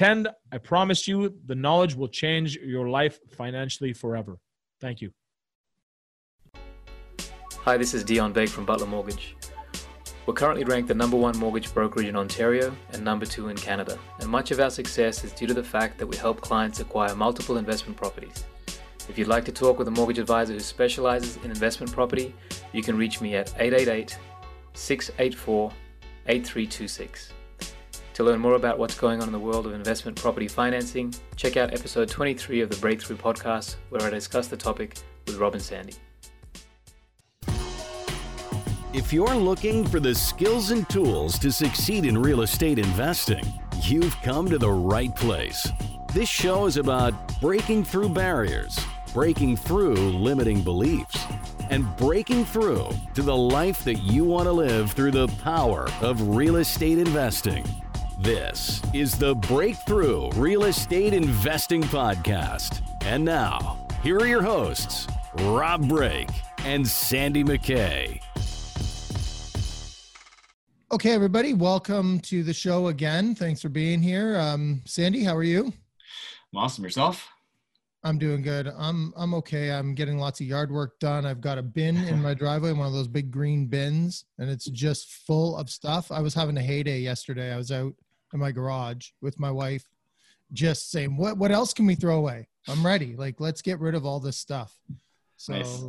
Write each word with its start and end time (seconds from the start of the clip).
Attend. 0.00 0.28
I 0.50 0.56
promise 0.56 1.06
you, 1.06 1.34
the 1.44 1.54
knowledge 1.54 1.94
will 1.94 2.08
change 2.08 2.56
your 2.56 2.88
life 2.88 3.18
financially 3.36 3.92
forever. 3.92 4.38
Thank 4.80 5.02
you. 5.02 5.10
Hi, 7.66 7.76
this 7.76 7.92
is 7.92 8.02
Dion 8.02 8.32
Bake 8.32 8.48
from 8.48 8.64
Butler 8.64 8.86
Mortgage. 8.86 9.36
We're 10.24 10.32
currently 10.32 10.64
ranked 10.64 10.88
the 10.88 10.94
number 10.94 11.18
one 11.18 11.36
mortgage 11.36 11.74
brokerage 11.74 12.06
in 12.06 12.16
Ontario 12.16 12.74
and 12.94 13.04
number 13.04 13.26
two 13.26 13.50
in 13.50 13.58
Canada, 13.58 13.98
and 14.20 14.30
much 14.30 14.50
of 14.50 14.58
our 14.58 14.70
success 14.70 15.22
is 15.22 15.32
due 15.32 15.46
to 15.46 15.52
the 15.52 15.62
fact 15.62 15.98
that 15.98 16.06
we 16.06 16.16
help 16.16 16.40
clients 16.40 16.80
acquire 16.80 17.14
multiple 17.14 17.58
investment 17.58 17.98
properties. 17.98 18.46
If 19.10 19.18
you'd 19.18 19.28
like 19.28 19.44
to 19.44 19.52
talk 19.52 19.78
with 19.78 19.88
a 19.88 19.90
mortgage 19.90 20.18
advisor 20.18 20.54
who 20.54 20.60
specializes 20.60 21.36
in 21.44 21.50
investment 21.50 21.92
property, 21.92 22.34
you 22.72 22.82
can 22.82 22.96
reach 22.96 23.20
me 23.20 23.36
at 23.36 23.52
888 23.58 24.16
684 24.72 25.70
8326. 26.26 27.32
To 28.20 28.24
learn 28.24 28.38
more 28.38 28.52
about 28.52 28.78
what's 28.78 29.00
going 29.00 29.22
on 29.22 29.28
in 29.28 29.32
the 29.32 29.38
world 29.38 29.64
of 29.64 29.72
investment 29.72 30.20
property 30.20 30.46
financing, 30.46 31.14
check 31.36 31.56
out 31.56 31.72
episode 31.72 32.06
23 32.10 32.60
of 32.60 32.68
the 32.68 32.76
Breakthrough 32.76 33.16
podcast, 33.16 33.76
where 33.88 34.02
I 34.02 34.10
discuss 34.10 34.46
the 34.46 34.58
topic 34.58 34.98
with 35.26 35.38
Rob 35.38 35.54
and 35.54 35.62
Sandy. 35.62 35.94
If 38.92 39.10
you're 39.10 39.34
looking 39.34 39.86
for 39.86 40.00
the 40.00 40.14
skills 40.14 40.70
and 40.70 40.86
tools 40.90 41.38
to 41.38 41.50
succeed 41.50 42.04
in 42.04 42.18
real 42.18 42.42
estate 42.42 42.78
investing, 42.78 43.42
you've 43.84 44.14
come 44.20 44.50
to 44.50 44.58
the 44.58 44.70
right 44.70 45.16
place. 45.16 45.66
This 46.12 46.28
show 46.28 46.66
is 46.66 46.76
about 46.76 47.40
breaking 47.40 47.84
through 47.84 48.10
barriers, 48.10 48.78
breaking 49.14 49.56
through 49.56 49.94
limiting 49.94 50.60
beliefs, 50.60 51.24
and 51.70 51.86
breaking 51.96 52.44
through 52.44 52.90
to 53.14 53.22
the 53.22 53.34
life 53.34 53.82
that 53.84 53.96
you 54.02 54.26
want 54.26 54.44
to 54.44 54.52
live 54.52 54.92
through 54.92 55.12
the 55.12 55.28
power 55.42 55.88
of 56.02 56.36
real 56.36 56.56
estate 56.56 56.98
investing. 56.98 57.64
This 58.22 58.82
is 58.92 59.16
the 59.16 59.34
Breakthrough 59.34 60.28
Real 60.32 60.64
Estate 60.64 61.14
Investing 61.14 61.82
Podcast. 61.84 62.82
And 63.00 63.24
now, 63.24 63.88
here 64.02 64.18
are 64.18 64.26
your 64.26 64.42
hosts, 64.42 65.06
Rob 65.38 65.88
Break 65.88 66.28
and 66.58 66.86
Sandy 66.86 67.42
McKay. 67.42 68.20
Okay, 70.92 71.12
everybody, 71.12 71.54
welcome 71.54 72.20
to 72.20 72.42
the 72.42 72.52
show 72.52 72.88
again. 72.88 73.34
Thanks 73.34 73.62
for 73.62 73.70
being 73.70 74.02
here. 74.02 74.38
Um, 74.38 74.82
Sandy, 74.84 75.24
how 75.24 75.34
are 75.34 75.42
you? 75.42 75.72
I'm 76.52 76.58
awesome. 76.58 76.84
Yourself? 76.84 77.26
I'm 78.04 78.18
doing 78.18 78.42
good. 78.42 78.70
I'm 78.76 79.14
I'm 79.16 79.32
okay. 79.32 79.70
I'm 79.72 79.94
getting 79.94 80.18
lots 80.18 80.40
of 80.40 80.46
yard 80.46 80.70
work 80.70 80.98
done. 81.00 81.24
I've 81.24 81.40
got 81.40 81.56
a 81.56 81.62
bin 81.62 81.96
in 81.96 82.20
my 82.20 82.34
driveway, 82.42 82.72
one 82.72 82.86
of 82.86 82.92
those 82.92 83.08
big 83.08 83.30
green 83.30 83.66
bins, 83.66 84.26
and 84.38 84.50
it's 84.50 84.66
just 84.66 85.10
full 85.26 85.56
of 85.56 85.70
stuff. 85.70 86.12
I 86.12 86.20
was 86.20 86.34
having 86.34 86.58
a 86.58 86.62
heyday 86.62 87.00
yesterday. 87.00 87.50
I 87.50 87.56
was 87.56 87.72
out 87.72 87.94
in 88.32 88.40
my 88.40 88.52
garage 88.52 89.10
with 89.20 89.38
my 89.38 89.50
wife, 89.50 89.88
just 90.52 90.90
saying, 90.90 91.16
"What 91.16 91.38
what 91.38 91.50
else 91.50 91.72
can 91.72 91.86
we 91.86 91.94
throw 91.94 92.16
away? 92.18 92.48
I'm 92.68 92.84
ready. 92.84 93.16
Like, 93.16 93.40
let's 93.40 93.62
get 93.62 93.80
rid 93.80 93.94
of 93.94 94.04
all 94.04 94.20
this 94.20 94.36
stuff." 94.36 94.78
So 95.36 95.54
Nice. 95.54 95.82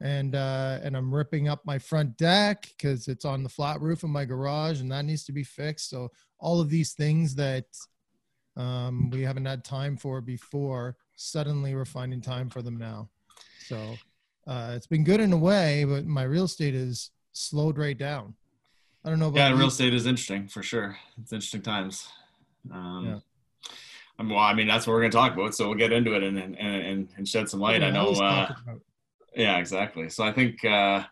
and 0.00 0.34
uh, 0.34 0.80
and 0.82 0.96
I'm 0.96 1.14
ripping 1.14 1.48
up 1.48 1.64
my 1.64 1.78
front 1.78 2.16
deck 2.16 2.68
because 2.76 3.08
it's 3.08 3.24
on 3.24 3.42
the 3.42 3.48
flat 3.48 3.80
roof 3.80 4.02
of 4.02 4.10
my 4.10 4.24
garage, 4.24 4.80
and 4.80 4.90
that 4.92 5.04
needs 5.04 5.24
to 5.24 5.32
be 5.32 5.44
fixed. 5.44 5.88
So 5.90 6.10
all 6.38 6.60
of 6.60 6.68
these 6.70 6.92
things 6.92 7.34
that 7.36 7.66
um, 8.56 9.10
we 9.10 9.22
haven't 9.22 9.46
had 9.46 9.64
time 9.64 9.96
for 9.96 10.20
before, 10.20 10.96
suddenly 11.16 11.74
we're 11.74 11.84
finding 11.84 12.20
time 12.20 12.50
for 12.50 12.62
them 12.62 12.76
now. 12.76 13.08
So 13.66 13.96
uh, 14.46 14.72
it's 14.76 14.86
been 14.86 15.04
good 15.04 15.20
in 15.20 15.32
a 15.32 15.38
way, 15.38 15.84
but 15.84 16.04
my 16.04 16.24
real 16.24 16.44
estate 16.44 16.74
is 16.74 17.10
slowed 17.32 17.78
right 17.78 17.96
down. 17.96 18.34
I 19.04 19.10
don't 19.10 19.18
know 19.18 19.28
about 19.28 19.38
Yeah, 19.38 19.48
you. 19.50 19.56
real 19.56 19.68
estate 19.68 19.94
is 19.94 20.06
interesting 20.06 20.48
for 20.48 20.62
sure. 20.62 20.96
It's 21.20 21.32
interesting 21.32 21.62
times. 21.62 22.06
Um, 22.70 23.04
Yeah. 23.06 23.18
I'm, 24.18 24.28
well, 24.28 24.38
I 24.38 24.54
mean, 24.54 24.68
that's 24.68 24.86
what 24.86 24.92
we're 24.92 25.00
going 25.00 25.10
to 25.10 25.16
talk 25.16 25.32
about. 25.32 25.54
So 25.54 25.68
we'll 25.68 25.78
get 25.78 25.90
into 25.92 26.14
it 26.14 26.22
and 26.22 26.38
and, 26.38 26.56
and, 26.56 27.08
and 27.16 27.26
shed 27.26 27.48
some 27.48 27.60
light. 27.60 27.82
I 27.82 27.90
know. 27.90 28.10
Uh, 28.12 28.52
yeah, 29.34 29.56
exactly. 29.58 30.08
So 30.10 30.22
I 30.22 30.32
think, 30.32 30.62
uh, 30.64 31.02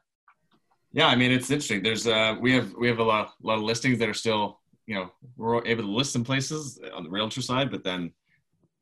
yeah, 0.93 1.07
I 1.07 1.17
mean, 1.17 1.33
it's 1.33 1.51
interesting. 1.51 1.83
There's 1.83 2.07
uh, 2.07 2.37
we 2.41 2.53
have 2.53 2.73
we 2.79 2.89
have 2.89 2.99
a 2.99 3.03
lot, 3.05 3.33
lot 3.43 3.57
of 3.57 3.63
listings 3.63 3.99
that 4.01 4.09
are 4.09 4.15
still, 4.15 4.61
you 4.87 4.95
know, 4.95 5.11
we're 5.37 5.65
able 5.67 5.83
to 5.85 5.91
list 5.91 6.13
some 6.13 6.25
places 6.25 6.79
on 6.95 7.03
the 7.03 7.11
realtor 7.11 7.41
side, 7.43 7.71
but 7.71 7.83
then 7.85 8.13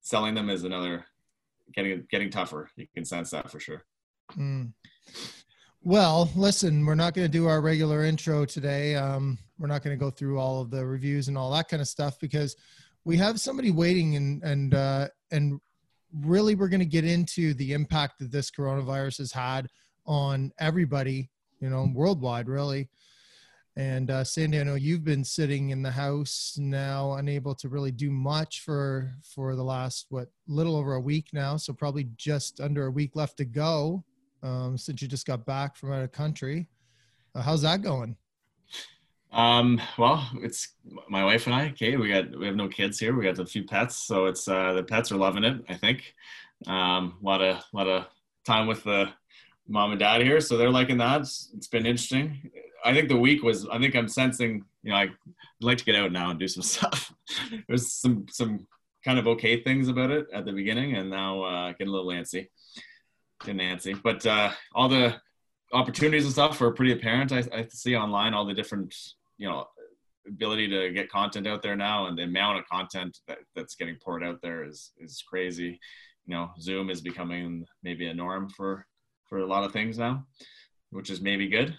selling 0.00 0.34
them 0.34 0.50
is 0.50 0.64
another 0.64 1.06
getting 1.72 2.04
getting 2.10 2.28
tougher. 2.28 2.68
You 2.76 2.86
can 2.92 3.04
sense 3.04 3.30
that 3.30 3.50
for 3.50 3.60
sure. 3.60 3.84
Mm. 4.36 4.72
Well, 5.84 6.28
listen, 6.34 6.84
we're 6.84 6.97
not 6.97 7.15
going 7.15 7.27
to 7.27 7.33
do 7.33 7.47
our 7.47 7.61
regular 7.61 8.05
intro 8.05 8.44
today. 8.44 8.97
Um, 8.97 9.39
we're 9.59 9.69
not 9.69 9.84
going 9.84 9.97
to 9.97 10.05
go 10.05 10.11
through 10.11 10.39
all 10.39 10.61
of 10.61 10.71
the 10.71 10.84
reviews 10.84 11.28
and 11.28 11.39
all 11.39 11.53
that 11.53 11.69
kind 11.69 11.81
of 11.81 11.87
stuff 11.87 12.19
because 12.21 12.56
we 13.05 13.16
have 13.19 13.41
somebody 13.41 13.71
waiting 13.71 14.16
and 14.16 14.43
and 14.43 14.75
uh, 14.75 15.09
and 15.31 15.61
really 16.12 16.56
we're 16.56 16.69
going 16.69 16.81
to 16.81 16.87
get 16.87 17.05
into 17.05 17.55
the 17.55 17.72
impact 17.72 18.19
that 18.19 18.33
this 18.33 18.50
coronavirus 18.50 19.19
has 19.19 19.33
had 19.33 19.69
on 20.05 20.53
everybody, 20.59 21.31
you 21.61 21.71
know, 21.71 21.89
worldwide, 21.95 22.49
really. 22.49 22.89
And 23.77 24.10
uh, 24.10 24.25
Sandy, 24.25 24.59
I 24.59 24.65
know 24.65 24.75
you've 24.75 25.05
been 25.05 25.25
sitting 25.25 25.71
in 25.71 25.83
the 25.83 25.93
house 25.93 26.56
now, 26.59 27.12
unable 27.12 27.55
to 27.55 27.69
really 27.69 27.93
do 27.93 28.10
much 28.10 28.62
for 28.62 29.12
for 29.22 29.55
the 29.55 29.62
last 29.62 30.06
what 30.09 30.28
little 30.49 30.75
over 30.75 30.95
a 30.95 31.00
week 31.00 31.28
now. 31.33 31.56
So 31.56 31.72
probably 31.72 32.09
just 32.16 32.60
under 32.60 32.87
a 32.87 32.91
week 32.91 33.12
left 33.15 33.37
to 33.37 33.45
go 33.45 34.05
um, 34.43 34.76
since 34.78 35.03
you 35.03 35.09
just 35.09 35.26
got 35.26 35.44
back 35.47 35.76
from 35.76 35.93
out 35.93 36.03
of 36.03 36.12
country. 36.12 36.69
Uh, 37.34 37.43
how's 37.43 37.62
that 37.62 37.82
going? 37.82 38.16
Um, 39.31 39.81
well, 39.99 40.26
it's 40.37 40.75
my 41.09 41.22
wife 41.25 41.47
and 41.47 41.54
I, 41.54 41.71
Kay, 41.71 41.97
we 41.97 42.09
got, 42.09 42.37
we 42.38 42.47
have 42.47 42.56
no 42.56 42.69
kids 42.69 42.98
here. 42.98 43.15
We 43.15 43.25
got 43.25 43.38
a 43.38 43.44
few 43.47 43.65
pets. 43.65 43.97
So 43.97 44.27
it's, 44.27 44.48
uh, 44.48 44.72
the 44.72 44.82
pets 44.82 45.12
are 45.12 45.16
loving 45.16 45.44
it, 45.44 45.62
I 45.69 45.75
think. 45.75 46.15
Um, 46.66 47.19
a 47.22 47.27
lot 47.27 47.43
of, 47.43 47.56
a 47.56 47.77
lot 47.77 47.88
of 47.88 48.06
time 48.47 48.66
with 48.66 48.84
the 48.84 49.10
mom 49.69 49.91
and 49.91 50.00
dad 50.00 50.22
here. 50.22 50.41
So 50.41 50.56
they're 50.56 50.71
liking 50.71 50.97
that. 50.98 51.21
It's, 51.21 51.50
it's 51.54 51.66
been 51.69 51.84
interesting. 51.84 52.50
I 52.84 52.94
think 52.94 53.09
the 53.09 53.19
week 53.19 53.43
was, 53.43 53.69
I 53.69 53.78
think 53.78 53.94
I'm 53.94 54.09
sensing, 54.09 54.65
you 54.82 54.91
know, 54.91 54.97
I- 54.97 55.03
I'd 55.03 55.65
like 55.65 55.78
to 55.78 55.84
get 55.84 55.97
out 55.97 56.12
now 56.12 56.31
and 56.31 56.38
do 56.38 56.48
some 56.48 56.62
stuff. 56.75 57.12
There's 57.69 57.93
some, 57.93 58.27
some 58.31 58.66
kind 59.04 59.19
of 59.19 59.27
okay 59.27 59.62
things 59.62 59.88
about 59.88 60.10
it 60.10 60.27
at 60.32 60.47
the 60.47 60.53
beginning 60.53 60.94
and 60.94 61.10
now, 61.10 61.43
uh, 61.43 61.72
getting 61.72 61.88
a 61.88 61.91
little 61.93 62.10
antsy, 62.10 62.48
getting 63.41 63.59
Nancy. 63.59 63.94
but, 63.94 64.25
uh, 64.26 64.50
all 64.75 64.88
the, 64.88 65.21
opportunities 65.72 66.25
and 66.25 66.32
stuff 66.32 66.60
are 66.60 66.71
pretty 66.72 66.93
apparent. 66.93 67.32
I, 67.32 67.44
I 67.53 67.66
see 67.71 67.97
online 67.97 68.34
all 68.34 68.47
the 68.47 68.54
different, 68.54 68.94
you 69.37 69.49
know, 69.49 69.66
ability 70.26 70.69
to 70.69 70.91
get 70.93 71.10
content 71.10 71.47
out 71.47 71.62
there 71.62 71.77
now, 71.77 72.06
and 72.06 72.16
the 72.16 72.22
amount 72.22 72.59
of 72.59 72.69
content 72.69 73.19
that, 73.27 73.38
that's 73.54 73.75
getting 73.75 73.97
poured 74.03 74.25
out 74.25 74.41
there 74.43 74.65
is 74.65 74.93
is 74.98 75.22
crazy. 75.28 75.78
You 76.27 76.34
know, 76.34 76.50
Zoom 76.60 76.91
is 76.91 77.00
becoming 77.00 77.65
maybe 77.82 78.06
a 78.09 78.15
norm 78.15 78.48
for 78.48 78.87
for 79.28 79.38
a 79.38 79.47
lot 79.47 79.65
of 79.65 79.72
things 79.72 79.98
now, 79.98 80.27
which 80.91 81.10
is 81.10 81.21
maybe 81.21 81.48
good 81.48 81.77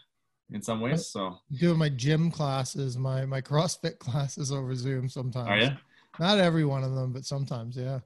in 0.52 0.62
some 0.62 0.82
ways. 0.82 1.08
So, 1.08 1.38
Doing 1.60 1.78
my 1.78 1.90
gym 1.90 2.32
classes, 2.32 2.98
my 2.98 3.26
my 3.26 3.42
CrossFit 3.42 4.00
classes 4.00 4.52
over 4.52 4.76
Zoom 4.76 5.10
sometimes. 5.10 5.50
are 5.50 5.58
you? 5.58 5.78
Not 6.20 6.40
every 6.40 6.66
one 6.66 6.84
of 6.84 6.96
them, 6.96 7.14
but 7.14 7.24
sometimes, 7.24 7.78
yeah. 7.78 8.00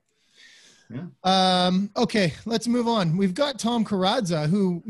Yeah. 0.90 1.06
Um, 1.24 1.90
okay, 1.98 2.34
let's 2.46 2.68
move 2.68 2.88
on. 2.88 3.18
We've 3.18 3.34
got 3.34 3.60
Tom 3.60 3.84
Karadza, 3.86 4.48
who 4.50 4.84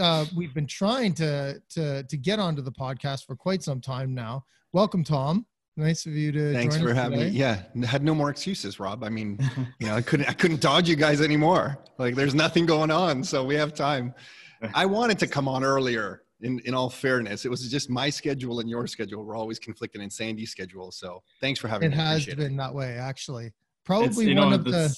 uh, 0.00 0.26
we've 0.36 0.54
been 0.54 0.66
trying 0.66 1.14
to 1.14 1.60
to 1.70 2.02
to 2.02 2.16
get 2.16 2.38
onto 2.38 2.62
the 2.62 2.72
podcast 2.72 3.26
for 3.26 3.36
quite 3.36 3.62
some 3.62 3.80
time 3.80 4.14
now. 4.14 4.44
Welcome, 4.72 5.04
Tom. 5.04 5.46
Nice 5.78 6.06
of 6.06 6.12
you 6.12 6.32
to 6.32 6.54
Thanks 6.54 6.76
join 6.76 6.84
for 6.84 6.90
us 6.92 6.96
having 6.96 7.18
today. 7.18 7.30
me. 7.30 7.36
Yeah, 7.36 7.62
had 7.84 8.02
no 8.02 8.14
more 8.14 8.30
excuses, 8.30 8.80
Rob. 8.80 9.04
I 9.04 9.10
mean, 9.10 9.38
you 9.78 9.86
know, 9.86 9.94
I 9.94 10.02
couldn't 10.02 10.28
I 10.28 10.32
couldn't 10.32 10.60
dodge 10.60 10.88
you 10.88 10.96
guys 10.96 11.20
anymore. 11.20 11.78
Like 11.98 12.14
there's 12.14 12.34
nothing 12.34 12.66
going 12.66 12.90
on, 12.90 13.22
so 13.22 13.44
we 13.44 13.54
have 13.56 13.74
time. 13.74 14.14
I 14.74 14.86
wanted 14.86 15.18
to 15.20 15.26
come 15.26 15.48
on 15.48 15.64
earlier. 15.64 16.22
In 16.42 16.60
in 16.66 16.74
all 16.74 16.90
fairness, 16.90 17.46
it 17.46 17.48
was 17.48 17.66
just 17.70 17.88
my 17.88 18.10
schedule 18.10 18.60
and 18.60 18.68
your 18.68 18.86
schedule 18.86 19.24
were 19.24 19.34
always 19.34 19.58
conflicting 19.58 20.02
in 20.02 20.10
Sandy's 20.10 20.50
schedule. 20.50 20.92
So 20.92 21.22
thanks 21.40 21.58
for 21.58 21.68
having 21.68 21.88
me. 21.88 21.94
It 21.94 21.98
me. 21.98 22.04
has 22.04 22.22
Appreciate 22.24 22.36
been 22.36 22.56
that 22.58 22.74
way, 22.74 22.98
actually. 22.98 23.54
Probably 23.84 24.26
you 24.26 24.34
know, 24.34 24.44
one 24.44 24.52
of 24.52 24.64
the. 24.64 24.94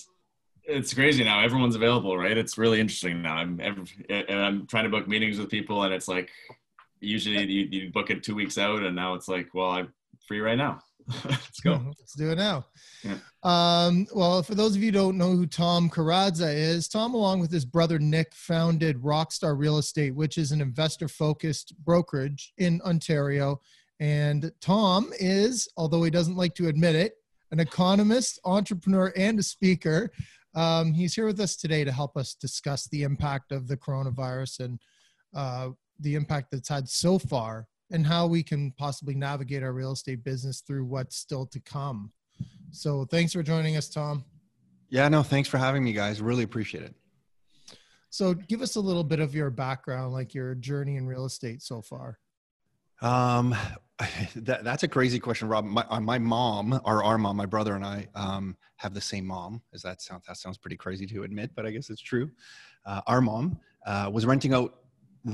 It's, 0.69 0.95
crazy 0.95 1.25
now. 1.25 1.41
Everyone's 1.43 1.75
available, 1.75 2.17
right? 2.17 2.37
It's 2.37 2.59
really 2.59 2.81
interesting 2.81 3.23
now. 3.23 3.37
I'm 3.37 3.61
I'm 4.29 4.67
trying 4.67 4.85
to 4.85 4.91
book 4.91 5.09
meetings 5.09 5.39
with 5.39 5.49
people, 5.49 5.83
and 5.85 5.93
it's 5.95 6.09
like 6.09 6.31
usually 7.01 7.45
you, 7.45 7.69
you 7.71 7.91
book 7.91 8.11
it 8.11 8.23
two 8.23 8.35
weeks 8.35 8.59
out, 8.59 8.83
and 8.83 8.95
now 8.95 9.15
it's 9.15 9.29
like, 9.29 9.49
well, 9.55 9.71
I'm 9.71 9.93
free 10.27 10.41
right 10.41 10.59
now. 10.59 10.81
Let's 11.25 11.61
go. 11.61 11.81
Let's 11.87 12.15
do 12.15 12.31
it 12.31 12.37
now. 12.37 12.67
Yeah. 13.03 13.17
Um, 13.43 14.07
well, 14.15 14.43
for 14.43 14.55
those 14.55 14.77
of 14.77 14.83
you 14.83 14.89
who 14.89 14.99
don't 14.99 15.17
know 15.17 15.33
who 15.33 15.47
Tom 15.47 15.89
Karadza 15.89 16.53
is, 16.53 16.87
Tom, 16.87 17.15
along 17.15 17.41
with 17.41 17.51
his 17.51 17.65
brother 17.65 17.99
Nick, 17.99 18.35
founded 18.35 18.99
Rockstar 18.99 19.59
Real 19.59 19.79
Estate, 19.79 20.15
which 20.15 20.37
is 20.37 20.53
an 20.53 20.61
investor 20.61 21.09
focused 21.09 21.75
brokerage 21.85 22.53
in 22.59 22.81
Ontario. 22.83 23.61
And 24.01 24.53
Tom 24.61 25.13
is, 25.19 25.67
although 25.77 26.03
he 26.03 26.11
doesn't 26.11 26.37
like 26.37 26.55
to 26.57 26.69
admit 26.69 26.95
it, 26.95 27.15
an 27.51 27.61
economist, 27.61 28.39
entrepreneur, 28.45 29.13
and 29.17 29.39
a 29.39 29.43
speaker. 29.43 30.11
Um, 30.59 30.93
he's 30.93 31.15
here 31.15 31.27
with 31.27 31.39
us 31.39 31.55
today 31.55 31.85
to 31.85 31.93
help 31.93 32.17
us 32.17 32.35
discuss 32.35 32.89
the 32.89 33.05
impact 33.05 33.53
of 33.53 33.69
the 33.69 33.77
coronavirus 33.77 34.59
and 34.59 34.81
uh, 35.33 35.69
the 36.01 36.17
impact 36.17 36.49
that's 36.51 36.69
had 36.69 36.89
so 36.89 37.17
far 37.17 37.69
and 37.93 38.05
how 38.05 38.27
we 38.27 38.43
can 38.43 38.73
possibly 38.73 39.15
navigate 39.15 39.63
our 39.63 39.73
real 39.73 39.93
estate 39.93 40.25
business 40.25 40.61
through 40.67 40.85
what's 40.85 41.15
still 41.15 41.47
to 41.47 41.61
come. 41.61 42.11
So 42.73 43.05
thanks 43.05 43.33
for 43.35 43.45
joining 43.45 43.77
us, 43.77 43.89
Tom. 43.89 44.25
Yeah, 44.91 45.09
no, 45.09 45.23
thanks 45.23 45.49
for 45.49 45.59
having 45.59 45.85
me, 45.85 45.93
guys. 45.93 46.21
Really 46.21 46.43
appreciate 46.43 46.83
it. 46.83 46.95
So 48.11 48.35
give 48.35 48.61
us 48.61 48.75
a 48.75 48.81
little 48.81 49.05
bit 49.05 49.21
of 49.21 49.37
your 49.37 49.51
background, 49.51 50.13
like 50.13 50.35
your 50.35 50.57
journey 50.57 50.97
in 50.97 51.07
real 51.07 51.25
estate 51.25 51.63
so 51.63 51.83
far. 51.83 52.19
Um, 53.01 53.55
that, 54.37 54.65
that's 54.65 54.83
a 54.83 54.89
crazy 54.89 55.19
question, 55.19 55.49
Rob. 55.49 55.65
My, 55.65 55.85
uh, 55.89 56.01
my 56.01 56.19
mom, 56.19 56.81
or 56.85 57.03
our 57.03 57.19
mom, 57.19 57.37
my 57.37 57.47
brother 57.47 57.75
and 57.75 57.85
I, 57.85 58.07
um, 58.15 58.57
have 58.77 58.95
the 58.95 59.01
same 59.01 59.27
mom. 59.27 59.63
As 59.75 59.83
that 59.83 60.01
sounds, 60.01 60.25
that 60.27 60.37
sounds 60.37 60.57
pretty 60.57 60.77
crazy 60.77 61.07
to 61.07 61.25
admit, 61.25 61.51
but 61.57 61.67
I 61.67 61.71
guess 61.71 61.91
it's 61.91 62.01
true. 62.01 62.31
Uh, 62.87 63.01
our 63.07 63.21
mom 63.21 63.59
uh, 63.87 64.09
was 64.13 64.25
renting 64.25 64.55
out 64.55 64.75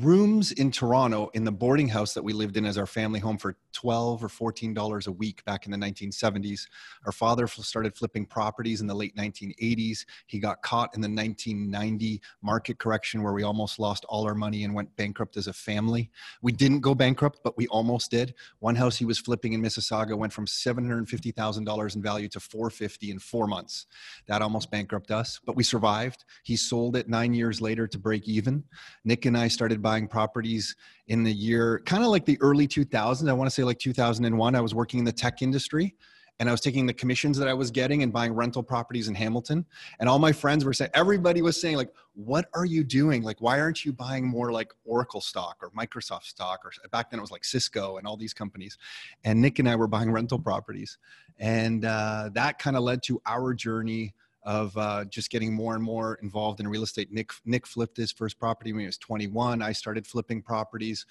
rooms 0.02 0.50
in 0.52 0.70
Toronto 0.70 1.30
in 1.34 1.44
the 1.44 1.52
boarding 1.52 1.88
house 1.88 2.14
that 2.14 2.22
we 2.22 2.32
lived 2.32 2.56
in 2.56 2.64
as 2.64 2.76
our 2.76 2.86
family 2.86 3.20
home 3.20 3.38
for 3.38 3.56
12 3.72 4.24
or 4.24 4.28
14 4.28 4.74
dollars 4.74 5.06
a 5.06 5.12
week 5.12 5.44
back 5.44 5.66
in 5.66 5.72
the 5.72 5.78
1970s. 5.78 6.66
Our 7.06 7.12
father 7.12 7.46
started 7.46 7.94
flipping 7.94 8.26
properties 8.26 8.80
in 8.80 8.86
the 8.86 8.94
late 8.94 9.14
1980s. 9.16 10.04
He 10.26 10.38
got 10.38 10.62
caught 10.62 10.94
in 10.94 11.00
the 11.00 11.08
1990 11.08 12.20
market 12.42 12.78
correction 12.78 13.22
where 13.22 13.32
we 13.32 13.42
almost 13.42 13.78
lost 13.78 14.04
all 14.08 14.26
our 14.26 14.34
money 14.34 14.64
and 14.64 14.74
went 14.74 14.94
bankrupt 14.96 15.36
as 15.36 15.46
a 15.46 15.52
family. 15.52 16.10
We 16.42 16.52
didn't 16.52 16.80
go 16.80 16.94
bankrupt, 16.94 17.40
but 17.44 17.56
we 17.56 17.68
almost 17.68 18.10
did. 18.10 18.34
One 18.58 18.74
house 18.74 18.96
he 18.96 19.04
was 19.04 19.18
flipping 19.18 19.52
in 19.52 19.62
Mississauga 19.62 20.16
went 20.16 20.32
from 20.32 20.46
$750,000 20.46 21.96
in 21.96 22.02
value 22.02 22.28
to 22.28 22.40
450 22.40 23.10
in 23.10 23.18
4 23.18 23.46
months. 23.46 23.86
That 24.26 24.42
almost 24.42 24.70
bankrupted 24.70 25.14
us, 25.14 25.40
but 25.44 25.56
we 25.56 25.62
survived. 25.62 26.24
He 26.42 26.56
sold 26.56 26.96
it 26.96 27.08
9 27.08 27.34
years 27.34 27.60
later 27.60 27.86
to 27.86 27.98
break 27.98 28.26
even. 28.26 28.64
Nick 29.04 29.26
and 29.26 29.36
I 29.36 29.48
started 29.48 29.83
buying 29.84 30.08
properties 30.08 30.74
in 31.06 31.22
the 31.22 31.32
year 31.32 31.82
kind 31.84 32.02
of 32.02 32.10
like 32.10 32.24
the 32.24 32.38
early 32.40 32.66
2000s. 32.66 33.28
I 33.28 33.32
want 33.32 33.48
to 33.48 33.54
say 33.54 33.62
like 33.62 33.78
2001. 33.78 34.54
I 34.56 34.60
was 34.60 34.74
working 34.74 34.98
in 34.98 35.04
the 35.04 35.12
tech 35.12 35.42
industry 35.42 35.94
and 36.40 36.48
I 36.48 36.52
was 36.52 36.60
taking 36.60 36.86
the 36.86 36.94
commissions 36.94 37.38
that 37.38 37.46
I 37.46 37.54
was 37.54 37.70
getting 37.70 38.02
and 38.02 38.12
buying 38.12 38.32
rental 38.32 38.62
properties 38.62 39.06
in 39.08 39.14
Hamilton. 39.14 39.64
And 40.00 40.08
all 40.08 40.18
my 40.18 40.32
friends 40.32 40.64
were 40.64 40.72
saying, 40.72 40.90
everybody 40.94 41.42
was 41.42 41.60
saying, 41.60 41.76
like, 41.76 41.92
what 42.14 42.48
are 42.54 42.64
you 42.64 42.82
doing? 42.82 43.22
Like, 43.22 43.40
why 43.40 43.60
aren't 43.60 43.84
you 43.84 43.92
buying 43.92 44.26
more 44.26 44.50
like 44.50 44.72
Oracle 44.84 45.20
stock 45.20 45.58
or 45.62 45.70
Microsoft 45.70 46.24
stock? 46.24 46.64
Or 46.64 46.72
back 46.90 47.10
then 47.10 47.20
it 47.20 47.22
was 47.22 47.30
like 47.30 47.44
Cisco 47.44 47.98
and 47.98 48.06
all 48.06 48.16
these 48.16 48.34
companies. 48.34 48.78
And 49.22 49.40
Nick 49.40 49.60
and 49.60 49.68
I 49.68 49.76
were 49.76 49.86
buying 49.86 50.10
rental 50.10 50.38
properties. 50.38 50.98
And 51.38 51.84
uh, 51.84 52.30
that 52.32 52.58
kind 52.58 52.76
of 52.76 52.82
led 52.82 53.02
to 53.04 53.20
our 53.26 53.54
journey 53.54 54.14
of 54.44 54.76
uh, 54.76 55.04
just 55.06 55.30
getting 55.30 55.52
more 55.54 55.74
and 55.74 55.82
more 55.82 56.18
involved 56.22 56.60
in 56.60 56.68
real 56.68 56.82
estate. 56.82 57.12
Nick 57.12 57.30
Nick 57.44 57.66
flipped 57.66 57.96
his 57.96 58.12
first 58.12 58.38
property 58.38 58.72
when 58.72 58.80
he 58.80 58.86
was 58.86 58.98
21. 58.98 59.62
I 59.62 59.72
started 59.72 60.06
flipping 60.06 60.42
properties, 60.42 61.06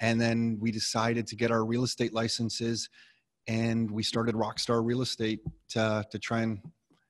and 0.00 0.20
then 0.20 0.58
we 0.60 0.70
decided 0.70 1.26
to 1.26 1.36
get 1.36 1.50
our 1.50 1.64
real 1.64 1.84
estate 1.84 2.14
licenses, 2.14 2.88
and 3.46 3.90
we 3.90 4.02
started 4.02 4.34
Rockstar 4.34 4.84
Real 4.84 5.02
Estate 5.02 5.40
to 5.70 6.04
to 6.10 6.18
try 6.18 6.42
and 6.42 6.60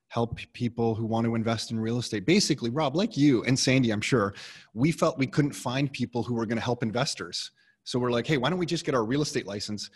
help 0.09 0.39
people 0.53 0.95
who 0.95 1.05
want 1.05 1.25
to 1.25 1.35
invest 1.35 1.71
in 1.71 1.79
real 1.79 1.99
estate. 1.99 2.25
Basically, 2.25 2.71
Rob, 2.71 2.95
like 2.95 3.15
you 3.15 3.43
and 3.43 3.57
Sandy, 3.57 3.91
I'm 3.91 4.01
sure, 4.01 4.33
we 4.73 4.91
felt 4.91 5.19
we 5.19 5.27
couldn't 5.27 5.53
find 5.53 5.91
people 5.91 6.23
who 6.23 6.33
were 6.33 6.47
going 6.47 6.57
to 6.57 6.63
help 6.63 6.83
investors. 6.83 7.51
So 7.83 7.99
we're 7.99 8.11
like, 8.11 8.27
hey, 8.27 8.37
why 8.37 8.49
don't 8.49 8.59
we 8.59 8.65
just 8.65 8.85
get 8.85 8.95
our 8.95 9.05
real 9.05 9.21
estate 9.21 9.45
license 9.47 9.89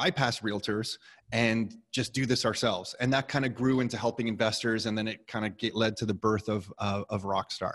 bypass 0.00 0.40
realtors 0.40 0.96
and 1.30 1.76
just 1.92 2.14
do 2.14 2.24
this 2.24 2.46
ourselves. 2.46 2.94
And 3.00 3.12
that 3.12 3.28
kind 3.28 3.44
of 3.44 3.54
grew 3.54 3.80
into 3.80 3.98
helping 3.98 4.28
investors, 4.28 4.86
and 4.86 4.96
then 4.96 5.06
it 5.06 5.26
kind 5.26 5.44
of 5.44 5.58
get, 5.58 5.74
led 5.74 5.94
to 5.98 6.06
the 6.06 6.14
birth 6.14 6.48
of 6.48 6.72
uh, 6.78 7.02
of 7.10 7.22
Rockstar. 7.24 7.74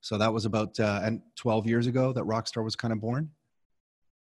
So 0.00 0.16
that 0.16 0.32
was 0.32 0.46
about 0.46 0.80
uh, 0.80 1.00
and 1.02 1.20
12 1.36 1.66
years 1.66 1.86
ago 1.86 2.12
that 2.14 2.24
Rockstar 2.24 2.64
was 2.64 2.74
kind 2.74 2.92
of 2.92 3.00
born. 3.00 3.30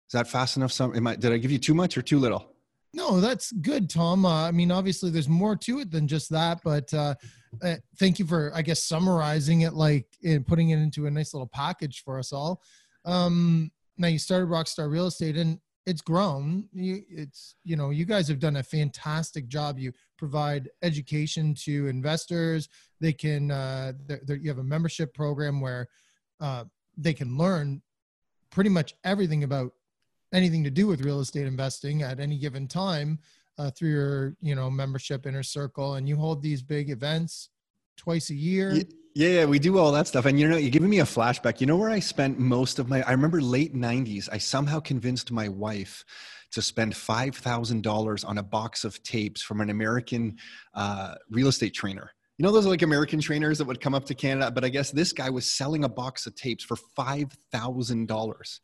Is 0.08 0.12
that 0.12 0.28
fast 0.28 0.56
enough? 0.56 0.70
Some 0.70 1.06
I, 1.06 1.16
did 1.16 1.32
I 1.32 1.38
give 1.38 1.50
you 1.50 1.58
too 1.58 1.74
much 1.74 1.98
or 1.98 2.02
too 2.02 2.18
little? 2.20 2.54
No, 2.94 3.20
that's 3.20 3.50
good, 3.52 3.90
Tom. 3.90 4.24
Uh, 4.24 4.46
I 4.46 4.52
mean, 4.52 4.70
obviously, 4.70 5.10
there's 5.10 5.28
more 5.28 5.56
to 5.56 5.80
it 5.80 5.90
than 5.90 6.06
just 6.06 6.30
that, 6.30 6.60
but 6.62 6.92
uh, 6.94 7.14
uh, 7.62 7.76
thank 7.98 8.18
you 8.18 8.26
for, 8.26 8.52
I 8.54 8.62
guess, 8.62 8.84
summarizing 8.84 9.62
it, 9.62 9.72
like 9.72 10.06
and 10.22 10.46
putting 10.46 10.70
it 10.70 10.78
into 10.78 11.06
a 11.06 11.10
nice 11.10 11.32
little 11.34 11.48
package 11.48 12.04
for 12.04 12.18
us 12.18 12.32
all. 12.32 12.62
Um, 13.04 13.72
now, 13.96 14.08
you 14.08 14.18
started 14.18 14.48
Rockstar 14.48 14.90
Real 14.90 15.06
Estate, 15.06 15.36
and 15.36 15.58
it's 15.86 16.00
grown. 16.00 16.68
You 16.72 17.02
it's 17.08 17.56
you 17.64 17.76
know 17.76 17.90
you 17.90 18.04
guys 18.04 18.28
have 18.28 18.38
done 18.38 18.56
a 18.56 18.62
fantastic 18.62 19.48
job. 19.48 19.78
You 19.78 19.92
provide 20.16 20.70
education 20.82 21.54
to 21.64 21.88
investors. 21.88 22.68
They 23.00 23.12
can 23.12 23.50
uh 23.50 23.92
they're, 24.06 24.20
they're, 24.24 24.36
you 24.36 24.48
have 24.48 24.58
a 24.58 24.64
membership 24.64 25.14
program 25.14 25.60
where 25.60 25.88
uh 26.40 26.64
they 26.96 27.14
can 27.14 27.36
learn 27.36 27.82
pretty 28.50 28.70
much 28.70 28.94
everything 29.04 29.44
about 29.44 29.72
anything 30.32 30.64
to 30.64 30.70
do 30.70 30.86
with 30.86 31.04
real 31.04 31.20
estate 31.20 31.46
investing 31.46 32.02
at 32.02 32.20
any 32.20 32.38
given 32.38 32.68
time 32.68 33.18
uh, 33.58 33.70
through 33.70 33.90
your 33.90 34.36
you 34.40 34.54
know 34.54 34.70
membership 34.70 35.26
inner 35.26 35.42
circle 35.42 35.94
and 35.94 36.08
you 36.08 36.16
hold 36.16 36.42
these 36.42 36.62
big 36.62 36.90
events 36.90 37.48
twice 37.96 38.30
a 38.30 38.34
year 38.34 38.82
yeah, 39.14 39.28
yeah, 39.28 39.44
we 39.44 39.58
do 39.58 39.78
all 39.78 39.92
that 39.92 40.06
stuff. 40.06 40.24
And 40.24 40.40
you 40.40 40.48
know, 40.48 40.56
you're 40.56 40.70
giving 40.70 40.88
me 40.88 41.00
a 41.00 41.04
flashback. 41.04 41.60
You 41.60 41.66
know 41.66 41.76
where 41.76 41.90
I 41.90 41.98
spent 41.98 42.38
most 42.38 42.78
of 42.78 42.88
my 42.88 43.02
I 43.02 43.10
remember 43.12 43.42
late 43.42 43.74
90s, 43.74 44.28
I 44.32 44.38
somehow 44.38 44.80
convinced 44.80 45.30
my 45.30 45.48
wife 45.48 46.04
to 46.52 46.62
spend 46.62 46.92
$5,000 46.92 48.28
on 48.28 48.38
a 48.38 48.42
box 48.42 48.84
of 48.84 49.02
tapes 49.02 49.42
from 49.42 49.60
an 49.60 49.70
American 49.70 50.36
uh, 50.74 51.14
real 51.30 51.48
estate 51.48 51.74
trainer. 51.74 52.10
You 52.38 52.44
know 52.44 52.52
those 52.52 52.66
like 52.66 52.82
American 52.82 53.20
trainers 53.20 53.58
that 53.58 53.66
would 53.66 53.80
come 53.80 53.94
up 53.94 54.04
to 54.06 54.14
Canada, 54.14 54.50
but 54.50 54.64
I 54.64 54.68
guess 54.68 54.90
this 54.90 55.12
guy 55.12 55.30
was 55.30 55.48
selling 55.48 55.84
a 55.84 55.88
box 55.88 56.26
of 56.26 56.34
tapes 56.34 56.64
for 56.64 56.76
$5,000. 56.98 58.60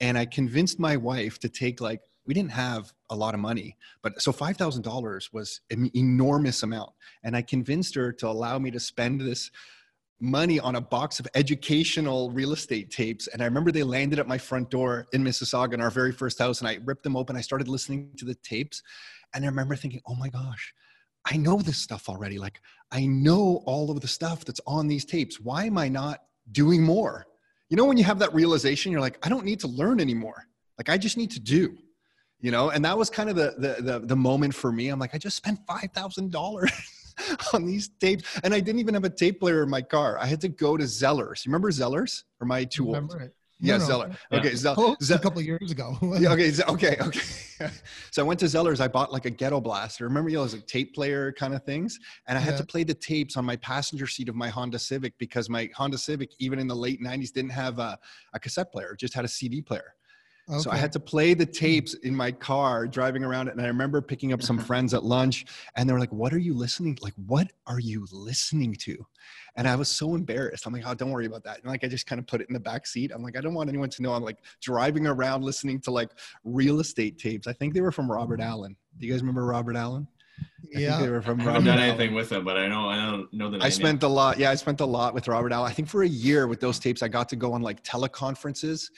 And 0.00 0.16
I 0.16 0.26
convinced 0.26 0.78
my 0.78 0.96
wife 0.96 1.38
to 1.40 1.48
take 1.48 1.80
like 1.80 2.00
we 2.28 2.34
didn't 2.34 2.52
have 2.52 2.92
a 3.10 3.16
lot 3.16 3.34
of 3.34 3.40
money 3.40 3.76
but 4.02 4.22
so 4.22 4.30
$5000 4.30 5.32
was 5.32 5.60
an 5.70 5.90
enormous 5.96 6.62
amount 6.62 6.90
and 7.24 7.34
i 7.34 7.42
convinced 7.42 7.96
her 7.96 8.12
to 8.12 8.28
allow 8.28 8.58
me 8.58 8.70
to 8.70 8.78
spend 8.78 9.20
this 9.20 9.50
money 10.20 10.58
on 10.58 10.76
a 10.76 10.80
box 10.80 11.20
of 11.20 11.28
educational 11.34 12.30
real 12.30 12.52
estate 12.52 12.90
tapes. 12.90 13.28
And 13.28 13.40
I 13.40 13.44
remember 13.44 13.70
they 13.70 13.82
landed 13.82 14.18
at 14.18 14.26
my 14.26 14.38
front 14.38 14.70
door 14.70 15.06
in 15.12 15.22
Mississauga 15.22 15.74
in 15.74 15.80
our 15.80 15.90
very 15.90 16.12
first 16.12 16.38
house. 16.38 16.60
And 16.60 16.68
I 16.68 16.78
ripped 16.84 17.04
them 17.04 17.16
open. 17.16 17.36
I 17.36 17.40
started 17.40 17.68
listening 17.68 18.10
to 18.16 18.24
the 18.24 18.34
tapes. 18.34 18.82
And 19.34 19.44
I 19.44 19.48
remember 19.48 19.76
thinking, 19.76 20.00
oh 20.06 20.14
my 20.14 20.28
gosh, 20.28 20.74
I 21.24 21.36
know 21.36 21.58
this 21.58 21.78
stuff 21.78 22.08
already. 22.08 22.38
Like, 22.38 22.60
I 22.90 23.06
know 23.06 23.62
all 23.66 23.90
of 23.90 24.00
the 24.00 24.08
stuff 24.08 24.44
that's 24.44 24.60
on 24.66 24.88
these 24.88 25.04
tapes. 25.04 25.40
Why 25.40 25.64
am 25.64 25.78
I 25.78 25.88
not 25.88 26.22
doing 26.50 26.82
more? 26.82 27.26
You 27.68 27.76
know, 27.76 27.84
when 27.84 27.98
you 27.98 28.04
have 28.04 28.18
that 28.20 28.34
realization, 28.34 28.90
you're 28.90 29.00
like, 29.00 29.24
I 29.24 29.28
don't 29.28 29.44
need 29.44 29.60
to 29.60 29.68
learn 29.68 30.00
anymore. 30.00 30.46
Like, 30.78 30.88
I 30.88 30.96
just 30.96 31.16
need 31.16 31.30
to 31.32 31.40
do 31.40 31.76
you 32.40 32.50
know 32.50 32.70
and 32.70 32.84
that 32.84 32.96
was 32.96 33.10
kind 33.10 33.28
of 33.30 33.36
the 33.36 33.54
the 33.58 33.82
the, 33.82 33.98
the 34.00 34.16
moment 34.16 34.54
for 34.54 34.70
me 34.72 34.88
i'm 34.88 34.98
like 34.98 35.14
i 35.14 35.18
just 35.18 35.36
spent 35.36 35.58
$5000 35.66 36.70
on 37.52 37.66
these 37.66 37.88
tapes. 38.00 38.24
And 38.44 38.54
I 38.54 38.60
didn't 38.60 38.78
even 38.78 38.94
have 38.94 39.02
a 39.04 39.10
tape 39.10 39.40
player 39.40 39.64
in 39.64 39.70
my 39.70 39.82
car. 39.82 40.18
I 40.18 40.26
had 40.26 40.40
to 40.42 40.48
go 40.48 40.76
to 40.76 40.84
Zellers. 40.84 41.44
You 41.44 41.50
remember 41.50 41.70
Zellers? 41.72 42.22
Or 42.40 42.46
my 42.46 42.62
two 42.64 42.86
Remember 42.86 43.20
it. 43.20 43.34
Yeah, 43.58 43.72
No, 43.72 43.78
no. 43.78 43.84
Zeller. 43.86 44.10
Okay, 44.32 44.54
Zell- 44.54 44.76
Oh, 44.78 44.96
a 45.12 45.18
couple 45.18 45.40
of 45.40 45.44
years 45.44 45.72
ago. 45.72 45.98
yeah, 46.20 46.30
okay, 46.32 46.52
okay, 46.68 46.96
okay. 47.00 47.20
so 48.12 48.22
I 48.22 48.24
went 48.24 48.38
to 48.38 48.46
Zellers. 48.46 48.80
I 48.80 48.86
bought 48.86 49.12
like 49.12 49.26
a 49.26 49.30
ghetto 49.30 49.60
blaster. 49.60 50.04
Remember, 50.04 50.30
you 50.30 50.36
know, 50.36 50.42
those 50.44 50.54
like 50.54 50.68
tape 50.68 50.94
player 50.94 51.32
kind 51.32 51.54
of 51.54 51.64
things, 51.64 51.98
and 52.28 52.38
I 52.38 52.40
had 52.40 52.52
Yeah. 52.52 52.58
to 52.58 52.66
play 52.66 52.84
the 52.84 52.94
tapes 52.94 53.36
on 53.36 53.44
my 53.44 53.56
passenger 53.56 54.06
seat 54.06 54.28
of 54.28 54.36
my 54.36 54.48
Honda 54.48 54.78
Civic 54.78 55.18
because 55.18 55.50
my 55.50 55.68
Honda 55.74 55.98
Civic, 55.98 56.30
even 56.38 56.60
in 56.60 56.68
the 56.68 56.76
late 56.76 57.02
'90s, 57.02 57.32
didn't 57.32 57.50
have 57.50 57.80
a, 57.80 57.98
a 58.32 58.38
cassette 58.38 58.70
player; 58.70 58.92
it 58.92 59.00
just 59.00 59.14
had 59.14 59.24
a 59.24 59.28
CD 59.28 59.60
player. 59.60 59.96
So 60.60 60.70
I 60.70 60.76
had 60.76 60.92
to 60.92 61.00
play 61.00 61.34
the 61.34 61.44
hmm. 61.44 61.52
tapes 61.52 61.94
in 61.94 62.14
my 62.14 62.32
car 62.32 62.86
driving 62.86 63.22
around 63.22 63.48
it. 63.48 63.52
And 63.52 63.60
I 63.60 63.66
remember 63.66 64.00
picking 64.00 64.32
up 64.32 64.42
some 64.42 64.58
uh-huh. 64.58 64.66
friends 64.66 64.94
at 64.94 65.04
lunch 65.04 65.44
and 65.76 65.88
they 65.88 65.92
were 65.92 66.00
like, 66.00 66.12
What 66.12 66.32
are 66.32 66.38
you 66.38 66.54
listening 66.54 66.94
to? 66.96 67.04
Like, 67.04 67.14
what 67.26 67.50
are 67.66 67.80
you 67.80 68.06
listening 68.12 68.74
to? 68.76 68.96
And 69.56 69.68
I 69.68 69.76
was 69.76 69.88
so 69.88 70.14
embarrassed. 70.14 70.66
I'm 70.66 70.72
like, 70.72 70.84
Oh, 70.86 70.94
don't 70.94 71.10
worry 71.10 71.26
about 71.26 71.44
that. 71.44 71.58
And 71.58 71.66
like, 71.66 71.84
I 71.84 71.88
just 71.88 72.06
kind 72.06 72.18
of 72.18 72.26
put 72.26 72.40
it 72.40 72.48
in 72.48 72.54
the 72.54 72.60
back 72.60 72.86
seat. 72.86 73.12
I'm 73.14 73.22
like, 73.22 73.36
I 73.36 73.40
don't 73.40 73.54
want 73.54 73.68
anyone 73.68 73.90
to 73.90 74.02
know 74.02 74.14
I'm 74.14 74.22
like 74.22 74.38
driving 74.62 75.06
around 75.06 75.44
listening 75.44 75.80
to 75.82 75.90
like 75.90 76.10
real 76.44 76.80
estate 76.80 77.18
tapes. 77.18 77.46
I 77.46 77.52
think 77.52 77.74
they 77.74 77.80
were 77.80 77.92
from 77.92 78.10
Robert 78.10 78.40
mm-hmm. 78.40 78.50
Allen. 78.50 78.76
Do 78.98 79.06
you 79.06 79.12
guys 79.12 79.20
remember 79.20 79.44
Robert 79.44 79.76
Allen? 79.76 80.08
I 80.58 80.66
think 80.66 80.80
Yeah. 80.80 81.00
they 81.00 81.08
were 81.08 81.22
from 81.22 81.40
I 81.40 81.44
haven't 81.44 81.54
Robert 81.54 81.64
done 81.66 81.78
Allen. 81.78 81.90
anything 81.90 82.14
with 82.14 82.28
them, 82.30 82.44
but 82.44 82.56
I 82.56 82.66
know 82.66 82.88
I 82.88 82.96
don't 82.96 83.32
know 83.32 83.46
the 83.50 83.58
name. 83.58 83.62
I 83.66 83.68
spent 83.68 84.02
a 84.02 84.08
lot. 84.08 84.38
Yeah, 84.38 84.50
I 84.50 84.54
spent 84.56 84.80
a 84.80 84.86
lot 84.86 85.14
with 85.14 85.28
Robert 85.28 85.52
Allen. 85.52 85.70
I 85.70 85.74
think 85.74 85.88
for 85.88 86.02
a 86.02 86.08
year 86.08 86.46
with 86.46 86.60
those 86.60 86.78
tapes, 86.78 87.02
I 87.02 87.08
got 87.08 87.28
to 87.30 87.36
go 87.36 87.52
on 87.52 87.62
like 87.62 87.82
teleconferences 87.84 88.90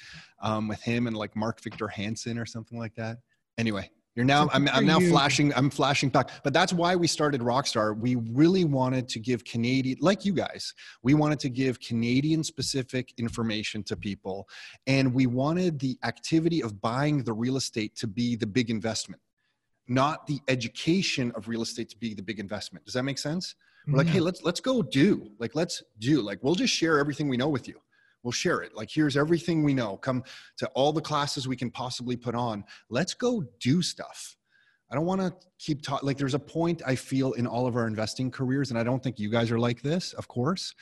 um, 0.42 0.68
with 0.68 0.80
him 0.82 1.06
and 1.06 1.16
like 1.16 1.36
Mark 1.36 1.60
Victor 1.62 1.88
Hansen 1.88 2.38
or 2.38 2.46
something 2.46 2.78
like 2.78 2.94
that. 2.94 3.18
Anyway, 3.58 3.90
you're 4.16 4.24
now. 4.24 4.46
So 4.46 4.52
I'm, 4.54 4.68
I'm 4.70 4.86
now 4.86 4.98
you. 5.00 5.10
flashing. 5.10 5.52
I'm 5.54 5.68
flashing 5.68 6.08
back. 6.08 6.30
But 6.42 6.54
that's 6.54 6.72
why 6.72 6.96
we 6.96 7.06
started 7.06 7.42
Rockstar. 7.42 7.94
We 7.96 8.14
really 8.16 8.64
wanted 8.64 9.06
to 9.10 9.20
give 9.20 9.44
Canadian, 9.44 9.98
like 10.00 10.24
you 10.24 10.32
guys, 10.32 10.72
we 11.02 11.12
wanted 11.12 11.38
to 11.40 11.50
give 11.50 11.78
Canadian 11.80 12.42
specific 12.42 13.12
information 13.18 13.82
to 13.84 13.96
people, 13.96 14.48
and 14.86 15.12
we 15.12 15.26
wanted 15.26 15.78
the 15.78 15.98
activity 16.04 16.62
of 16.62 16.80
buying 16.80 17.22
the 17.22 17.34
real 17.34 17.56
estate 17.58 17.94
to 17.96 18.06
be 18.06 18.34
the 18.34 18.46
big 18.46 18.70
investment, 18.70 19.20
not 19.90 20.26
the 20.26 20.38
education 20.48 21.32
of 21.34 21.48
real 21.48 21.62
estate 21.62 21.90
to 21.90 21.96
be 21.98 22.14
the 22.14 22.22
big 22.22 22.38
investment. 22.38 22.84
Does 22.84 22.94
that 22.94 23.02
make 23.02 23.18
sense? 23.18 23.56
We're 23.88 23.98
like, 23.98 24.06
Yeah. 24.06 24.14
hey, 24.14 24.20
let's 24.20 24.42
let's 24.42 24.60
go 24.60 24.82
do. 24.82 25.30
Like, 25.38 25.54
let's 25.54 25.82
do. 25.98 26.22
Like, 26.22 26.38
we'll 26.42 26.54
just 26.54 26.72
share 26.72 26.98
everything 26.98 27.28
we 27.28 27.36
know 27.36 27.48
with 27.48 27.66
you. 27.66 27.74
We'll 28.22 28.32
share 28.32 28.60
it. 28.62 28.74
Like, 28.74 28.88
here's 28.90 29.16
everything 29.16 29.64
we 29.64 29.74
know. 29.74 29.96
Come 29.96 30.22
to 30.58 30.68
all 30.74 30.92
the 30.92 31.00
classes 31.00 31.48
we 31.48 31.56
can 31.56 31.70
possibly 31.70 32.16
put 32.16 32.34
on. 32.34 32.64
Let's 32.88 33.14
go 33.14 33.42
do 33.58 33.82
stuff. 33.82 34.36
I 34.92 34.94
don't 34.94 35.06
want 35.06 35.20
to 35.22 35.32
keep 35.58 35.82
talking. 35.82 36.06
Like, 36.06 36.18
there's 36.18 36.34
a 36.34 36.38
point 36.38 36.82
I 36.86 36.94
feel 36.94 37.32
in 37.32 37.46
all 37.46 37.66
of 37.66 37.76
our 37.76 37.86
investing 37.86 38.30
careers, 38.30 38.70
and 38.70 38.78
I 38.78 38.82
don't 38.84 39.02
think 39.02 39.18
you 39.18 39.30
guys 39.30 39.50
are 39.50 39.58
like 39.58 39.82
this, 39.82 40.12
of 40.14 40.28
course, 40.28 40.74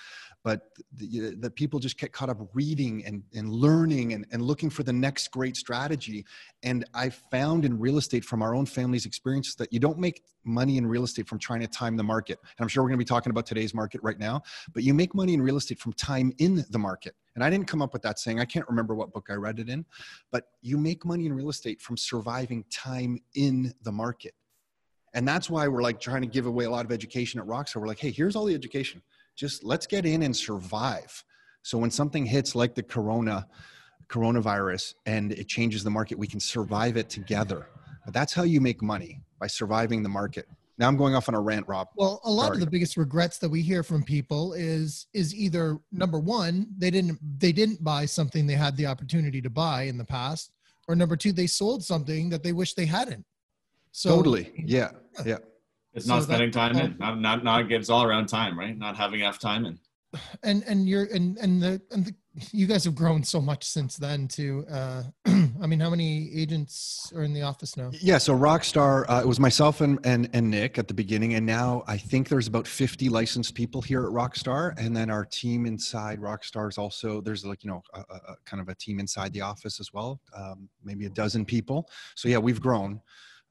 but 0.44 0.62
that 0.94 1.54
people 1.56 1.80
just 1.80 1.98
get 1.98 2.12
caught 2.12 2.30
up 2.30 2.38
reading 2.54 3.04
and, 3.04 3.22
and 3.34 3.50
learning 3.50 4.12
and, 4.12 4.26
and 4.30 4.42
looking 4.42 4.70
for 4.70 4.82
the 4.82 4.92
next 4.92 5.28
great 5.28 5.56
strategy. 5.56 6.24
And 6.62 6.84
I 6.94 7.10
found 7.10 7.64
in 7.64 7.78
real 7.78 7.98
estate 7.98 8.24
from 8.24 8.42
our 8.42 8.54
own 8.54 8.64
family's 8.64 9.04
experiences 9.04 9.56
that 9.56 9.72
you 9.72 9.80
don't 9.80 9.98
make 9.98 10.22
money 10.44 10.78
in 10.78 10.86
real 10.86 11.04
estate 11.04 11.28
from 11.28 11.38
trying 11.38 11.60
to 11.60 11.66
time 11.66 11.96
the 11.96 12.04
market. 12.04 12.38
And 12.40 12.64
I'm 12.64 12.68
sure 12.68 12.82
we're 12.82 12.90
going 12.90 12.98
to 12.98 13.04
be 13.04 13.08
talking 13.08 13.30
about 13.30 13.46
today's 13.46 13.74
market 13.74 14.00
right 14.02 14.18
now, 14.18 14.42
but 14.72 14.84
you 14.84 14.94
make 14.94 15.14
money 15.14 15.34
in 15.34 15.42
real 15.42 15.56
estate 15.56 15.80
from 15.80 15.92
time 15.92 16.32
in 16.38 16.64
the 16.70 16.78
market. 16.78 17.14
And 17.34 17.44
I 17.44 17.50
didn't 17.50 17.66
come 17.66 17.82
up 17.82 17.92
with 17.92 18.02
that 18.02 18.18
saying. 18.18 18.40
I 18.40 18.44
can't 18.44 18.68
remember 18.68 18.94
what 18.94 19.12
book 19.12 19.26
I 19.30 19.34
read 19.34 19.58
it 19.58 19.68
in, 19.68 19.84
but 20.30 20.44
you 20.62 20.78
make 20.78 21.04
money 21.04 21.26
in 21.26 21.32
real 21.32 21.50
estate 21.50 21.80
from 21.80 21.96
surviving 21.96 22.64
time 22.70 23.20
in 23.34 23.74
the 23.82 23.92
market. 23.92 24.34
And 25.14 25.26
that's 25.26 25.50
why 25.50 25.68
we're 25.68 25.82
like 25.82 26.00
trying 26.00 26.22
to 26.22 26.28
give 26.28 26.46
away 26.46 26.64
a 26.64 26.70
lot 26.70 26.84
of 26.84 26.92
education 26.92 27.40
at 27.40 27.46
Rockstar. 27.46 27.76
We're 27.76 27.86
like, 27.86 27.98
hey, 27.98 28.10
here's 28.10 28.36
all 28.36 28.44
the 28.44 28.54
education 28.54 29.02
just 29.38 29.62
let's 29.62 29.86
get 29.86 30.04
in 30.04 30.24
and 30.24 30.36
survive. 30.36 31.24
So 31.62 31.78
when 31.78 31.90
something 31.90 32.26
hits 32.26 32.54
like 32.54 32.74
the 32.74 32.82
corona 32.82 33.46
coronavirus 34.08 34.94
and 35.06 35.32
it 35.32 35.48
changes 35.48 35.84
the 35.84 35.90
market, 35.90 36.18
we 36.18 36.26
can 36.26 36.40
survive 36.40 36.96
it 36.96 37.08
together. 37.08 37.68
But 38.04 38.14
that's 38.14 38.32
how 38.32 38.42
you 38.42 38.60
make 38.60 38.82
money 38.82 39.20
by 39.38 39.46
surviving 39.46 40.02
the 40.02 40.08
market. 40.08 40.48
Now 40.78 40.88
I'm 40.88 40.96
going 40.96 41.14
off 41.14 41.28
on 41.28 41.34
a 41.34 41.40
rant, 41.40 41.68
Rob. 41.68 41.88
Well, 41.96 42.20
a 42.24 42.30
lot 42.30 42.46
Sorry. 42.46 42.56
of 42.56 42.60
the 42.60 42.70
biggest 42.70 42.96
regrets 42.96 43.38
that 43.38 43.48
we 43.48 43.62
hear 43.62 43.82
from 43.82 44.02
people 44.02 44.54
is 44.54 45.06
is 45.12 45.34
either 45.34 45.78
number 45.92 46.18
one, 46.18 46.68
they 46.76 46.90
didn't 46.90 47.18
they 47.38 47.52
didn't 47.52 47.82
buy 47.82 48.06
something 48.06 48.46
they 48.46 48.54
had 48.54 48.76
the 48.76 48.86
opportunity 48.86 49.40
to 49.42 49.50
buy 49.50 49.82
in 49.82 49.98
the 49.98 50.04
past, 50.04 50.52
or 50.88 50.96
number 50.96 51.16
two, 51.16 51.32
they 51.32 51.46
sold 51.46 51.84
something 51.84 52.30
that 52.30 52.42
they 52.42 52.52
wish 52.52 52.74
they 52.74 52.86
hadn't. 52.86 53.24
So 53.92 54.16
totally, 54.16 54.52
yeah, 54.56 54.92
yeah. 55.24 55.38
It's 55.98 56.06
so 56.06 56.14
not 56.14 56.22
spending 56.24 56.50
that, 56.50 56.72
time 56.72 56.76
uh, 56.76 56.84
in, 56.84 56.96
not 56.98 57.20
not 57.20 57.44
not 57.44 57.72
it's 57.72 57.90
all 57.90 58.04
around 58.04 58.26
time, 58.26 58.58
right? 58.58 58.76
Not 58.76 58.96
having 58.96 59.20
enough 59.20 59.38
time 59.38 59.66
in. 59.66 59.78
And 60.42 60.64
and 60.66 60.88
you're 60.88 61.04
and 61.04 61.36
and 61.38 61.62
the 61.62 61.82
and 61.90 62.06
the, 62.06 62.14
you 62.52 62.66
guys 62.66 62.84
have 62.84 62.94
grown 62.94 63.22
so 63.22 63.40
much 63.40 63.64
since 63.64 63.96
then 63.96 64.26
too. 64.26 64.64
Uh, 64.70 65.02
I 65.26 65.66
mean, 65.66 65.80
how 65.80 65.90
many 65.90 66.30
agents 66.34 67.12
are 67.14 67.24
in 67.24 67.34
the 67.34 67.42
office 67.42 67.76
now? 67.76 67.90
Yeah, 67.92 68.16
so 68.18 68.34
Rockstar, 68.34 69.04
uh, 69.08 69.20
it 69.22 69.26
was 69.26 69.38
myself 69.38 69.80
and, 69.80 69.98
and 70.04 70.30
and 70.32 70.50
Nick 70.50 70.78
at 70.78 70.88
the 70.88 70.94
beginning, 70.94 71.34
and 71.34 71.44
now 71.44 71.82
I 71.86 71.98
think 71.98 72.28
there's 72.28 72.46
about 72.46 72.66
50 72.66 73.08
licensed 73.08 73.54
people 73.54 73.82
here 73.82 74.04
at 74.04 74.12
Rockstar, 74.12 74.72
and 74.78 74.96
then 74.96 75.10
our 75.10 75.26
team 75.26 75.66
inside 75.66 76.20
Rockstar 76.20 76.70
is 76.70 76.78
also 76.78 77.20
there's 77.20 77.44
like 77.44 77.62
you 77.62 77.70
know 77.70 77.82
a, 77.92 78.00
a, 78.00 78.36
kind 78.46 78.62
of 78.62 78.68
a 78.68 78.74
team 78.74 79.00
inside 79.00 79.32
the 79.32 79.42
office 79.42 79.78
as 79.78 79.92
well, 79.92 80.20
um, 80.34 80.68
maybe 80.82 81.04
a 81.04 81.10
dozen 81.10 81.44
people. 81.44 81.88
So 82.14 82.28
yeah, 82.28 82.38
we've 82.38 82.60
grown 82.60 83.00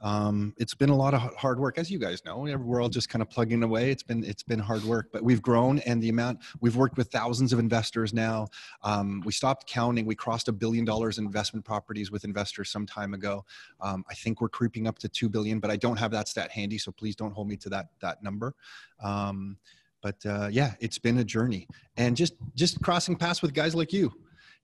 um, 0.02 0.54
it's 0.58 0.76
been 0.76 0.90
a 0.90 0.96
lot 0.96 1.14
of 1.14 1.22
hard 1.36 1.60
work 1.60 1.78
as 1.78 1.90
you 1.90 1.98
guys 1.98 2.24
know 2.24 2.38
we're 2.38 2.82
all 2.82 2.90
just 2.90 3.10
kind 3.10 3.22
of 3.22 3.30
plugging 3.30 3.64
away 3.64 3.90
it's 3.90 4.04
been 4.04 4.24
it's 4.24 4.44
been 4.44 4.60
hard 4.60 4.84
work 4.84 5.10
but 5.12 5.24
we've 5.24 5.42
grown 5.42 5.80
and 5.80 6.02
the 6.02 6.10
amount 6.10 6.40
we've 6.62 6.76
worked 6.76 6.98
with 6.98 7.12
thousands 7.12 7.52
of 7.52 7.60
investors 7.60 8.14
now. 8.14 8.48
Um, 8.84 9.22
we 9.26 9.32
stopped 9.32 9.68
counting 9.68 10.06
we 10.06 10.16
crossed 10.16 10.48
a 10.48 10.52
billion 10.52 10.86
dollars 10.86 11.18
in 11.18 11.26
investment 11.26 11.66
properties 11.66 12.12
with 12.12 12.24
investors 12.24 12.70
some 12.70 12.86
time 12.86 13.14
ago. 13.14 13.44
Um, 13.82 14.04
i 14.10 14.14
think 14.14 14.42
we're 14.42 14.50
creeping 14.50 14.88
up 14.88 15.00
to 15.00 15.10
2 15.10 15.30
billion 15.30 15.60
but 15.60 15.72
i 15.72 15.76
don't 15.76 15.98
have 15.98 16.12
that 16.12 16.28
stat 16.28 16.52
handy 16.52 16.78
so 16.78 16.92
please 16.92 17.16
don't 17.16 17.32
hold 17.32 17.48
me 17.48 17.58
to 17.58 17.70
that 17.70 17.88
that 18.02 18.22
number. 18.22 18.54
Um, 19.02 19.58
but 20.02 20.24
uh, 20.26 20.50
yeah 20.52 20.74
it's 20.80 21.00
been 21.00 21.18
a 21.18 21.24
journey. 21.24 21.68
And 21.98 22.16
just 22.16 22.34
just 22.56 22.82
crossing 22.82 23.16
paths 23.16 23.42
with 23.42 23.54
guys 23.54 23.74
like 23.74 23.92
you 23.92 24.14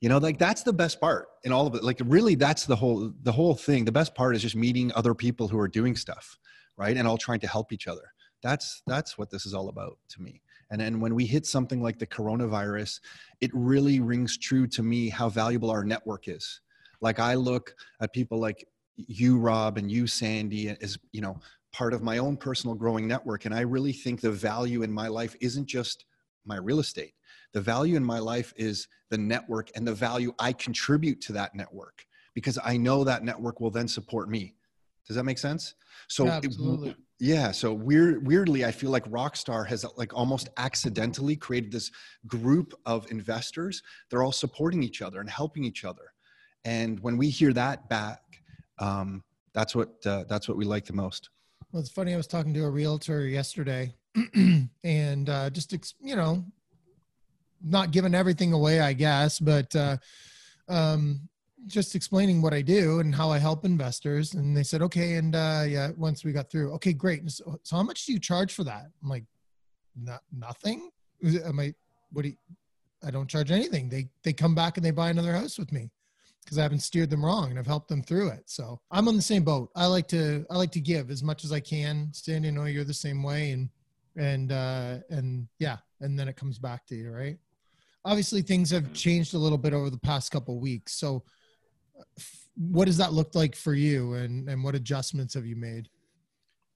you 0.03 0.09
know 0.09 0.17
like 0.17 0.37
that's 0.37 0.63
the 0.63 0.73
best 0.73 0.99
part 0.99 1.29
in 1.45 1.53
all 1.53 1.65
of 1.65 1.75
it 1.75 1.81
like 1.81 2.01
really 2.03 2.35
that's 2.35 2.65
the 2.65 2.75
whole 2.75 3.09
the 3.23 3.31
whole 3.31 3.55
thing. 3.55 3.85
The 3.85 3.91
best 3.91 4.13
part 4.13 4.35
is 4.35 4.41
just 4.41 4.55
meeting 4.55 4.91
other 4.95 5.15
people 5.15 5.47
who 5.47 5.57
are 5.57 5.69
doing 5.69 5.95
stuff 5.95 6.37
right 6.75 6.97
and 6.97 7.07
all 7.07 7.17
trying 7.17 7.39
to 7.39 7.47
help 7.47 7.71
each 7.71 7.87
other. 7.87 8.11
That's 8.41 8.83
that's 8.85 9.17
what 9.17 9.31
this 9.31 9.45
is 9.45 9.53
all 9.53 9.69
about 9.69 9.97
to 10.09 10.21
me. 10.21 10.41
And 10.71 10.81
then 10.81 10.99
when 10.99 11.15
we 11.15 11.25
hit 11.25 11.45
something 11.45 11.81
like 11.81 11.99
the 11.99 12.05
coronavirus 12.05 12.99
it 13.39 13.49
really 13.53 14.01
rings 14.01 14.37
true 14.37 14.67
to 14.67 14.83
me 14.83 15.07
how 15.07 15.29
valuable 15.29 15.71
our 15.71 15.85
network 15.85 16.27
is. 16.27 16.59
Like 16.99 17.19
i 17.19 17.35
look 17.35 17.73
at 18.01 18.11
people 18.11 18.39
like 18.39 18.67
you 18.97 19.39
rob 19.39 19.77
and 19.77 19.89
you 19.89 20.05
sandy 20.05 20.67
as 20.81 20.97
you 21.13 21.21
know 21.21 21.39
part 21.71 21.93
of 21.93 22.03
my 22.03 22.17
own 22.17 22.35
personal 22.35 22.75
growing 22.75 23.07
network 23.07 23.45
and 23.45 23.55
i 23.55 23.61
really 23.61 23.93
think 23.93 24.19
the 24.19 24.29
value 24.29 24.83
in 24.83 24.91
my 24.91 25.07
life 25.07 25.35
isn't 25.41 25.65
just 25.65 26.05
my 26.45 26.57
real 26.57 26.79
estate 26.79 27.13
the 27.53 27.61
value 27.61 27.95
in 27.95 28.03
my 28.03 28.19
life 28.19 28.53
is 28.57 28.87
the 29.09 29.17
network 29.17 29.69
and 29.75 29.87
the 29.87 29.93
value 29.93 30.33
I 30.39 30.53
contribute 30.53 31.21
to 31.21 31.33
that 31.33 31.55
network 31.55 32.05
because 32.33 32.57
I 32.63 32.77
know 32.77 33.03
that 33.03 33.23
network 33.23 33.59
will 33.61 33.69
then 33.69 33.87
support 33.87 34.29
me. 34.29 34.55
Does 35.07 35.15
that 35.15 35.23
make 35.23 35.37
sense? 35.37 35.75
So 36.07 36.27
Absolutely. 36.27 36.91
It, 36.91 36.97
yeah. 37.19 37.51
So 37.51 37.73
weird, 37.73 38.25
weirdly, 38.25 38.65
I 38.65 38.71
feel 38.71 38.89
like 38.89 39.05
Rockstar 39.05 39.67
has 39.67 39.85
like 39.97 40.13
almost 40.13 40.49
accidentally 40.57 41.35
created 41.35 41.71
this 41.71 41.91
group 42.27 42.73
of 42.85 43.09
investors. 43.11 43.81
They're 44.09 44.23
all 44.23 44.31
supporting 44.31 44.81
each 44.81 45.01
other 45.01 45.19
and 45.19 45.29
helping 45.29 45.63
each 45.63 45.85
other. 45.85 46.13
And 46.65 46.99
when 47.01 47.17
we 47.17 47.29
hear 47.29 47.53
that 47.53 47.87
back, 47.89 48.21
um, 48.79 49.23
that's 49.53 49.75
what 49.75 49.93
uh, 50.05 50.23
that's 50.27 50.47
what 50.47 50.57
we 50.57 50.65
like 50.65 50.85
the 50.85 50.93
most. 50.93 51.29
Well, 51.71 51.81
it's 51.81 51.91
funny. 51.91 52.13
I 52.13 52.17
was 52.17 52.27
talking 52.27 52.53
to 52.55 52.63
a 52.63 52.69
realtor 52.69 53.27
yesterday, 53.27 53.93
and 54.83 55.29
uh, 55.29 55.49
just 55.49 55.73
you 56.01 56.15
know 56.15 56.43
not 57.63 57.91
giving 57.91 58.13
everything 58.13 58.53
away, 58.53 58.81
I 58.81 58.93
guess, 58.93 59.39
but 59.39 59.75
uh, 59.75 59.97
um, 60.67 61.27
just 61.65 61.95
explaining 61.95 62.41
what 62.41 62.53
I 62.53 62.61
do 62.61 62.99
and 62.99 63.15
how 63.15 63.31
I 63.31 63.39
help 63.39 63.65
investors. 63.65 64.33
And 64.33 64.55
they 64.55 64.63
said, 64.63 64.81
okay. 64.81 65.15
And 65.15 65.35
uh, 65.35 65.63
yeah, 65.67 65.91
once 65.97 66.23
we 66.23 66.33
got 66.33 66.49
through, 66.49 66.73
okay, 66.73 66.93
great. 66.93 67.29
So, 67.31 67.59
so, 67.63 67.75
how 67.75 67.83
much 67.83 68.05
do 68.05 68.13
you 68.13 68.19
charge 68.19 68.53
for 68.53 68.63
that? 68.65 68.85
I'm 69.01 69.09
like, 69.09 69.25
not 69.95 70.21
nothing. 70.31 70.89
Am 71.45 71.59
I? 71.59 71.73
What 72.11 72.23
do 72.23 72.29
you? 72.29 72.35
I 73.05 73.11
don't 73.11 73.29
charge 73.29 73.51
anything. 73.51 73.89
They 73.89 74.09
they 74.23 74.33
come 74.33 74.55
back 74.55 74.77
and 74.77 74.85
they 74.85 74.91
buy 74.91 75.09
another 75.09 75.33
house 75.33 75.57
with 75.57 75.71
me 75.71 75.91
because 76.43 76.57
I 76.57 76.63
haven't 76.63 76.79
steered 76.79 77.09
them 77.09 77.23
wrong 77.23 77.49
and 77.49 77.59
I've 77.59 77.67
helped 77.67 77.87
them 77.87 78.03
through 78.03 78.29
it. 78.29 78.43
So 78.45 78.79
I'm 78.91 79.07
on 79.07 79.15
the 79.15 79.21
same 79.21 79.43
boat. 79.43 79.69
I 79.75 79.85
like 79.85 80.07
to 80.09 80.45
I 80.49 80.57
like 80.57 80.71
to 80.71 80.81
give 80.81 81.09
as 81.09 81.23
much 81.23 81.43
as 81.43 81.51
I 81.51 81.59
can. 81.59 82.09
Stand, 82.13 82.45
you 82.45 82.51
know, 82.51 82.65
you're 82.65 82.83
the 82.83 82.93
same 82.93 83.23
way, 83.23 83.51
and 83.51 83.69
and 84.15 84.51
uh, 84.51 84.97
and 85.09 85.47
yeah, 85.59 85.77
and 86.01 86.17
then 86.17 86.27
it 86.27 86.35
comes 86.35 86.59
back 86.59 86.85
to 86.87 86.95
you, 86.95 87.11
right? 87.11 87.37
Obviously 88.05 88.41
things 88.41 88.69
have 88.71 88.93
changed 88.93 89.33
a 89.33 89.37
little 89.37 89.57
bit 89.57 89.73
over 89.73 89.89
the 89.89 89.97
past 89.97 90.31
couple 90.31 90.59
weeks. 90.59 90.93
So 90.95 91.23
what 92.55 92.85
does 92.85 92.97
that 92.97 93.13
look 93.13 93.35
like 93.35 93.55
for 93.55 93.73
you 93.73 94.13
and, 94.13 94.47
and 94.49 94.63
what 94.63 94.75
adjustments 94.75 95.33
have 95.33 95.45
you 95.45 95.55
made? 95.55 95.89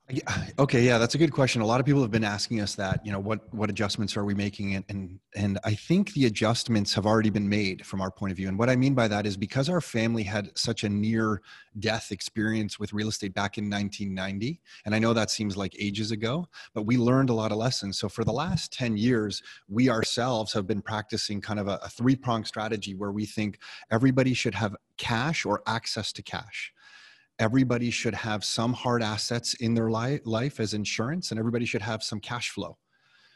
Okay, 0.59 0.81
yeah, 0.83 0.97
that's 0.97 1.13
a 1.13 1.19
good 1.19 1.31
question. 1.31 1.61
A 1.61 1.65
lot 1.65 1.79
of 1.79 1.85
people 1.85 2.01
have 2.01 2.09
been 2.09 2.23
asking 2.23 2.61
us 2.61 2.73
that. 2.75 3.05
You 3.05 3.11
know, 3.11 3.19
what 3.19 3.53
what 3.53 3.69
adjustments 3.69 4.17
are 4.17 4.25
we 4.25 4.33
making? 4.33 4.73
And 4.73 4.85
and 4.89 5.19
and 5.35 5.59
I 5.63 5.75
think 5.75 6.13
the 6.13 6.25
adjustments 6.25 6.93
have 6.95 7.05
already 7.05 7.29
been 7.29 7.47
made 7.47 7.85
from 7.85 8.01
our 8.01 8.09
point 8.09 8.31
of 8.31 8.37
view. 8.37 8.47
And 8.47 8.57
what 8.57 8.69
I 8.69 8.75
mean 8.75 8.95
by 8.95 9.07
that 9.07 9.27
is 9.27 9.37
because 9.37 9.69
our 9.69 9.81
family 9.81 10.23
had 10.23 10.57
such 10.57 10.83
a 10.83 10.89
near 10.89 11.41
death 11.79 12.11
experience 12.11 12.79
with 12.79 12.91
real 12.91 13.09
estate 13.09 13.35
back 13.35 13.57
in 13.57 13.69
1990, 13.69 14.59
and 14.85 14.95
I 14.95 14.99
know 14.99 15.13
that 15.13 15.29
seems 15.29 15.55
like 15.55 15.75
ages 15.79 16.11
ago, 16.11 16.47
but 16.73 16.83
we 16.83 16.97
learned 16.97 17.29
a 17.29 17.33
lot 17.33 17.51
of 17.51 17.57
lessons. 17.59 17.99
So 17.99 18.09
for 18.09 18.23
the 18.23 18.33
last 18.33 18.73
10 18.73 18.97
years, 18.97 19.43
we 19.67 19.89
ourselves 19.89 20.53
have 20.53 20.65
been 20.65 20.81
practicing 20.81 21.39
kind 21.39 21.59
of 21.59 21.67
a, 21.67 21.79
a 21.83 21.89
three 21.89 22.15
pronged 22.15 22.47
strategy 22.47 22.95
where 22.95 23.11
we 23.11 23.25
think 23.25 23.59
everybody 23.91 24.33
should 24.33 24.55
have 24.55 24.75
cash 24.97 25.45
or 25.45 25.61
access 25.67 26.11
to 26.13 26.23
cash 26.23 26.73
everybody 27.39 27.91
should 27.91 28.15
have 28.15 28.43
some 28.43 28.73
hard 28.73 29.03
assets 29.03 29.53
in 29.55 29.73
their 29.73 29.91
li- 29.91 30.19
life 30.25 30.59
as 30.59 30.73
insurance 30.73 31.31
and 31.31 31.39
everybody 31.39 31.65
should 31.65 31.81
have 31.81 32.03
some 32.03 32.19
cash 32.19 32.49
flow. 32.49 32.77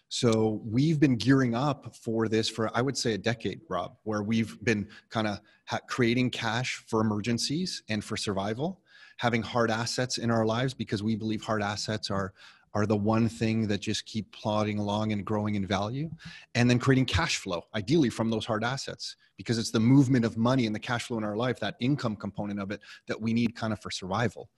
So 0.10 0.62
we've 0.66 1.00
been 1.00 1.16
gearing 1.16 1.56
up 1.56 1.96
for 1.96 2.28
this 2.28 2.50
for 2.50 2.70
i 2.76 2.82
would 2.82 2.98
say 2.98 3.14
a 3.14 3.18
decade 3.18 3.62
rob 3.70 3.96
where 4.04 4.24
we've 4.24 4.62
been 4.62 4.86
kind 5.10 5.26
of 5.26 5.40
ha- 5.66 5.80
creating 5.88 6.32
cash 6.32 6.84
for 6.88 7.00
emergencies 7.00 7.82
and 7.88 8.04
for 8.04 8.18
survival 8.18 8.82
having 9.22 9.42
hard 9.42 9.72
assets 9.72 10.18
in 10.18 10.30
our 10.30 10.46
lives 10.46 10.74
because 10.74 11.02
we 11.02 11.16
believe 11.16 11.42
hard 11.42 11.64
assets 11.64 12.12
are 12.12 12.34
are 12.74 12.86
the 12.86 12.96
one 12.96 13.28
thing 13.28 13.68
that 13.68 13.80
just 13.80 14.06
keep 14.06 14.32
plodding 14.32 14.80
along 14.80 15.12
and 15.12 15.26
growing 15.26 15.56
in 15.56 15.66
value 15.66 16.10
and 16.56 16.70
then 16.70 16.80
creating 16.80 17.06
cash 17.06 17.38
flow 17.38 17.64
ideally 17.76 18.10
from 18.10 18.30
those 18.30 18.46
hard 18.46 18.64
assets 18.64 19.16
because 19.38 19.58
it's 19.58 19.72
the 19.72 19.80
movement 19.80 20.24
of 20.24 20.38
money 20.38 20.66
and 20.66 20.76
the 20.76 20.80
cash 20.80 21.06
flow 21.06 21.18
in 21.18 21.24
our 21.24 21.36
life 21.36 21.60
that 21.60 21.76
income 21.80 22.16
component 22.16 22.60
of 22.60 22.72
it 22.72 22.80
that 23.08 23.20
we 23.20 23.34
need 23.34 23.56
kind 23.56 23.74
of 23.74 23.82
for 23.82 23.92
survival. 23.92 24.50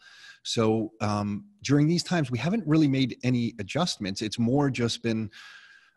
So 0.43 0.91
um, 1.01 1.45
during 1.63 1.87
these 1.87 2.03
times 2.03 2.29
we 2.29 2.37
haven't 2.37 2.67
really 2.67 2.87
made 2.87 3.17
any 3.23 3.53
adjustments. 3.59 4.21
It's 4.21 4.37
more 4.37 4.69
just 4.69 5.01
been 5.01 5.31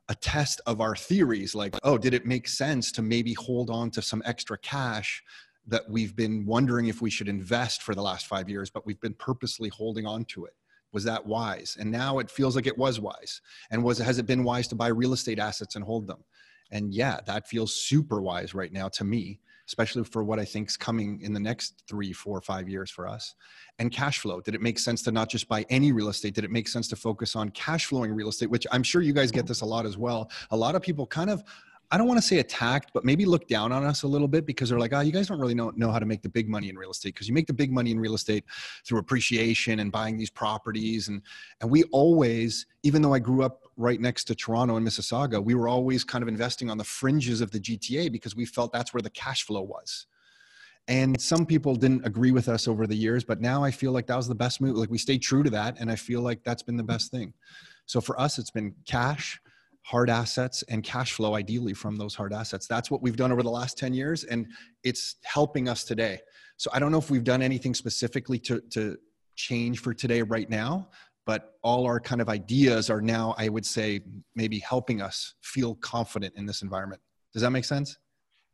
a 0.08 0.14
test 0.14 0.60
of 0.66 0.80
our 0.80 0.94
theories 0.94 1.54
like 1.54 1.74
oh 1.82 1.98
did 1.98 2.14
it 2.14 2.24
make 2.24 2.46
sense 2.46 2.92
to 2.92 3.02
maybe 3.02 3.32
hold 3.34 3.70
on 3.70 3.90
to 3.90 4.00
some 4.00 4.22
extra 4.24 4.56
cash 4.58 5.22
that 5.66 5.82
we've 5.90 6.14
been 6.14 6.46
wondering 6.46 6.86
if 6.86 7.02
we 7.02 7.10
should 7.10 7.28
invest 7.28 7.82
for 7.82 7.92
the 7.92 8.02
last 8.02 8.26
five 8.26 8.48
years 8.48 8.70
but 8.70 8.86
we've 8.86 9.00
been 9.00 9.14
purposely 9.14 9.68
holding 9.68 10.06
on 10.06 10.24
to 10.24 10.44
it 10.44 10.54
was 10.96 11.04
that 11.04 11.26
wise 11.26 11.76
and 11.78 11.90
now 11.90 12.18
it 12.20 12.30
feels 12.30 12.56
like 12.56 12.66
it 12.66 12.78
was 12.78 12.98
wise 12.98 13.42
and 13.70 13.84
was 13.84 13.98
has 13.98 14.18
it 14.18 14.24
been 14.24 14.44
wise 14.44 14.66
to 14.66 14.74
buy 14.74 14.86
real 14.86 15.12
estate 15.12 15.38
assets 15.38 15.76
and 15.76 15.84
hold 15.84 16.06
them 16.06 16.24
and 16.70 16.94
yeah 16.94 17.18
that 17.26 17.46
feels 17.46 17.74
super 17.74 18.22
wise 18.22 18.54
right 18.54 18.72
now 18.72 18.88
to 18.88 19.04
me 19.04 19.38
especially 19.68 20.04
for 20.04 20.24
what 20.24 20.38
I 20.38 20.44
think 20.44 20.68
is 20.68 20.76
coming 20.76 21.20
in 21.20 21.32
the 21.32 21.40
next 21.40 21.82
three, 21.88 22.12
four, 22.12 22.40
five 22.40 22.68
years 22.68 22.90
for 22.90 23.08
us. 23.08 23.34
And 23.80 23.90
cash 23.90 24.20
flow. 24.20 24.40
Did 24.40 24.54
it 24.54 24.62
make 24.62 24.78
sense 24.78 25.02
to 25.02 25.10
not 25.10 25.28
just 25.28 25.48
buy 25.48 25.66
any 25.68 25.90
real 25.90 26.08
estate? 26.08 26.34
Did 26.34 26.44
it 26.44 26.52
make 26.52 26.68
sense 26.68 26.86
to 26.88 26.96
focus 26.96 27.34
on 27.34 27.50
cash 27.50 27.86
flowing 27.86 28.12
real 28.12 28.28
estate, 28.28 28.48
which 28.48 28.64
I'm 28.70 28.84
sure 28.84 29.02
you 29.02 29.12
guys 29.12 29.32
get 29.32 29.46
this 29.46 29.62
a 29.62 29.66
lot 29.66 29.84
as 29.84 29.98
well. 29.98 30.30
A 30.52 30.56
lot 30.56 30.76
of 30.76 30.82
people 30.82 31.04
kind 31.04 31.30
of 31.30 31.42
I 31.90 31.98
don't 31.98 32.08
want 32.08 32.18
to 32.18 32.26
say 32.26 32.38
attacked, 32.38 32.90
but 32.92 33.04
maybe 33.04 33.24
look 33.24 33.46
down 33.46 33.70
on 33.70 33.84
us 33.84 34.02
a 34.02 34.08
little 34.08 34.26
bit 34.26 34.44
because 34.44 34.68
they're 34.68 34.78
like, 34.78 34.92
oh, 34.92 35.00
you 35.00 35.12
guys 35.12 35.28
don't 35.28 35.38
really 35.38 35.54
know, 35.54 35.72
know 35.76 35.92
how 35.92 35.98
to 35.98 36.06
make 36.06 36.22
the 36.22 36.28
big 36.28 36.48
money 36.48 36.68
in 36.68 36.76
real 36.76 36.90
estate 36.90 37.14
because 37.14 37.28
you 37.28 37.34
make 37.34 37.46
the 37.46 37.52
big 37.52 37.70
money 37.70 37.92
in 37.92 38.00
real 38.00 38.14
estate 38.14 38.44
through 38.84 38.98
appreciation 38.98 39.78
and 39.80 39.92
buying 39.92 40.16
these 40.16 40.30
properties. 40.30 41.08
And, 41.08 41.22
and 41.60 41.70
we 41.70 41.84
always, 41.84 42.66
even 42.82 43.02
though 43.02 43.14
I 43.14 43.20
grew 43.20 43.44
up 43.44 43.62
right 43.76 44.00
next 44.00 44.24
to 44.24 44.34
Toronto 44.34 44.76
and 44.76 44.86
Mississauga, 44.86 45.42
we 45.42 45.54
were 45.54 45.68
always 45.68 46.02
kind 46.02 46.22
of 46.22 46.28
investing 46.28 46.70
on 46.70 46.78
the 46.78 46.84
fringes 46.84 47.40
of 47.40 47.50
the 47.52 47.60
GTA 47.60 48.10
because 48.10 48.34
we 48.34 48.46
felt 48.46 48.72
that's 48.72 48.92
where 48.92 49.02
the 49.02 49.10
cash 49.10 49.44
flow 49.44 49.62
was. 49.62 50.06
And 50.88 51.20
some 51.20 51.46
people 51.46 51.74
didn't 51.74 52.06
agree 52.06 52.30
with 52.30 52.48
us 52.48 52.68
over 52.68 52.86
the 52.86 52.96
years, 52.96 53.24
but 53.24 53.40
now 53.40 53.62
I 53.62 53.70
feel 53.70 53.92
like 53.92 54.06
that 54.06 54.16
was 54.16 54.28
the 54.28 54.34
best 54.34 54.60
move. 54.60 54.76
Like 54.76 54.90
we 54.90 54.98
stayed 54.98 55.22
true 55.22 55.42
to 55.42 55.50
that. 55.50 55.78
And 55.80 55.90
I 55.90 55.96
feel 55.96 56.20
like 56.20 56.42
that's 56.44 56.62
been 56.62 56.76
the 56.76 56.84
best 56.84 57.10
thing. 57.10 57.32
So 57.86 58.00
for 58.00 58.18
us, 58.20 58.38
it's 58.38 58.50
been 58.50 58.74
cash 58.86 59.40
hard 59.86 60.10
assets 60.10 60.64
and 60.68 60.82
cash 60.82 61.12
flow 61.12 61.36
ideally 61.36 61.72
from 61.72 61.96
those 61.96 62.12
hard 62.12 62.32
assets. 62.32 62.66
That's 62.66 62.90
what 62.90 63.02
we've 63.02 63.14
done 63.14 63.30
over 63.30 63.44
the 63.44 63.50
last 63.50 63.78
10 63.78 63.94
years 63.94 64.24
and 64.24 64.48
it's 64.82 65.14
helping 65.22 65.68
us 65.68 65.84
today. 65.84 66.18
So 66.56 66.70
i 66.72 66.78
don't 66.80 66.90
know 66.90 66.98
if 66.98 67.10
we've 67.10 67.22
done 67.22 67.40
anything 67.40 67.72
specifically 67.72 68.38
to, 68.40 68.60
to 68.70 68.96
change 69.36 69.80
for 69.80 69.94
today 69.94 70.22
right 70.22 70.50
now 70.50 70.88
but 71.24 71.54
all 71.62 71.86
our 71.86 72.00
kind 72.00 72.20
of 72.20 72.28
ideas 72.28 72.88
are 72.90 73.00
now 73.00 73.34
i 73.38 73.48
would 73.48 73.66
say 73.66 74.00
maybe 74.34 74.58
helping 74.58 75.00
us 75.02 75.34
feel 75.42 75.74
confident 75.76 76.34
in 76.36 76.46
this 76.46 76.62
environment. 76.62 77.00
Does 77.32 77.42
that 77.42 77.50
make 77.50 77.64
sense? 77.64 77.96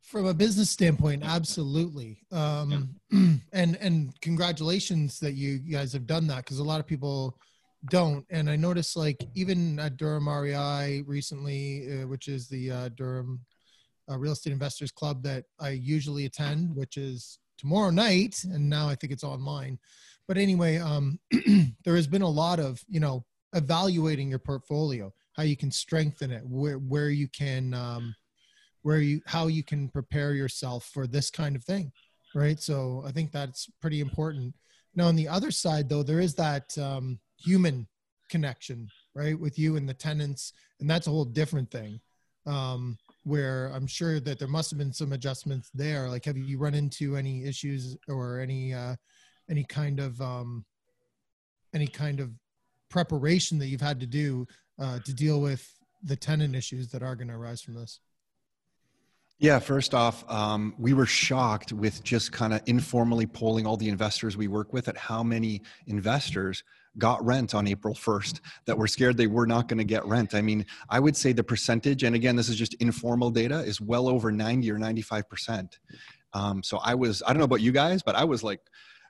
From 0.01 0.25
a 0.25 0.33
business 0.33 0.69
standpoint 0.69 1.23
absolutely. 1.23 2.19
Um, 2.31 2.95
yeah. 3.11 3.33
and 3.53 3.77
and 3.77 4.13
congratulations 4.21 5.19
that 5.21 5.33
you 5.33 5.57
guys 5.57 5.93
have 5.93 6.05
done 6.05 6.27
that 6.27 6.37
because 6.43 6.59
a 6.59 6.63
lot 6.63 6.79
of 6.79 6.85
people 6.85 7.39
don't. 7.89 8.25
And 8.29 8.49
I 8.49 8.55
noticed 8.55 8.95
like 8.95 9.17
even 9.35 9.79
at 9.79 9.97
Durham 9.97 10.29
REI 10.29 11.03
recently, 11.05 12.01
uh, 12.01 12.07
which 12.07 12.27
is 12.27 12.47
the 12.47 12.71
uh, 12.71 12.89
Durham 12.95 13.41
uh, 14.09 14.17
Real 14.17 14.33
Estate 14.33 14.53
Investors 14.53 14.91
Club 14.91 15.23
that 15.23 15.45
I 15.59 15.69
usually 15.69 16.25
attend, 16.25 16.75
which 16.75 16.97
is 16.97 17.39
tomorrow 17.57 17.89
night, 17.89 18.43
and 18.43 18.69
now 18.69 18.87
I 18.87 18.95
think 18.95 19.13
it's 19.13 19.23
online. 19.23 19.79
But 20.27 20.37
anyway, 20.37 20.77
um, 20.77 21.19
there 21.85 21.95
has 21.95 22.07
been 22.07 22.21
a 22.21 22.29
lot 22.29 22.59
of 22.59 22.81
you 22.87 22.99
know 22.99 23.25
evaluating 23.53 24.29
your 24.29 24.39
portfolio, 24.39 25.13
how 25.33 25.43
you 25.43 25.57
can 25.57 25.71
strengthen 25.71 26.31
it, 26.31 26.43
where 26.45 26.77
where 26.77 27.09
you 27.09 27.27
can, 27.27 27.73
um, 27.73 28.15
where 28.81 28.99
you 28.99 29.21
how 29.25 29.47
you 29.47 29.63
can 29.63 29.89
prepare 29.89 30.33
yourself 30.33 30.89
for 30.93 31.07
this 31.07 31.29
kind 31.29 31.55
of 31.55 31.63
thing, 31.63 31.91
right? 32.35 32.59
So 32.59 33.03
I 33.05 33.11
think 33.11 33.31
that's 33.31 33.69
pretty 33.81 33.99
important. 33.99 34.53
Now 34.95 35.07
on 35.07 35.15
the 35.15 35.27
other 35.27 35.51
side, 35.51 35.89
though, 35.89 36.03
there 36.03 36.19
is 36.19 36.35
that 36.35 36.77
um, 36.77 37.19
human 37.43 37.87
connection, 38.29 38.89
right, 39.15 39.39
with 39.39 39.59
you 39.59 39.75
and 39.75 39.87
the 39.87 39.93
tenants, 39.93 40.53
and 40.79 40.89
that's 40.89 41.07
a 41.07 41.11
whole 41.11 41.25
different 41.25 41.69
thing. 41.71 41.99
Um, 42.45 42.97
where 43.23 43.71
I'm 43.73 43.87
sure 43.87 44.19
that 44.19 44.37
there 44.37 44.49
must 44.49 44.69
have 44.71 44.77
been 44.77 44.91
some 44.91 45.13
adjustments 45.13 45.69
there. 45.73 46.09
Like, 46.09 46.25
have 46.25 46.37
you 46.37 46.57
run 46.57 46.73
into 46.73 47.15
any 47.15 47.45
issues 47.45 47.95
or 48.09 48.39
any 48.39 48.73
uh, 48.73 48.95
any 49.49 49.63
kind 49.63 49.99
of 49.99 50.19
um, 50.19 50.65
any 51.73 51.87
kind 51.87 52.19
of 52.19 52.31
preparation 52.89 53.57
that 53.59 53.67
you've 53.67 53.81
had 53.81 53.99
to 54.01 54.05
do 54.05 54.45
uh, 54.79 54.99
to 55.05 55.13
deal 55.13 55.39
with 55.39 55.67
the 56.03 56.15
tenant 56.15 56.55
issues 56.55 56.89
that 56.89 57.01
are 57.01 57.15
going 57.15 57.29
to 57.29 57.33
arise 57.33 57.61
from 57.61 57.75
this? 57.75 57.99
Yeah, 59.39 59.59
first 59.59 59.93
off, 59.93 60.29
um, 60.29 60.73
we 60.77 60.93
were 60.93 61.05
shocked 61.05 61.73
with 61.73 62.03
just 62.03 62.31
kind 62.31 62.53
of 62.53 62.61
informally 62.65 63.25
polling 63.25 63.65
all 63.65 63.75
the 63.75 63.89
investors 63.89 64.37
we 64.37 64.47
work 64.47 64.71
with 64.71 64.87
at 64.87 64.95
how 64.97 65.23
many 65.23 65.61
investors 65.87 66.63
got 66.97 67.23
rent 67.25 67.55
on 67.55 67.67
April 67.67 67.95
1st 67.95 68.39
that 68.65 68.77
were 68.77 68.87
scared 68.87 69.17
they 69.17 69.27
were 69.27 69.47
not 69.47 69.67
going 69.67 69.79
to 69.79 69.83
get 69.83 70.05
rent. 70.05 70.35
I 70.35 70.41
mean, 70.41 70.65
I 70.89 70.99
would 70.99 71.17
say 71.17 71.33
the 71.33 71.43
percentage, 71.43 72.03
and 72.03 72.15
again, 72.15 72.35
this 72.35 72.49
is 72.49 72.55
just 72.55 72.75
informal 72.75 73.31
data, 73.31 73.59
is 73.59 73.81
well 73.81 74.07
over 74.07 74.31
90 74.31 74.71
or 74.71 74.77
95%. 74.77 75.77
Um, 76.33 76.63
so 76.63 76.79
I 76.83 76.95
was, 76.95 77.23
I 77.25 77.29
don't 77.29 77.39
know 77.39 77.45
about 77.45 77.61
you 77.61 77.71
guys, 77.71 78.03
but 78.03 78.15
I 78.15 78.23
was 78.23 78.43
like, 78.43 78.61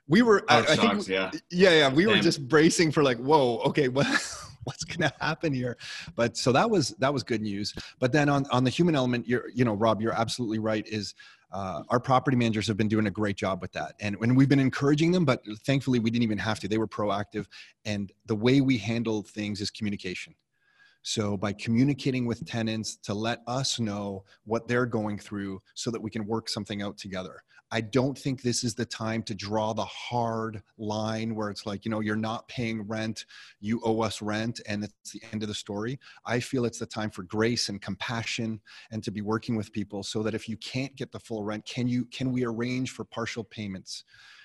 we 0.06 0.22
were, 0.22 0.44
I, 0.48 0.58
I 0.60 0.76
think, 0.76 1.08
yeah. 1.08 1.30
yeah, 1.50 1.70
yeah, 1.70 1.88
we 1.88 2.04
Damn. 2.04 2.16
were 2.16 2.22
just 2.22 2.46
bracing 2.46 2.90
for 2.90 3.02
like, 3.02 3.18
whoa, 3.18 3.58
okay, 3.66 3.88
what, 3.88 4.06
what's 4.64 4.84
going 4.84 5.08
to 5.08 5.14
happen 5.20 5.52
here? 5.52 5.76
But 6.16 6.36
so 6.36 6.52
that 6.52 6.68
was, 6.68 6.90
that 6.98 7.12
was 7.12 7.22
good 7.22 7.42
news. 7.42 7.74
But 7.98 8.12
then 8.12 8.28
on, 8.28 8.46
on 8.50 8.64
the 8.64 8.70
human 8.70 8.94
element, 8.94 9.28
you're, 9.28 9.48
you 9.54 9.64
know, 9.64 9.74
Rob, 9.74 10.00
you're 10.00 10.12
absolutely 10.18 10.58
right 10.58 10.86
is, 10.86 11.14
uh, 11.52 11.84
our 11.88 12.00
property 12.00 12.36
managers 12.36 12.66
have 12.66 12.76
been 12.76 12.88
doing 12.88 13.06
a 13.06 13.10
great 13.10 13.36
job 13.36 13.62
with 13.62 13.70
that. 13.72 13.94
And 14.00 14.16
when 14.16 14.34
we've 14.34 14.48
been 14.48 14.58
encouraging 14.58 15.12
them 15.12 15.24
but 15.24 15.40
thankfully 15.64 16.00
we 16.00 16.10
didn't 16.10 16.24
even 16.24 16.38
have 16.38 16.58
to. 16.60 16.68
They 16.68 16.78
were 16.78 16.88
proactive. 16.88 17.46
And 17.84 18.12
the 18.26 18.34
way 18.34 18.60
we 18.60 18.76
handle 18.76 19.22
things 19.22 19.60
is 19.60 19.70
communication. 19.70 20.34
So 21.02 21.36
by 21.36 21.52
communicating 21.52 22.26
with 22.26 22.44
tenants 22.46 22.96
to 23.02 23.14
let 23.14 23.42
us 23.46 23.78
know 23.78 24.24
what 24.44 24.66
they're 24.66 24.86
going 24.86 25.18
through 25.18 25.60
so 25.74 25.90
that 25.90 26.02
we 26.02 26.10
can 26.10 26.26
work 26.26 26.48
something 26.48 26.82
out 26.82 26.96
together 26.96 27.42
I 27.74 27.80
don't 27.80 28.16
think 28.16 28.40
this 28.40 28.62
is 28.62 28.76
the 28.76 28.84
time 28.84 29.24
to 29.24 29.34
draw 29.34 29.72
the 29.72 29.84
hard 29.84 30.62
line 30.78 31.34
where 31.34 31.50
it's 31.50 31.66
like, 31.66 31.84
you 31.84 31.90
know, 31.90 31.98
you're 31.98 32.14
not 32.14 32.46
paying 32.46 32.86
rent, 32.86 33.24
you 33.58 33.80
owe 33.82 34.00
us 34.00 34.22
rent, 34.22 34.60
and 34.68 34.84
it's 34.84 35.10
the 35.10 35.20
end 35.32 35.42
of 35.42 35.48
the 35.48 35.56
story. 35.56 35.98
I 36.24 36.38
feel 36.38 36.66
it's 36.66 36.78
the 36.78 36.86
time 36.86 37.10
for 37.10 37.24
grace 37.24 37.70
and 37.70 37.82
compassion 37.82 38.60
and 38.92 39.02
to 39.02 39.10
be 39.10 39.22
working 39.22 39.56
with 39.56 39.72
people 39.72 40.04
so 40.04 40.22
that 40.22 40.34
if 40.34 40.48
you 40.48 40.56
can't 40.58 40.94
get 40.94 41.10
the 41.10 41.18
full 41.18 41.42
rent, 41.42 41.66
can 41.66 41.88
you 41.88 42.04
can 42.04 42.30
we 42.30 42.44
arrange 42.44 42.92
for 42.92 43.04
partial 43.04 43.42
payments? 43.42 44.04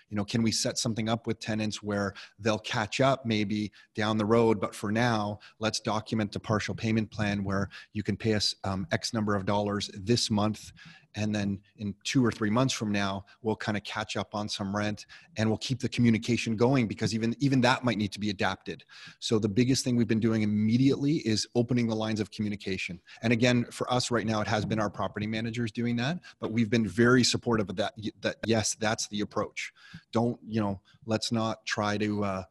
you 0.10 0.16
know 0.16 0.26
can 0.26 0.42
we 0.42 0.52
set 0.52 0.78
something 0.78 1.08
up 1.08 1.28
with 1.28 1.40
tenants 1.40 1.82
where 1.82 2.14
they'll 2.40 2.60
catch 2.60 3.00
up 3.00 3.26
maybe 3.26 3.72
down 3.96 4.18
the 4.18 4.26
road 4.26 4.60
but 4.60 4.76
for 4.76 4.92
now 4.92 5.40
let's 5.60 5.80
document 5.80 6.36
a 6.36 6.40
partial 6.40 6.76
payment 6.76 7.10
plan 7.12 7.44
where 7.44 7.70
you 7.94 8.04
can 8.04 8.18
pay 8.18 8.34
us 8.34 8.56
um, 8.64 8.88
x 8.92 9.14
number 9.14 9.36
of 9.36 9.46
dollars 9.46 9.90
this 9.94 10.30
month 10.30 10.72
and 11.16 11.34
then 11.34 11.60
in 11.78 11.94
two 12.04 12.26
or 12.26 12.32
three 12.32 12.50
months 12.50 12.74
from 12.74 12.92
now 12.92 13.26
we'll 13.42 13.56
kind 13.56 13.78
of 13.78 13.84
catch 13.84 14.16
up 14.16 14.36
on 14.36 14.48
some 14.48 14.76
rent 14.76 15.06
and 15.38 15.50
we'll 15.50 15.58
keep 15.58 15.80
the 15.80 15.90
communication 15.90 16.56
going 16.56 16.88
because 16.88 17.14
even 17.14 17.36
even 17.40 17.62
that 17.62 17.84
might 17.84 17.98
need 17.98 18.12
to 18.12 18.20
be 18.20 18.30
adapted. 18.30 18.84
So 19.20 19.40
the 19.40 19.50
biggest 19.50 19.84
thing 19.84 19.96
we've 19.96 20.08
been 20.08 20.20
doing 20.20 20.42
immediately 20.42 21.18
is 21.18 21.48
opening 21.56 21.88
the 21.88 21.96
lines 21.96 22.20
of 22.20 22.32
communication. 22.32 23.00
And 23.22 23.34
again 23.34 23.66
for 23.72 23.92
us 23.92 24.12
right 24.12 24.26
now 24.26 24.42
it 24.42 24.48
has 24.48 24.66
been 24.66 24.80
our 24.80 24.90
property 24.90 25.28
managers 25.28 25.72
doing 25.72 25.96
that 25.98 26.20
but 26.40 26.52
we've 26.52 26.70
been 26.70 26.88
very 26.88 27.24
supportive 27.24 27.70
of 27.70 27.76
that 27.78 27.94
that 28.22 28.38
yes 28.46 28.76
that's 28.76 29.08
the 29.08 29.22
approach. 29.22 29.74
Don't 30.12 30.40
you 30.48 30.62
know 30.62 30.82
let's 31.06 31.32
not 31.32 31.66
try 31.66 31.98
to 31.98 32.24
uh, 32.24 32.44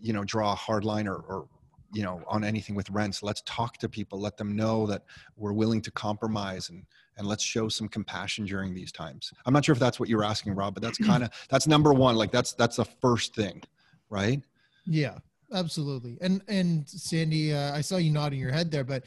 you 0.00 0.12
know 0.12 0.24
draw 0.24 0.52
a 0.52 0.56
hard 0.56 0.84
line 0.84 1.06
or, 1.06 1.16
or 1.16 1.48
you 1.92 2.02
know 2.02 2.22
on 2.26 2.44
anything 2.44 2.74
with 2.74 2.90
rents. 2.90 3.22
Let's 3.22 3.42
talk 3.46 3.78
to 3.78 3.88
people 3.88 4.20
let 4.20 4.36
them 4.36 4.56
know 4.56 4.86
that 4.86 5.04
we're 5.36 5.52
willing 5.52 5.80
to 5.82 5.90
compromise 5.90 6.68
and 6.70 6.84
and 7.16 7.26
let's 7.26 7.44
show 7.44 7.68
some 7.68 7.88
compassion 7.88 8.44
during 8.44 8.74
these 8.74 8.92
times. 8.92 9.32
I'm 9.46 9.52
not 9.52 9.64
sure 9.64 9.72
if 9.72 9.78
that's 9.78 10.00
what 10.00 10.08
you 10.08 10.16
were 10.16 10.24
asking 10.24 10.54
rob 10.54 10.74
but 10.74 10.82
that's 10.82 10.98
kind 11.06 11.22
of 11.22 11.30
that's 11.48 11.66
number 11.66 11.92
one 11.92 12.16
like 12.16 12.32
that's 12.32 12.52
that's 12.52 12.76
the 12.76 12.84
first 12.84 13.34
thing 13.34 13.62
right? 14.10 14.42
Yeah 14.86 15.18
absolutely 15.52 16.18
and 16.20 16.42
and 16.48 16.88
sandy 16.88 17.52
uh, 17.52 17.74
i 17.74 17.80
saw 17.80 17.96
you 17.96 18.10
nodding 18.10 18.40
your 18.40 18.52
head 18.52 18.70
there 18.70 18.84
but 18.84 19.04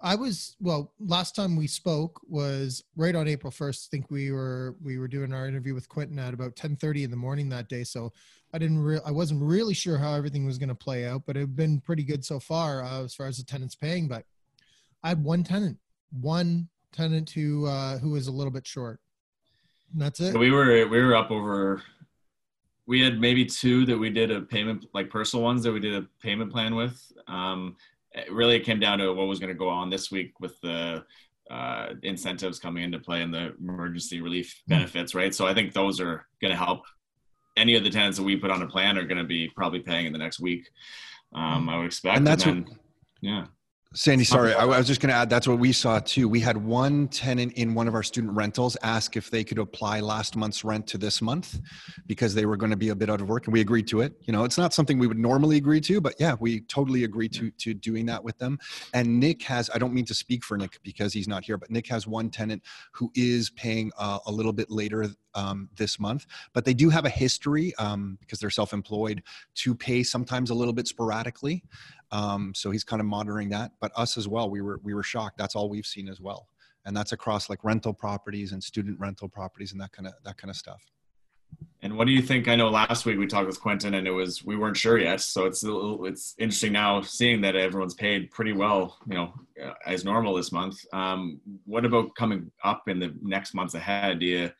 i 0.00 0.14
was 0.14 0.56
well 0.60 0.92
last 1.00 1.34
time 1.34 1.56
we 1.56 1.66
spoke 1.66 2.20
was 2.28 2.84
right 2.96 3.14
on 3.14 3.28
april 3.28 3.50
1st 3.50 3.86
i 3.86 3.88
think 3.90 4.10
we 4.10 4.30
were 4.30 4.76
we 4.82 4.98
were 4.98 5.08
doing 5.08 5.32
our 5.32 5.46
interview 5.46 5.74
with 5.74 5.88
quentin 5.88 6.18
at 6.18 6.34
about 6.34 6.54
10 6.56 6.76
30 6.76 7.04
in 7.04 7.10
the 7.10 7.16
morning 7.16 7.48
that 7.48 7.68
day 7.68 7.82
so 7.84 8.12
i 8.52 8.58
didn't 8.58 8.78
re- 8.78 9.00
i 9.04 9.10
wasn't 9.10 9.40
really 9.42 9.74
sure 9.74 9.98
how 9.98 10.14
everything 10.14 10.46
was 10.46 10.58
going 10.58 10.68
to 10.68 10.74
play 10.74 11.06
out 11.06 11.22
but 11.26 11.36
it 11.36 11.40
had 11.40 11.56
been 11.56 11.80
pretty 11.80 12.04
good 12.04 12.24
so 12.24 12.38
far 12.38 12.82
uh, 12.82 13.02
as 13.04 13.14
far 13.14 13.26
as 13.26 13.38
the 13.38 13.44
tenants 13.44 13.74
paying 13.74 14.06
but 14.08 14.24
i 15.02 15.08
had 15.08 15.22
one 15.22 15.42
tenant 15.42 15.76
one 16.20 16.68
tenant 16.92 17.30
who 17.30 17.66
uh, 17.66 17.98
who 17.98 18.10
was 18.10 18.26
a 18.26 18.32
little 18.32 18.52
bit 18.52 18.66
short. 18.66 19.00
And 19.92 20.02
that's 20.02 20.20
it. 20.20 20.36
We 20.36 20.50
were 20.50 20.86
we 20.86 21.02
were 21.02 21.14
up 21.14 21.30
over. 21.30 21.82
We 22.86 23.02
had 23.02 23.20
maybe 23.20 23.44
two 23.44 23.84
that 23.86 23.98
we 23.98 24.10
did 24.10 24.30
a 24.30 24.40
payment 24.40 24.86
like 24.94 25.10
personal 25.10 25.44
ones 25.44 25.62
that 25.62 25.72
we 25.72 25.80
did 25.80 25.94
a 25.94 26.06
payment 26.22 26.50
plan 26.50 26.74
with. 26.74 27.00
Um, 27.26 27.76
it 28.12 28.32
really 28.32 28.56
it 28.56 28.64
came 28.64 28.80
down 28.80 28.98
to 28.98 29.12
what 29.12 29.26
was 29.26 29.38
going 29.38 29.52
to 29.52 29.58
go 29.58 29.68
on 29.68 29.90
this 29.90 30.10
week 30.10 30.32
with 30.40 30.58
the 30.62 31.04
uh, 31.50 31.88
incentives 32.02 32.58
coming 32.58 32.84
into 32.84 32.98
play 32.98 33.22
and 33.22 33.32
the 33.32 33.54
emergency 33.58 34.20
relief 34.20 34.62
hmm. 34.66 34.74
benefits, 34.74 35.14
right? 35.14 35.34
So 35.34 35.46
I 35.46 35.54
think 35.54 35.72
those 35.72 36.00
are 36.00 36.26
going 36.40 36.50
to 36.50 36.56
help. 36.56 36.84
Any 37.56 37.74
of 37.74 37.82
the 37.82 37.90
tenants 37.90 38.18
that 38.18 38.24
we 38.24 38.36
put 38.36 38.52
on 38.52 38.62
a 38.62 38.68
plan 38.68 38.96
are 38.96 39.04
going 39.04 39.18
to 39.18 39.24
be 39.24 39.50
probably 39.56 39.80
paying 39.80 40.06
in 40.06 40.12
the 40.12 40.18
next 40.18 40.38
week. 40.38 40.68
Um, 41.34 41.68
I 41.68 41.76
would 41.76 41.86
expect. 41.86 42.16
And 42.16 42.26
that's 42.26 42.46
and 42.46 42.66
then, 42.66 42.72
what, 42.72 42.78
yeah 43.20 43.46
Sandy, 43.94 44.22
sorry, 44.22 44.52
I, 44.52 44.66
was 44.66 44.86
just 44.86 45.00
going 45.00 45.08
to 45.08 45.14
add 45.14 45.30
that's 45.30 45.48
what 45.48 45.58
we 45.58 45.72
saw 45.72 45.98
too. 45.98 46.28
We 46.28 46.40
had 46.40 46.58
one 46.58 47.08
tenant 47.08 47.54
in 47.54 47.74
one 47.74 47.88
of 47.88 47.94
our 47.94 48.02
student 48.02 48.34
rentals 48.34 48.76
ask 48.82 49.16
if 49.16 49.30
they 49.30 49.42
could 49.42 49.58
apply 49.58 50.00
last 50.00 50.36
month's 50.36 50.62
rent 50.62 50.86
to 50.88 50.98
this 50.98 51.22
month 51.22 51.58
because 52.06 52.34
they 52.34 52.44
were 52.44 52.58
going 52.58 52.68
to 52.70 52.76
be 52.76 52.90
a 52.90 52.94
bit 52.94 53.08
out 53.08 53.22
of 53.22 53.30
work, 53.30 53.46
and 53.46 53.54
we 53.54 53.62
agreed 53.62 53.88
to 53.88 54.02
it. 54.02 54.12
You 54.26 54.34
know, 54.34 54.44
it's 54.44 54.58
not 54.58 54.74
something 54.74 54.98
we 54.98 55.06
would 55.06 55.18
normally 55.18 55.56
agree 55.56 55.80
to, 55.80 56.02
but 56.02 56.14
yeah, 56.20 56.36
we 56.38 56.60
totally 56.62 57.04
agreed 57.04 57.32
to 57.34 57.50
to 57.50 57.72
doing 57.72 58.04
that 58.06 58.22
with 58.22 58.36
them. 58.36 58.58
And 58.92 59.18
Nick 59.18 59.42
has, 59.44 59.70
I 59.74 59.78
don't 59.78 59.94
mean 59.94 60.04
to 60.04 60.14
speak 60.14 60.44
for 60.44 60.58
Nick 60.58 60.78
because 60.82 61.14
he's 61.14 61.26
not 61.26 61.42
here, 61.42 61.56
but 61.56 61.70
Nick 61.70 61.86
has 61.86 62.06
one 62.06 62.28
tenant 62.28 62.62
who 62.92 63.10
is 63.14 63.48
paying 63.48 63.90
uh, 63.96 64.18
a 64.26 64.30
little 64.30 64.52
bit 64.52 64.70
later 64.70 65.06
um, 65.34 65.68
this 65.76 65.98
month, 65.98 66.26
but 66.52 66.64
they 66.64 66.74
do 66.74 66.90
have 66.90 67.04
a 67.04 67.10
history 67.10 67.74
um, 67.76 68.18
because 68.20 68.38
they're 68.40 68.50
self-employed 68.50 69.22
to 69.54 69.74
pay 69.74 70.02
sometimes 70.02 70.50
a 70.50 70.54
little 70.54 70.74
bit 70.74 70.88
sporadically. 70.88 71.62
Um, 72.10 72.52
so 72.54 72.70
he's 72.70 72.84
kind 72.84 73.00
of 73.00 73.06
monitoring 73.06 73.50
that. 73.50 73.72
But 73.80 73.92
us 73.96 74.16
as 74.16 74.28
well, 74.28 74.50
we 74.50 74.60
were 74.60 74.80
we 74.82 74.94
were 74.94 75.02
shocked. 75.02 75.38
That's 75.38 75.54
all 75.54 75.68
we've 75.68 75.86
seen 75.86 76.08
as 76.08 76.20
well, 76.20 76.48
and 76.84 76.96
that's 76.96 77.12
across 77.12 77.50
like 77.50 77.64
rental 77.64 77.92
properties 77.92 78.52
and 78.52 78.62
student 78.62 78.98
rental 78.98 79.28
properties 79.28 79.72
and 79.72 79.80
that 79.80 79.92
kind 79.92 80.08
of 80.08 80.14
that 80.24 80.36
kind 80.38 80.50
of 80.50 80.56
stuff. 80.56 80.82
And 81.80 81.96
what 81.96 82.06
do 82.06 82.12
you 82.12 82.22
think? 82.22 82.48
I 82.48 82.56
know 82.56 82.68
last 82.68 83.06
week 83.06 83.18
we 83.18 83.26
talked 83.26 83.46
with 83.46 83.60
Quentin, 83.60 83.94
and 83.94 84.06
it 84.06 84.10
was 84.10 84.44
we 84.44 84.56
weren't 84.56 84.76
sure 84.76 84.98
yet. 84.98 85.20
So 85.20 85.46
it's 85.46 85.62
it's 85.64 86.34
interesting 86.38 86.72
now 86.72 87.02
seeing 87.02 87.40
that 87.42 87.54
everyone's 87.54 87.94
paid 87.94 88.30
pretty 88.30 88.52
well, 88.52 88.98
you 89.06 89.14
know, 89.14 89.32
uh, 89.64 89.74
as 89.86 90.04
normal 90.04 90.34
this 90.34 90.50
month. 90.50 90.78
Um, 90.92 91.40
what 91.64 91.84
about 91.84 92.14
coming 92.16 92.50
up 92.64 92.88
in 92.88 92.98
the 92.98 93.14
next 93.22 93.54
months 93.54 93.74
ahead? 93.74 94.18
Do 94.18 94.26
you? 94.26 94.50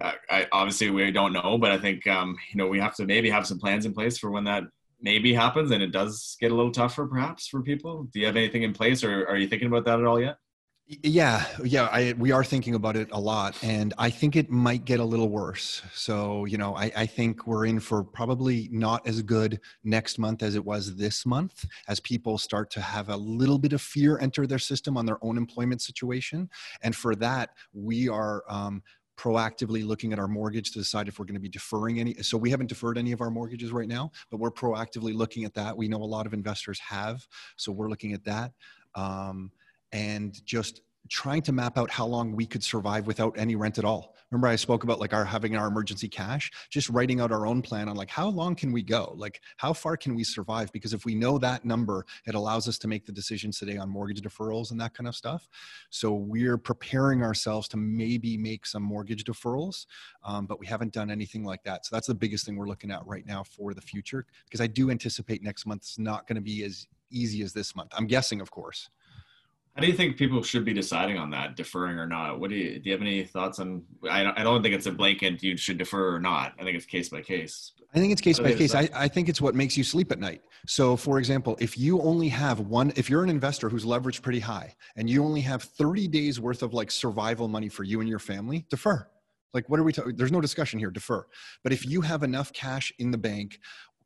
I, 0.00 0.46
obviously 0.52 0.88
we 0.88 1.10
don't 1.10 1.32
know, 1.32 1.58
but 1.58 1.72
I 1.72 1.78
think 1.78 2.06
um, 2.06 2.36
you 2.52 2.58
know 2.58 2.68
we 2.68 2.78
have 2.80 2.94
to 2.96 3.06
maybe 3.06 3.28
have 3.28 3.46
some 3.46 3.58
plans 3.58 3.84
in 3.84 3.92
place 3.92 4.16
for 4.16 4.30
when 4.30 4.44
that 4.44 4.64
maybe 5.02 5.34
happens 5.34 5.70
and 5.70 5.82
it 5.82 5.92
does 5.92 6.36
get 6.40 6.52
a 6.52 6.54
little 6.54 6.72
tougher 6.72 7.06
perhaps 7.06 7.48
for 7.48 7.62
people. 7.62 8.08
Do 8.12 8.20
you 8.20 8.26
have 8.26 8.36
anything 8.36 8.62
in 8.62 8.72
place 8.72 9.02
or 9.04 9.26
are 9.28 9.36
you 9.36 9.48
thinking 9.48 9.68
about 9.68 9.84
that 9.86 10.00
at 10.00 10.06
all 10.06 10.20
yet? 10.20 10.36
Yeah 11.04 11.44
yeah 11.64 11.88
I, 11.92 12.14
we 12.18 12.32
are 12.32 12.42
thinking 12.42 12.74
about 12.74 12.96
it 12.96 13.08
a 13.12 13.20
lot 13.20 13.56
and 13.62 13.94
i 13.96 14.10
think 14.10 14.34
it 14.34 14.50
might 14.50 14.84
get 14.84 14.98
a 14.98 15.04
little 15.04 15.28
worse. 15.28 15.82
So 15.92 16.46
you 16.46 16.58
know 16.58 16.74
I, 16.74 16.90
I 16.96 17.06
think 17.06 17.46
we're 17.46 17.66
in 17.66 17.78
for 17.78 18.02
probably 18.02 18.68
not 18.72 19.06
as 19.06 19.22
good 19.22 19.60
next 19.84 20.18
month 20.18 20.42
as 20.42 20.56
it 20.56 20.64
was 20.64 20.96
this 20.96 21.24
month 21.24 21.64
as 21.86 22.00
people 22.00 22.38
start 22.38 22.70
to 22.72 22.80
have 22.80 23.08
a 23.08 23.16
little 23.16 23.58
bit 23.58 23.72
of 23.72 23.80
fear 23.80 24.18
enter 24.18 24.48
their 24.48 24.58
system 24.58 24.96
on 24.96 25.06
their 25.06 25.24
own 25.24 25.36
employment 25.36 25.80
situation. 25.80 26.50
And 26.82 26.96
for 26.96 27.14
that 27.16 27.50
we 27.72 28.08
are 28.08 28.42
um, 28.48 28.82
proactively 29.20 29.86
looking 29.86 30.14
at 30.14 30.18
our 30.18 30.28
mortgage 30.28 30.70
to 30.70 30.78
decide 30.78 31.06
if 31.06 31.18
we're 31.18 31.26
going 31.26 31.34
to 31.34 31.40
be 31.40 31.48
deferring 31.48 32.00
any. 32.00 32.14
So 32.22 32.38
we 32.38 32.48
haven't 32.48 32.68
deferred 32.68 32.96
any 32.96 33.12
of 33.12 33.20
our 33.20 33.30
mortgages 33.30 33.70
right 33.70 33.88
now, 33.88 34.10
but 34.30 34.38
we're 34.38 34.50
proactively 34.50 35.14
looking 35.14 35.44
at 35.44 35.52
that. 35.54 35.76
We 35.76 35.88
know 35.88 35.98
a 35.98 36.04
lot 36.04 36.26
of 36.26 36.32
investors 36.32 36.80
have, 36.80 37.26
so 37.56 37.70
we're 37.70 37.90
looking 37.90 38.14
at 38.14 38.24
that. 38.24 38.52
Um, 38.94 39.52
and 39.92 40.34
just 40.46 40.80
trying 41.08 41.42
to 41.42 41.52
map 41.52 41.78
out 41.78 41.90
how 41.90 42.06
long 42.06 42.36
we 42.36 42.46
could 42.46 42.62
survive 42.62 43.06
without 43.06 43.36
any 43.38 43.56
rent 43.56 43.78
at 43.78 43.84
all. 43.84 44.14
Remember 44.30 44.46
I 44.46 44.54
spoke 44.56 44.84
about 44.84 45.00
like 45.00 45.12
our 45.12 45.24
having 45.24 45.56
our 45.56 45.66
emergency 45.66 46.08
cash, 46.08 46.52
just 46.70 46.88
writing 46.88 47.20
out 47.20 47.32
our 47.32 47.46
own 47.46 47.62
plan 47.62 47.88
on 47.88 47.96
like 47.96 48.10
how 48.10 48.28
long 48.28 48.54
can 48.54 48.70
we 48.70 48.80
go? 48.80 49.12
Like 49.16 49.40
how 49.56 49.72
far 49.72 49.96
can 49.96 50.14
we 50.14 50.22
survive? 50.22 50.70
Because 50.70 50.92
if 50.92 51.04
we 51.04 51.16
know 51.16 51.36
that 51.38 51.64
number, 51.64 52.06
it 52.26 52.36
allows 52.36 52.68
us 52.68 52.78
to 52.78 52.88
make 52.88 53.06
the 53.06 53.12
decisions 53.12 53.58
today 53.58 53.76
on 53.76 53.88
mortgage 53.88 54.20
deferrals 54.20 54.70
and 54.70 54.80
that 54.80 54.94
kind 54.94 55.08
of 55.08 55.16
stuff. 55.16 55.48
So 55.90 56.12
we're 56.14 56.58
preparing 56.58 57.24
ourselves 57.24 57.66
to 57.68 57.76
maybe 57.76 58.36
make 58.36 58.66
some 58.66 58.84
mortgage 58.84 59.24
deferrals, 59.24 59.86
um, 60.22 60.46
but 60.46 60.60
we 60.60 60.66
haven't 60.66 60.92
done 60.92 61.10
anything 61.10 61.42
like 61.42 61.64
that. 61.64 61.86
So 61.86 61.96
that's 61.96 62.06
the 62.06 62.14
biggest 62.14 62.46
thing 62.46 62.56
we're 62.56 62.68
looking 62.68 62.92
at 62.92 63.04
right 63.06 63.26
now 63.26 63.42
for 63.42 63.74
the 63.74 63.80
future 63.80 64.26
because 64.44 64.60
I 64.60 64.68
do 64.68 64.90
anticipate 64.92 65.42
next 65.42 65.66
month's 65.66 65.98
not 65.98 66.28
going 66.28 66.36
to 66.36 66.42
be 66.42 66.62
as 66.62 66.86
easy 67.10 67.42
as 67.42 67.52
this 67.52 67.74
month. 67.74 67.90
I'm 67.96 68.06
guessing, 68.06 68.40
of 68.40 68.50
course. 68.50 68.90
How 69.74 69.82
do 69.82 69.86
you 69.86 69.92
think 69.92 70.16
people 70.16 70.42
should 70.42 70.64
be 70.64 70.72
deciding 70.72 71.16
on 71.16 71.30
that, 71.30 71.54
deferring 71.54 71.98
or 71.98 72.06
not? 72.06 72.40
What 72.40 72.50
do 72.50 72.56
you 72.56 72.80
do? 72.80 72.90
You 72.90 72.92
have 72.92 73.00
any 73.00 73.24
thoughts 73.24 73.60
on? 73.60 73.82
I 74.10 74.24
don't, 74.24 74.38
I 74.38 74.42
don't 74.42 74.62
think 74.62 74.74
it's 74.74 74.86
a 74.86 74.92
blanket. 74.92 75.42
You 75.42 75.56
should 75.56 75.78
defer 75.78 76.14
or 76.14 76.20
not. 76.20 76.54
I 76.58 76.64
think 76.64 76.76
it's 76.76 76.86
case 76.86 77.08
by 77.08 77.20
case. 77.20 77.72
I 77.94 77.98
think 77.98 78.12
it's 78.12 78.20
case 78.20 78.38
by 78.38 78.52
case. 78.52 78.74
I, 78.74 78.88
I 78.94 79.08
think 79.08 79.28
it's 79.28 79.40
what 79.40 79.54
makes 79.54 79.76
you 79.76 79.84
sleep 79.84 80.12
at 80.12 80.18
night. 80.18 80.42
So, 80.66 80.96
for 80.96 81.18
example, 81.18 81.56
if 81.60 81.78
you 81.78 82.00
only 82.02 82.28
have 82.28 82.60
one, 82.60 82.92
if 82.96 83.08
you're 83.08 83.24
an 83.24 83.30
investor 83.30 83.68
who's 83.68 83.84
leveraged 83.84 84.22
pretty 84.22 84.40
high, 84.40 84.74
and 84.96 85.08
you 85.08 85.24
only 85.24 85.40
have 85.40 85.62
30 85.62 86.08
days 86.08 86.40
worth 86.40 86.62
of 86.62 86.74
like 86.74 86.90
survival 86.90 87.48
money 87.48 87.68
for 87.68 87.84
you 87.84 88.00
and 88.00 88.08
your 88.08 88.18
family, 88.18 88.66
defer. 88.70 89.08
Like, 89.52 89.68
what 89.68 89.80
are 89.80 89.82
we 89.82 89.92
talking? 89.92 90.14
There's 90.14 90.30
no 90.30 90.40
discussion 90.40 90.78
here. 90.78 90.90
Defer. 90.90 91.26
But 91.64 91.72
if 91.72 91.84
you 91.84 92.00
have 92.02 92.22
enough 92.22 92.52
cash 92.52 92.92
in 92.98 93.10
the 93.10 93.18
bank, 93.18 93.58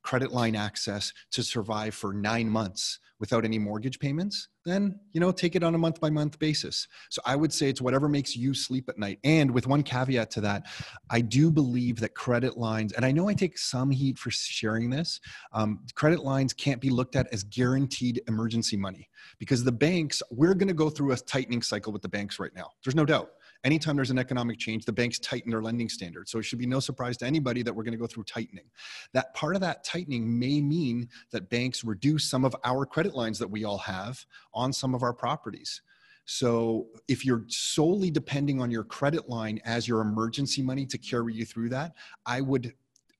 credit 0.05 0.31
line 0.31 0.55
access 0.55 1.13
to 1.33 1.43
survive 1.43 1.95
for 1.95 2.13
nine 2.13 2.49
months 2.49 3.01
without 3.21 3.45
any 3.45 3.59
mortgage 3.59 3.99
payments, 3.99 4.49
then 4.67 5.01
you 5.13 5.21
know 5.21 5.33
take 5.33 5.57
it 5.57 5.63
on 5.63 5.75
a 5.75 5.79
month 5.79 5.99
by 6.01 6.11
month 6.11 6.39
basis. 6.39 6.87
So 7.11 7.23
I 7.25 7.37
would 7.37 7.53
say 7.53 7.69
it's 7.69 7.81
whatever 7.81 8.09
makes 8.09 8.37
you 8.37 8.53
sleep 8.53 8.89
at 8.89 8.99
night. 8.99 9.19
And 9.25 9.51
with 9.51 9.67
one 9.67 9.83
caveat 9.83 10.31
to 10.33 10.41
that, 10.43 10.67
I 11.11 11.21
do 11.23 11.51
believe 11.51 12.01
that 12.01 12.15
credit 12.15 12.59
lines, 12.59 12.93
and 12.93 13.05
I 13.05 13.13
know 13.13 13.29
I 13.29 13.35
take 13.35 13.57
some 13.57 13.91
heat 13.91 14.19
for 14.19 14.31
sharing 14.31 14.91
this, 14.91 15.21
um, 15.53 15.81
credit 15.95 16.23
lines 16.23 16.53
can't 16.53 16.81
be 16.81 16.91
looked 16.91 17.17
at 17.17 17.33
as 17.33 17.45
guaranteed 17.45 18.21
emergency 18.29 18.77
money 18.77 19.09
because 19.39 19.65
the 19.65 19.73
banks, 19.73 20.23
we're 20.31 20.55
going 20.55 20.69
to 20.69 20.75
go 20.75 20.91
through 20.91 21.13
a 21.13 21.17
tightening 21.17 21.63
cycle 21.63 21.93
with 21.93 22.03
the 22.03 22.09
banks 22.09 22.39
right 22.39 22.55
now. 22.55 22.69
There's 22.85 22.95
no 22.95 23.07
doubt 23.07 23.31
anytime 23.65 23.97
there's 23.97 24.11
an 24.11 24.19
economic 24.19 24.59
change, 24.59 24.85
the 24.85 24.93
banks 24.93 25.19
tighten 25.19 25.51
their 25.51 25.63
lending 25.63 25.89
standards. 25.89 26.31
So 26.31 26.39
it 26.39 26.45
should 26.45 26.59
be 26.59 26.67
no 26.67 26.81
surprise 26.81 27.17
to 27.19 27.27
anybody 27.27 27.63
that 27.63 27.75
we're 27.75 27.83
going 27.83 27.93
to 27.93 27.99
go 27.99 28.07
through 28.07 28.25
tightening. 28.25 28.67
That 29.13 29.35
part 29.35 29.55
of 29.55 29.61
that 29.63 29.85
tightening 29.85 30.39
may 30.39 30.61
mean 30.61 31.09
that 31.31 31.51
banks 31.51 31.83
reduce 31.83 32.25
some 32.25 32.45
of 32.45 32.55
our 32.65 32.87
credit 32.87 33.15
lines 33.15 33.39
that 33.39 33.51
we 33.51 33.65
all 33.65 33.79
have 33.79 34.25
on 34.53 34.73
some 34.73 34.95
of 34.95 35.03
our 35.03 35.13
properties. 35.13 35.81
So 36.27 36.87
if 37.09 37.25
you're 37.25 37.45
solely 37.49 38.11
depending 38.11 38.61
on 38.61 38.71
your 38.71 38.85
credit 38.85 39.29
line 39.29 39.61
as 39.65 39.87
your 39.87 40.01
emergency 40.01 40.63
money 40.63 40.87
to 40.87 40.99
carry 40.99 41.35
you 41.35 41.45
through 41.45 41.71
that, 41.71 41.95
I 42.25 42.41
would 42.41 42.75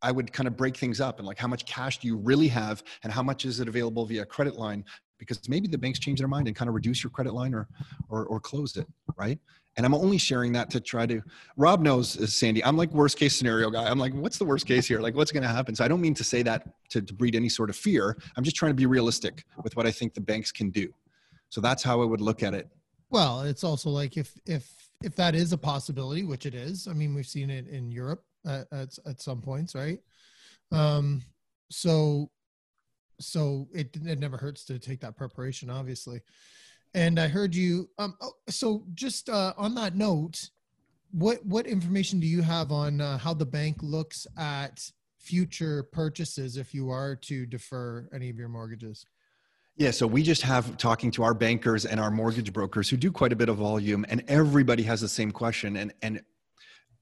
I 0.05 0.13
would 0.13 0.35
kind 0.35 0.47
of 0.47 0.55
break 0.55 0.77
things 0.77 1.01
up 1.01 1.19
and 1.19 1.27
like 1.27 1.39
how 1.39 1.49
much 1.49 1.65
cash 1.65 1.99
do 1.99 2.07
you 2.07 2.17
really 2.19 2.49
have 2.49 2.85
and 3.05 3.13
how 3.13 3.23
much 3.23 3.47
is 3.47 3.61
it 3.61 3.69
available 3.69 4.05
via 4.05 4.27
credit 4.27 4.57
line 4.57 4.85
because 5.19 5.41
maybe 5.49 5.69
the 5.69 5.79
banks 5.79 5.99
change 5.99 6.19
their 6.19 6.29
mind 6.29 6.47
and 6.47 6.57
kind 6.57 6.69
of 6.69 6.75
reduce 6.75 7.03
your 7.03 7.11
credit 7.11 7.35
line 7.35 7.55
or 7.55 7.69
or, 8.09 8.27
or 8.27 8.41
close 8.41 8.77
it, 8.77 8.87
right? 9.17 9.39
And 9.77 9.85
I'm 9.85 9.95
only 9.95 10.19
sharing 10.19 10.53
that 10.53 10.71
to 10.71 10.81
try 10.81 11.05
to. 11.07 11.21
Rob 11.57 11.81
knows, 11.81 12.21
uh, 12.21 12.27
Sandy. 12.27 12.65
I'm 12.65 12.77
like 12.77 12.91
worst 12.93 13.19
case 13.19 13.37
scenario 13.37 13.71
guy. 13.71 13.89
I'm 13.89 13.99
like, 13.99 14.15
what's 14.15 14.39
the 14.39 14.45
worst 14.45 14.67
case 14.67 14.87
here? 14.87 15.01
Like, 15.01 15.17
what's 15.17 15.33
going 15.33 15.43
to 15.43 15.49
happen? 15.49 15.75
So 15.75 15.85
I 15.85 15.89
don't 15.89 16.01
mean 16.01 16.15
to 16.15 16.25
say 16.25 16.43
that 16.43 16.69
to, 16.91 17.03
to 17.03 17.13
breed 17.13 17.35
any 17.35 17.49
sort 17.49 17.71
of 17.71 17.77
fear. 17.77 18.17
I'm 18.37 18.45
just 18.45 18.57
trying 18.57 18.71
to 18.71 18.77
be 18.77 18.87
realistic 18.87 19.45
with 19.65 19.77
what 19.77 19.87
I 19.87 19.91
think 19.91 20.15
the 20.15 20.21
banks 20.21 20.53
can 20.53 20.71
do. 20.71 20.95
So 21.49 21.61
that's 21.61 21.83
how 21.83 22.01
I 22.03 22.05
would 22.05 22.21
look 22.21 22.43
at 22.43 22.55
it. 22.55 22.69
Well, 23.11 23.43
it's 23.43 23.65
also 23.65 23.91
like 23.91 24.17
if 24.17 24.33
if 24.47 24.73
if 25.03 25.17
that 25.17 25.35
is 25.35 25.53
a 25.53 25.59
possibility, 25.59 26.23
which 26.25 26.47
it 26.47 26.55
is. 26.55 26.87
I 26.89 26.93
mean, 26.93 27.15
we've 27.15 27.27
seen 27.27 27.51
it 27.51 27.67
in 27.69 27.91
Europe 27.91 28.25
at 28.47 28.67
at, 28.73 28.97
at 29.07 29.21
some 29.21 29.41
points, 29.41 29.75
right? 29.75 29.99
Um, 30.71 31.23
so 31.71 32.31
so 33.21 33.69
it 33.73 33.97
it 34.05 34.19
never 34.19 34.37
hurts 34.37 34.65
to 34.67 34.79
take 34.79 35.01
that 35.01 35.17
preparation, 35.17 35.71
obviously. 35.71 36.21
And 36.95 37.19
I 37.19 37.27
heard 37.27 37.55
you. 37.55 37.89
Um, 37.99 38.17
oh, 38.21 38.33
so 38.49 38.85
just 38.95 39.29
uh, 39.29 39.53
on 39.57 39.75
that 39.75 39.97
note, 39.97 40.49
what 41.11 41.45
what 41.45 41.67
information 41.67 42.21
do 42.21 42.27
you 42.27 42.43
have 42.43 42.73
on 42.73 43.01
uh, 43.01 43.19
how 43.19 43.35
the 43.35 43.47
bank 43.47 43.79
looks 43.83 44.27
at 44.37 44.89
future 45.19 45.83
purchases 45.83 46.57
if 46.57 46.75
you 46.75 46.91
are 46.91 47.17
to 47.17 47.47
defer 47.47 48.09
any 48.13 48.31
of 48.31 48.37
your 48.37 48.49
mortgages? 48.49 49.07
Yeah, 49.77 49.91
so 49.91 50.07
we 50.07 50.23
just 50.23 50.43
have 50.43 50.77
talking 50.77 51.11
to 51.13 51.25
our 51.25 51.35
bankers 51.35 51.85
and 51.85 51.99
our 51.99 52.11
mortgage 52.11 52.53
brokers 52.53 52.89
who 52.89 52.97
do 52.97 53.11
quite 53.11 53.33
a 53.33 53.37
bit 53.37 53.49
of 53.49 53.57
volume, 53.57 54.07
and 54.09 54.23
everybody 54.29 54.85
has 54.85 55.01
the 55.01 55.09
same 55.09 55.33
question. 55.33 55.77
And 55.77 55.93
and 56.03 56.21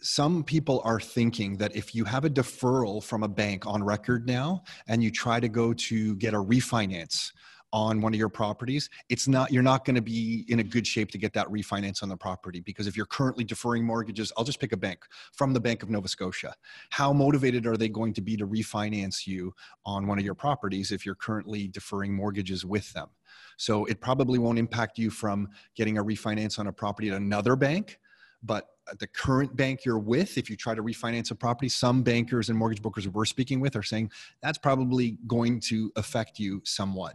some 0.03 0.43
people 0.43 0.83
are 0.85 1.01
thinking 1.01 1.57
that 1.57 1.75
if 1.77 1.95
you 1.95 2.05
have 2.05 2.25
a 2.25 2.31
deferral 2.31 3.03
from 3.03 3.23
a 3.23 3.29
bank 3.29 3.67
on 3.67 3.83
record 3.83 4.27
now, 4.27 4.63
and 4.89 5.03
you 5.03 5.11
try 5.11 5.41
to 5.41 5.49
go 5.49 5.73
to 5.73 6.17
get 6.17 6.35
a 6.35 6.39
refinance 6.39 7.33
on 7.73 8.03
one 8.03 8.13
of 8.13 8.19
your 8.19 8.29
properties, 8.29 8.91
it's 9.09 9.27
not 9.27 9.51
you're 9.51 9.63
not 9.63 9.85
going 9.85 9.95
to 9.97 10.03
be 10.03 10.45
in 10.49 10.59
a 10.61 10.63
good 10.63 10.87
shape 10.87 11.11
to 11.11 11.19
get 11.19 11.33
that 11.33 11.47
refinance 11.47 12.03
on 12.03 12.09
the 12.09 12.17
property 12.17 12.61
because 12.61 12.87
if 12.87 12.97
you're 12.97 13.07
currently 13.07 13.45
deferring 13.45 13.83
mortgages, 13.83 14.31
I'll 14.37 14.45
just 14.45 14.61
pick 14.61 14.73
a 14.73 14.77
bank 14.77 15.05
from 15.33 15.55
the 15.55 15.61
Bank 15.61 15.83
of 15.83 15.89
Nova 15.89 16.09
Scotia. 16.09 16.55
How 16.91 17.13
motivated 17.13 17.67
are 17.67 17.79
they 17.79 17.89
going 17.89 18.13
to 18.15 18.21
be 18.21 18.37
to 18.37 18.47
refinance 18.47 19.27
you 19.27 19.55
on 19.87 20.07
one 20.07 20.19
of 20.19 20.25
your 20.25 20.35
properties 20.35 20.93
if 20.93 21.07
you're 21.07 21.15
currently 21.15 21.67
deferring 21.69 22.15
mortgages 22.15 22.67
with 22.67 22.93
them? 22.93 23.09
So 23.57 23.87
it 23.87 24.01
probably 24.01 24.39
won't 24.39 24.59
impact 24.59 24.99
you 24.99 25.09
from 25.09 25.49
getting 25.75 25.97
a 25.97 26.05
refinance 26.05 26.59
on 26.59 26.67
a 26.67 26.73
property 26.73 27.09
at 27.09 27.17
another 27.17 27.57
bank, 27.57 27.99
but 28.43 28.67
Uh, 28.91 28.95
the 28.99 29.07
current 29.07 29.55
bank 29.57 29.85
you're 29.85 29.99
with, 29.99 30.37
if 30.37 30.51
you 30.51 30.57
try 30.57 30.75
to 30.75 30.83
refinance 30.83 31.31
a 31.31 31.35
property, 31.35 31.69
some 31.69 32.03
bankers 32.03 32.49
and 32.49 32.59
mortgage 32.59 32.83
brokers 32.83 33.09
we're 33.09 33.25
speaking 33.25 33.61
with 33.61 33.77
are 33.77 33.83
saying 33.83 34.11
that's 34.43 34.59
probably 34.59 35.19
going 35.27 35.61
to 35.61 35.93
affect 35.97 36.39
you 36.39 36.61
somewhat. 36.65 37.15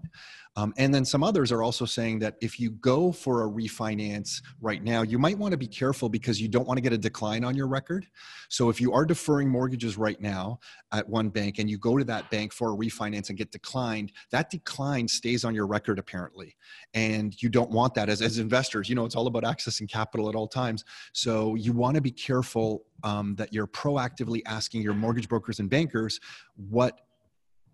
Um, 0.58 0.74
and 0.78 0.94
then 0.94 1.06
some 1.06 1.24
others 1.24 1.52
are 1.52 1.62
also 1.62 1.86
saying 1.86 2.18
that 2.20 2.36
if 2.42 2.60
you 2.60 2.72
go 2.72 3.12
for 3.12 3.46
a 3.46 3.48
refinance 3.48 4.42
right 4.60 4.84
now, 4.84 5.04
you 5.04 5.20
might 5.20 5.38
want 5.38 5.52
to 5.52 5.58
be 5.58 5.68
careful 5.68 6.10
because 6.10 6.42
you 6.42 6.48
don't 6.48 6.68
want 6.68 6.80
to 6.80 6.82
get 6.82 6.92
a 6.92 6.98
decline 6.98 7.44
on 7.44 7.56
your 7.56 7.68
record. 7.68 8.08
So 8.50 8.70
if 8.70 8.82
you 8.82 8.92
are 8.92 9.06
deferring 9.06 9.50
mortgages 9.50 9.98
right 9.98 10.20
now 10.20 10.60
at 10.92 11.08
one 11.08 11.30
bank 11.30 11.60
and 11.60 11.70
you 11.70 11.78
go 11.78 11.96
to 11.96 12.04
that 12.06 12.32
bank 12.32 12.54
for 12.54 12.74
a 12.74 12.76
refinance 12.76 13.30
and 13.30 13.38
get 13.38 13.52
declined, 13.52 14.12
that 14.32 14.50
decline 14.50 15.08
stays 15.08 15.46
on 15.46 15.54
your 15.54 15.68
record 15.68 16.00
apparently. 16.00 16.56
And 16.96 17.40
you 17.40 17.50
don't 17.50 17.70
want 17.70 17.94
that 17.94 18.10
as, 18.10 18.24
as 18.24 18.40
investors. 18.40 18.90
You 18.90 18.96
know, 18.96 19.06
it's 19.06 19.16
all 19.16 19.28
about 19.28 19.44
accessing 19.44 19.88
capital 19.88 20.28
at 20.28 20.34
all 20.34 20.48
times. 20.48 20.84
So 21.14 21.54
you 21.54 21.72
want 21.72 21.96
to 21.96 22.02
be 22.02 22.12
careful 22.12 22.84
um, 23.04 23.36
that 23.36 23.54
you're 23.54 23.68
proactively 23.68 24.42
asking 24.48 24.82
your 24.82 24.96
mortgage 24.96 25.30
brokers 25.30 25.60
and 25.60 25.70
bankers 25.70 26.20
what 26.56 27.02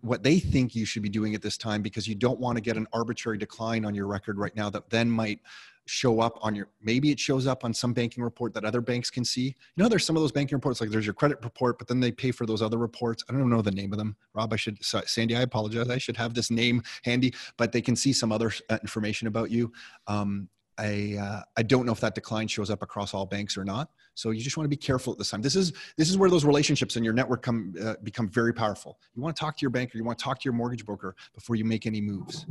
what 0.04 0.22
they 0.22 0.38
think 0.38 0.74
you 0.74 0.84
should 0.84 1.02
be 1.02 1.08
doing 1.08 1.34
at 1.34 1.40
this 1.40 1.56
time 1.56 1.80
because 1.80 2.06
you 2.06 2.14
don't 2.14 2.38
want 2.38 2.56
to 2.56 2.60
get 2.60 2.76
an 2.76 2.86
arbitrary 2.92 3.38
decline 3.38 3.84
on 3.86 3.94
your 3.94 4.06
record 4.06 4.38
right 4.38 4.54
now 4.54 4.68
that 4.68 4.90
then 4.90 5.10
might 5.10 5.40
show 5.86 6.20
up 6.20 6.38
on 6.42 6.54
your 6.54 6.68
maybe 6.82 7.10
it 7.10 7.18
shows 7.18 7.46
up 7.46 7.64
on 7.64 7.72
some 7.72 7.92
banking 7.92 8.22
report 8.22 8.54
that 8.54 8.64
other 8.64 8.80
banks 8.80 9.10
can 9.10 9.24
see. 9.24 9.46
You 9.46 9.82
know 9.82 9.88
there's 9.88 10.04
some 10.04 10.16
of 10.16 10.22
those 10.22 10.32
banking 10.32 10.56
reports 10.56 10.80
like 10.80 10.90
there's 10.90 11.06
your 11.06 11.14
credit 11.14 11.38
report 11.42 11.78
but 11.78 11.88
then 11.88 12.00
they 12.00 12.12
pay 12.12 12.30
for 12.30 12.46
those 12.46 12.62
other 12.62 12.78
reports. 12.78 13.24
I 13.28 13.32
don't 13.32 13.48
know 13.48 13.62
the 13.62 13.70
name 13.70 13.92
of 13.92 13.98
them. 13.98 14.16
Rob 14.34 14.52
i 14.52 14.56
should 14.56 14.78
sandy 14.84 15.36
i 15.36 15.42
apologize. 15.42 15.88
I 15.88 15.98
should 15.98 16.16
have 16.16 16.34
this 16.34 16.50
name 16.50 16.82
handy 17.02 17.34
but 17.56 17.72
they 17.72 17.80
can 17.80 17.96
see 17.96 18.12
some 18.12 18.32
other 18.32 18.52
uh, 18.70 18.78
information 18.82 19.26
about 19.28 19.50
you. 19.50 19.72
Um, 20.06 20.48
I, 20.78 21.16
uh, 21.20 21.42
I 21.56 21.62
don't 21.62 21.86
know 21.86 21.92
if 21.92 22.00
that 22.00 22.14
decline 22.14 22.48
shows 22.48 22.70
up 22.70 22.82
across 22.82 23.14
all 23.14 23.26
banks 23.26 23.56
or 23.56 23.64
not. 23.64 23.90
So 24.14 24.30
you 24.30 24.40
just 24.42 24.56
want 24.56 24.64
to 24.64 24.68
be 24.68 24.76
careful 24.76 25.12
at 25.12 25.18
this 25.18 25.30
time. 25.30 25.42
This 25.42 25.56
is 25.56 25.72
this 25.96 26.08
is 26.08 26.16
where 26.16 26.30
those 26.30 26.44
relationships 26.44 26.96
in 26.96 27.04
your 27.04 27.12
network 27.12 27.42
come 27.42 27.74
uh, 27.82 27.94
become 28.02 28.28
very 28.28 28.52
powerful. 28.52 28.98
You 29.14 29.22
want 29.22 29.36
to 29.36 29.40
talk 29.40 29.56
to 29.56 29.62
your 29.62 29.70
banker, 29.70 29.98
you 29.98 30.04
want 30.04 30.18
to 30.18 30.24
talk 30.24 30.40
to 30.40 30.44
your 30.44 30.52
mortgage 30.52 30.84
broker 30.84 31.16
before 31.34 31.56
you 31.56 31.64
make 31.64 31.86
any 31.86 32.00
moves. 32.00 32.46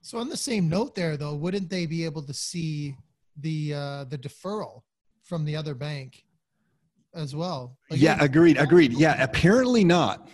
So 0.00 0.18
on 0.18 0.28
the 0.28 0.36
same 0.36 0.68
note, 0.68 0.94
there 0.94 1.16
though, 1.16 1.34
wouldn't 1.34 1.68
they 1.68 1.86
be 1.86 2.04
able 2.04 2.22
to 2.22 2.32
see 2.34 2.96
the 3.36 3.74
uh, 3.74 4.04
the 4.04 4.18
deferral 4.18 4.82
from 5.24 5.44
the 5.44 5.56
other 5.56 5.74
bank 5.74 6.24
as 7.14 7.34
well? 7.34 7.76
Like 7.90 8.00
yeah, 8.00 8.16
agreed, 8.20 8.56
agreed. 8.58 8.92
Yeah, 8.92 9.22
apparently 9.22 9.84
not. 9.84 10.28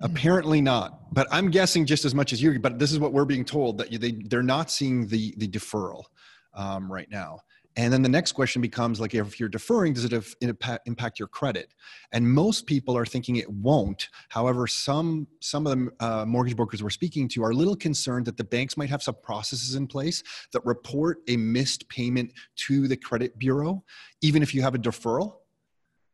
Hmm. 0.00 0.04
Apparently 0.04 0.60
not, 0.60 1.12
but 1.12 1.26
I'm 1.32 1.50
guessing 1.50 1.84
just 1.84 2.04
as 2.04 2.14
much 2.14 2.32
as 2.32 2.40
you. 2.40 2.56
But 2.60 2.78
this 2.78 2.92
is 2.92 3.00
what 3.00 3.12
we're 3.12 3.24
being 3.24 3.44
told 3.44 3.78
that 3.78 3.90
they 4.00 4.12
they're 4.12 4.44
not 4.44 4.70
seeing 4.70 5.08
the 5.08 5.34
the 5.38 5.48
deferral 5.48 6.04
um, 6.58 6.92
right 6.92 7.08
now. 7.10 7.38
And 7.76 7.92
then 7.92 8.02
the 8.02 8.08
next 8.08 8.32
question 8.32 8.60
becomes 8.60 9.00
like, 9.00 9.14
if 9.14 9.38
you're 9.38 9.48
deferring, 9.48 9.92
does 9.92 10.04
it 10.04 10.78
impact 10.84 11.20
your 11.20 11.28
credit? 11.28 11.72
And 12.10 12.28
most 12.28 12.66
people 12.66 12.96
are 12.96 13.06
thinking 13.06 13.36
it 13.36 13.48
won't. 13.48 14.08
However, 14.30 14.66
some 14.66 15.28
some 15.40 15.64
of 15.64 15.78
the 15.78 16.04
uh, 16.04 16.24
mortgage 16.26 16.56
brokers 16.56 16.82
we're 16.82 16.90
speaking 16.90 17.28
to 17.28 17.44
are 17.44 17.50
a 17.50 17.54
little 17.54 17.76
concerned 17.76 18.26
that 18.26 18.36
the 18.36 18.42
banks 18.42 18.76
might 18.76 18.90
have 18.90 19.00
some 19.00 19.14
processes 19.22 19.76
in 19.76 19.86
place 19.86 20.24
that 20.52 20.66
report 20.66 21.18
a 21.28 21.36
missed 21.36 21.88
payment 21.88 22.32
to 22.66 22.88
the 22.88 22.96
credit 22.96 23.38
bureau, 23.38 23.84
even 24.22 24.42
if 24.42 24.52
you 24.52 24.60
have 24.60 24.74
a 24.74 24.78
deferral. 24.78 25.36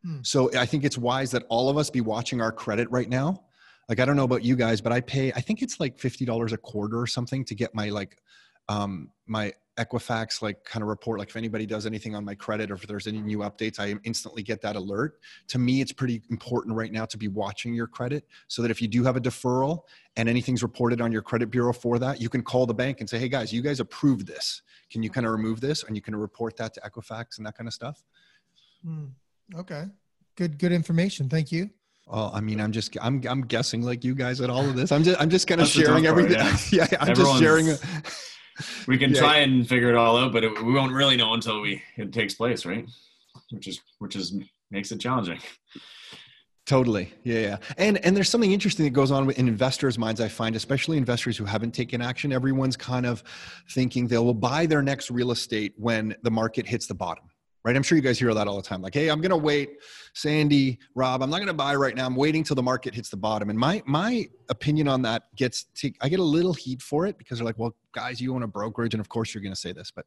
Hmm. 0.04 0.18
So 0.22 0.54
I 0.54 0.66
think 0.66 0.84
it's 0.84 0.98
wise 0.98 1.30
that 1.30 1.44
all 1.48 1.70
of 1.70 1.78
us 1.78 1.88
be 1.88 2.02
watching 2.02 2.42
our 2.42 2.52
credit 2.52 2.90
right 2.90 3.08
now. 3.08 3.42
Like 3.88 4.00
I 4.00 4.04
don't 4.04 4.16
know 4.16 4.24
about 4.24 4.44
you 4.44 4.54
guys, 4.54 4.82
but 4.82 4.92
I 4.92 5.00
pay 5.00 5.32
I 5.32 5.40
think 5.40 5.62
it's 5.62 5.80
like 5.80 5.98
fifty 5.98 6.26
dollars 6.26 6.52
a 6.52 6.58
quarter 6.58 7.00
or 7.00 7.06
something 7.06 7.42
to 7.46 7.54
get 7.54 7.74
my 7.74 7.88
like 7.88 8.18
um, 8.68 9.10
my 9.26 9.52
Equifax 9.78 10.40
like 10.40 10.64
kind 10.64 10.82
of 10.82 10.88
report 10.88 11.18
like 11.18 11.28
if 11.28 11.36
anybody 11.36 11.66
does 11.66 11.84
anything 11.84 12.14
on 12.14 12.24
my 12.24 12.34
credit 12.34 12.70
or 12.70 12.74
if 12.74 12.86
there's 12.86 13.08
any 13.08 13.20
new 13.20 13.38
updates, 13.38 13.80
I 13.80 13.96
instantly 14.04 14.42
get 14.42 14.60
that 14.62 14.76
alert. 14.76 15.18
To 15.48 15.58
me, 15.58 15.80
it's 15.80 15.90
pretty 15.90 16.22
important 16.30 16.76
right 16.76 16.92
now 16.92 17.04
to 17.06 17.18
be 17.18 17.26
watching 17.26 17.74
your 17.74 17.88
credit 17.88 18.24
so 18.46 18.62
that 18.62 18.70
if 18.70 18.80
you 18.80 18.86
do 18.86 19.02
have 19.02 19.16
a 19.16 19.20
deferral 19.20 19.80
and 20.16 20.28
anything's 20.28 20.62
reported 20.62 21.00
on 21.00 21.10
your 21.10 21.22
credit 21.22 21.50
bureau 21.50 21.72
for 21.72 21.98
that, 21.98 22.20
you 22.20 22.28
can 22.28 22.42
call 22.42 22.66
the 22.66 22.74
bank 22.74 23.00
and 23.00 23.10
say, 23.10 23.18
"Hey 23.18 23.28
guys, 23.28 23.52
you 23.52 23.62
guys 23.62 23.80
approved 23.80 24.26
this. 24.26 24.62
Can 24.90 25.02
you 25.02 25.10
kind 25.10 25.26
of 25.26 25.32
remove 25.32 25.60
this?" 25.60 25.82
And 25.82 25.96
you 25.96 26.02
can 26.02 26.14
report 26.14 26.56
that 26.58 26.72
to 26.74 26.80
Equifax 26.82 27.38
and 27.38 27.46
that 27.46 27.56
kind 27.56 27.66
of 27.66 27.74
stuff. 27.74 28.04
Hmm. 28.84 29.06
Okay, 29.56 29.86
good 30.36 30.56
good 30.56 30.70
information. 30.70 31.28
Thank 31.28 31.50
you. 31.50 31.68
Well, 32.06 32.30
I 32.32 32.40
mean, 32.40 32.60
I'm 32.60 32.70
just 32.70 32.96
I'm 33.02 33.20
I'm 33.28 33.42
guessing 33.42 33.82
like 33.82 34.04
you 34.04 34.14
guys 34.14 34.40
at 34.40 34.50
all 34.50 34.68
of 34.68 34.76
this. 34.76 34.92
I'm 34.92 35.02
just 35.02 35.20
I'm 35.20 35.30
just 35.30 35.48
kind 35.48 35.60
of 35.60 35.66
sharing 35.66 36.06
everything. 36.06 36.38
Part, 36.38 36.72
yeah. 36.72 36.86
yeah, 36.92 36.98
I'm 37.00 37.08
Everyone's... 37.08 37.40
just 37.40 37.42
sharing 37.42 37.68
we 38.86 38.98
can 38.98 39.12
yeah. 39.12 39.20
try 39.20 39.36
and 39.38 39.68
figure 39.68 39.90
it 39.90 39.96
all 39.96 40.16
out, 40.16 40.32
but 40.32 40.44
it, 40.44 40.64
we 40.64 40.72
won't 40.72 40.92
really 40.92 41.16
know 41.16 41.34
until 41.34 41.60
we 41.60 41.82
it 41.96 42.12
takes 42.12 42.34
place, 42.34 42.64
right? 42.64 42.88
Which 43.50 43.68
is 43.68 43.80
which 43.98 44.16
is 44.16 44.36
makes 44.70 44.92
it 44.92 45.00
challenging. 45.00 45.40
Totally. 46.66 47.12
Yeah, 47.24 47.40
yeah. 47.40 47.56
And 47.76 48.04
and 48.04 48.16
there's 48.16 48.30
something 48.30 48.52
interesting 48.52 48.84
that 48.84 48.92
goes 48.92 49.10
on 49.10 49.30
in 49.32 49.48
investors' 49.48 49.98
minds, 49.98 50.20
I 50.20 50.28
find, 50.28 50.56
especially 50.56 50.96
investors 50.96 51.36
who 51.36 51.44
haven't 51.44 51.72
taken 51.72 52.00
action. 52.00 52.32
Everyone's 52.32 52.76
kind 52.76 53.04
of 53.04 53.22
thinking 53.72 54.08
they 54.08 54.18
will 54.18 54.32
buy 54.34 54.64
their 54.64 54.82
next 54.82 55.10
real 55.10 55.30
estate 55.30 55.74
when 55.76 56.14
the 56.22 56.30
market 56.30 56.66
hits 56.66 56.86
the 56.86 56.94
bottom 56.94 57.24
right? 57.64 57.74
I'm 57.74 57.82
sure 57.82 57.96
you 57.96 58.02
guys 58.02 58.18
hear 58.18 58.32
that 58.34 58.46
all 58.46 58.56
the 58.56 58.62
time. 58.62 58.82
Like, 58.82 58.94
hey, 58.94 59.08
I'm 59.08 59.20
going 59.20 59.30
to 59.30 59.36
wait, 59.36 59.78
Sandy, 60.12 60.78
Rob. 60.94 61.22
I'm 61.22 61.30
not 61.30 61.38
going 61.38 61.48
to 61.48 61.54
buy 61.54 61.74
right 61.74 61.96
now. 61.96 62.06
I'm 62.06 62.16
waiting 62.16 62.44
till 62.44 62.56
the 62.56 62.62
market 62.62 62.94
hits 62.94 63.08
the 63.08 63.16
bottom. 63.16 63.50
And 63.50 63.58
my 63.58 63.82
my 63.86 64.28
opinion 64.48 64.88
on 64.88 65.02
that 65.02 65.34
gets 65.34 65.64
to, 65.76 65.92
I 66.00 66.08
get 66.08 66.20
a 66.20 66.24
little 66.24 66.52
heat 66.52 66.82
for 66.82 67.06
it 67.06 67.16
because 67.18 67.38
they're 67.38 67.46
like, 67.46 67.58
well, 67.58 67.74
guys, 67.92 68.20
you 68.20 68.34
own 68.34 68.42
a 68.42 68.48
brokerage, 68.48 68.94
and 68.94 69.00
of 69.00 69.08
course 69.08 69.34
you're 69.34 69.42
going 69.42 69.54
to 69.54 69.60
say 69.60 69.72
this, 69.72 69.90
but 69.90 70.06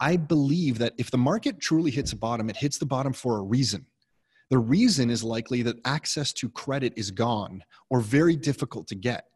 I 0.00 0.16
believe 0.16 0.78
that 0.78 0.94
if 0.98 1.10
the 1.10 1.18
market 1.18 1.60
truly 1.60 1.90
hits 1.90 2.12
a 2.12 2.16
bottom, 2.16 2.50
it 2.50 2.56
hits 2.56 2.78
the 2.78 2.86
bottom 2.86 3.12
for 3.12 3.38
a 3.38 3.42
reason. 3.42 3.86
The 4.50 4.58
reason 4.58 5.10
is 5.10 5.22
likely 5.24 5.62
that 5.62 5.76
access 5.84 6.32
to 6.34 6.50
credit 6.50 6.92
is 6.96 7.10
gone 7.10 7.62
or 7.88 8.00
very 8.00 8.36
difficult 8.36 8.86
to 8.88 8.94
get. 8.94 9.26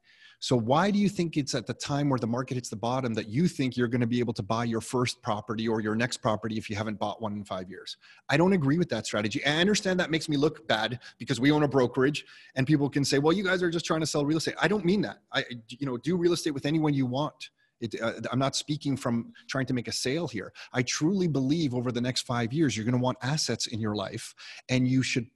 So 0.47 0.57
why 0.57 0.93
do 0.93 0.99
you 1.01 1.09
think 1.09 1.37
it's 1.37 1.57
at 1.57 1.67
the 1.67 1.75
time 1.75 2.09
where 2.09 2.21
the 2.21 2.27
market 2.29 2.55
hits 2.55 2.69
the 2.69 2.77
bottom 2.77 3.13
that 3.15 3.29
you 3.29 3.49
think 3.49 3.77
you're 3.77 3.89
going 3.89 4.01
to 4.01 4.07
be 4.07 4.21
able 4.21 4.33
to 4.35 4.45
buy 4.45 4.63
your 4.63 4.81
first 4.81 5.21
property 5.21 5.67
or 5.67 5.81
your 5.81 5.97
next 5.97 6.19
property 6.19 6.57
if 6.57 6.71
you 6.71 6.77
haven't 6.77 7.01
bought 7.01 7.21
one 7.21 7.33
in 7.33 7.45
five 7.45 7.69
years? 7.69 7.97
I 8.29 8.37
don't 8.37 8.53
agree 8.53 8.79
with 8.79 8.89
that 8.91 9.07
strategy. 9.07 9.45
I 9.45 9.57
understand 9.57 9.99
that 9.99 10.09
makes 10.09 10.29
me 10.29 10.37
look 10.37 10.69
bad 10.69 11.01
because 11.19 11.41
we 11.41 11.51
own 11.51 11.65
a 11.65 11.69
brokerage 11.69 12.25
and 12.55 12.65
people 12.65 12.89
can 12.89 13.05
say, 13.05 13.19
well, 13.19 13.33
you 13.33 13.43
guys 13.43 13.61
are 13.61 13.71
just 13.71 13.85
trying 13.85 13.99
to 13.99 14.07
sell 14.07 14.25
real 14.25 14.39
estate. 14.39 14.55
I 14.63 14.69
don't 14.69 14.85
mean 14.85 15.01
that. 15.01 15.19
I, 15.33 15.45
you 15.69 15.85
know, 15.85 15.97
do 15.97 16.17
real 16.17 16.33
estate 16.33 16.53
with 16.53 16.65
anyone 16.65 16.95
you 16.95 17.07
want. 17.07 17.51
It, 17.81 18.01
uh, 18.01 18.13
I'm 18.31 18.39
not 18.39 18.55
speaking 18.55 18.97
from 18.97 19.33
trying 19.49 19.67
to 19.67 19.75
make 19.75 19.89
a 19.89 19.93
sale 19.93 20.29
here. 20.29 20.53
I 20.73 20.83
truly 20.83 21.27
believe 21.27 21.75
over 21.75 21.91
the 21.91 22.01
next 22.01 22.23
five 22.23 22.53
years, 22.53 22.77
you're 22.77 22.85
going 22.85 22.97
to 22.97 23.03
want 23.03 23.19
assets 23.21 23.67
in 23.67 23.81
your 23.81 23.97
life, 23.97 24.33
and 24.69 24.87
you 24.87 25.03
should 25.03 25.27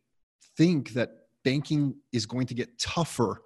think 0.56 0.92
that 0.92 1.10
banking 1.42 1.96
is 2.12 2.26
going 2.26 2.46
to 2.46 2.54
get 2.54 2.78
tougher 2.78 3.42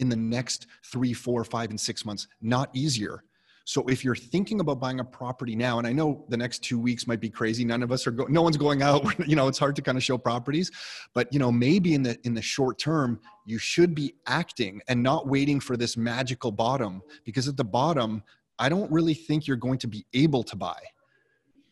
in 0.00 0.08
the 0.08 0.16
next 0.16 0.66
three, 0.84 1.12
four, 1.12 1.44
five, 1.44 1.70
and 1.70 1.80
six 1.80 2.04
months, 2.04 2.28
not 2.40 2.70
easier. 2.74 3.24
So 3.68 3.84
if 3.86 4.02
you're 4.02 4.16
thinking 4.16 4.60
about 4.60 4.80
buying 4.80 4.98
a 4.98 5.04
property 5.04 5.54
now, 5.54 5.76
and 5.76 5.86
I 5.86 5.92
know 5.92 6.24
the 6.30 6.38
next 6.38 6.60
two 6.60 6.78
weeks 6.78 7.06
might 7.06 7.20
be 7.20 7.28
crazy, 7.28 7.66
none 7.66 7.82
of 7.82 7.92
us 7.92 8.06
are 8.06 8.10
going, 8.10 8.32
no 8.32 8.40
one's 8.40 8.56
going 8.56 8.80
out. 8.80 9.04
you 9.28 9.36
know, 9.36 9.46
it's 9.46 9.58
hard 9.58 9.76
to 9.76 9.82
kind 9.82 9.98
of 9.98 10.02
show 10.02 10.16
properties, 10.16 10.70
but 11.12 11.30
you 11.34 11.38
know, 11.38 11.52
maybe 11.52 11.92
in 11.92 12.02
the 12.02 12.18
in 12.24 12.32
the 12.32 12.40
short 12.40 12.78
term, 12.78 13.20
you 13.44 13.58
should 13.58 13.94
be 13.94 14.14
acting 14.26 14.80
and 14.88 15.02
not 15.02 15.26
waiting 15.28 15.60
for 15.60 15.76
this 15.76 15.98
magical 15.98 16.50
bottom, 16.50 17.02
because 17.24 17.46
at 17.46 17.58
the 17.58 17.64
bottom, 17.64 18.22
I 18.58 18.70
don't 18.70 18.90
really 18.90 19.12
think 19.12 19.46
you're 19.46 19.58
going 19.58 19.78
to 19.80 19.86
be 19.86 20.06
able 20.14 20.42
to 20.44 20.56
buy. 20.56 20.78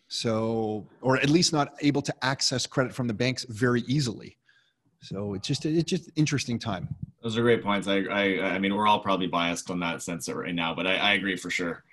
So, 0.08 0.86
or 1.00 1.16
at 1.16 1.30
least 1.30 1.54
not 1.54 1.76
able 1.80 2.02
to 2.02 2.14
access 2.22 2.66
credit 2.66 2.94
from 2.94 3.06
the 3.06 3.14
banks 3.14 3.46
very 3.48 3.80
easily. 3.88 4.36
So 5.06 5.34
it's 5.34 5.46
just 5.46 5.64
it's 5.64 5.88
just 5.88 6.10
interesting 6.16 6.58
time. 6.58 6.88
Those 7.22 7.38
are 7.38 7.42
great 7.42 7.62
points. 7.62 7.86
I 7.86 7.98
I 8.10 8.54
I 8.54 8.58
mean 8.58 8.74
we're 8.74 8.88
all 8.88 8.98
probably 8.98 9.28
biased 9.28 9.70
on 9.70 9.78
that 9.80 10.02
sense 10.02 10.28
right 10.28 10.54
now, 10.54 10.74
but 10.74 10.86
I, 10.86 10.96
I 10.96 11.12
agree 11.12 11.36
for 11.36 11.48
sure. 11.48 11.84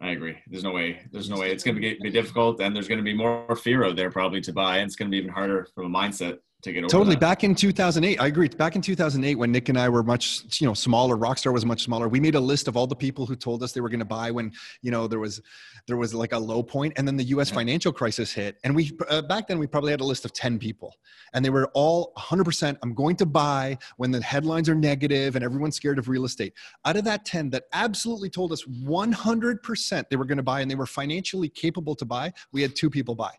I 0.00 0.10
agree. 0.10 0.36
There's 0.48 0.64
no 0.64 0.72
way. 0.72 1.00
There's 1.12 1.30
no 1.30 1.38
way. 1.38 1.50
It's 1.52 1.62
going 1.62 1.76
to 1.76 1.80
be, 1.80 1.96
be 2.02 2.10
difficult, 2.10 2.60
and 2.60 2.74
there's 2.74 2.88
going 2.88 2.98
to 2.98 3.04
be 3.04 3.14
more 3.14 3.54
fear 3.54 3.84
out 3.84 3.94
there 3.94 4.10
probably 4.10 4.40
to 4.42 4.52
buy, 4.52 4.78
and 4.78 4.86
it's 4.86 4.96
going 4.96 5.08
to 5.08 5.12
be 5.12 5.18
even 5.18 5.30
harder 5.30 5.66
from 5.74 5.94
a 5.94 5.98
mindset 5.98 6.38
to 6.62 6.72
get 6.72 6.84
over 6.84 6.88
totally. 6.88 7.14
that. 7.14 7.20
back 7.20 7.44
in 7.44 7.54
2008 7.54 8.20
i 8.20 8.26
agree. 8.26 8.48
Back 8.48 8.76
in 8.76 8.82
2008 8.82 9.34
when 9.34 9.52
nick 9.52 9.68
and 9.68 9.78
i 9.78 9.88
were 9.88 10.02
much 10.02 10.60
you 10.60 10.66
know 10.66 10.74
smaller 10.74 11.16
rockstar 11.16 11.52
was 11.52 11.66
much 11.66 11.82
smaller 11.82 12.08
we 12.08 12.20
made 12.20 12.34
a 12.34 12.40
list 12.40 12.68
of 12.68 12.76
all 12.76 12.86
the 12.86 12.96
people 12.96 13.26
who 13.26 13.36
told 13.36 13.62
us 13.62 13.72
they 13.72 13.80
were 13.80 13.88
going 13.88 14.00
to 14.00 14.04
buy 14.04 14.30
when 14.30 14.52
you 14.80 14.90
know 14.90 15.06
there 15.06 15.18
was 15.18 15.40
there 15.86 15.96
was 15.96 16.14
like 16.14 16.32
a 16.32 16.38
low 16.38 16.62
point 16.62 16.92
and 16.96 17.06
then 17.06 17.16
the 17.16 17.24
us 17.24 17.50
financial 17.50 17.92
crisis 17.92 18.32
hit 18.32 18.58
and 18.64 18.74
we 18.74 18.96
uh, 19.08 19.22
back 19.22 19.46
then 19.48 19.58
we 19.58 19.66
probably 19.66 19.90
had 19.90 20.00
a 20.00 20.04
list 20.04 20.24
of 20.24 20.32
10 20.32 20.58
people 20.58 20.94
and 21.34 21.44
they 21.44 21.50
were 21.50 21.70
all 21.74 22.12
100% 22.16 22.76
i'm 22.82 22.94
going 22.94 23.16
to 23.16 23.26
buy 23.26 23.76
when 23.96 24.10
the 24.10 24.22
headlines 24.22 24.68
are 24.68 24.74
negative 24.74 25.36
and 25.36 25.44
everyone's 25.44 25.76
scared 25.76 25.98
of 25.98 26.08
real 26.08 26.24
estate. 26.24 26.52
Out 26.84 26.96
of 26.96 27.04
that 27.04 27.24
10 27.24 27.50
that 27.50 27.64
absolutely 27.72 28.30
told 28.30 28.52
us 28.52 28.64
100% 28.64 30.08
they 30.08 30.16
were 30.16 30.24
going 30.24 30.36
to 30.36 30.42
buy 30.42 30.60
and 30.60 30.70
they 30.70 30.74
were 30.74 30.86
financially 30.86 31.48
capable 31.48 31.94
to 31.94 32.04
buy 32.04 32.32
we 32.52 32.62
had 32.62 32.76
two 32.76 32.90
people 32.90 33.14
buy 33.14 33.32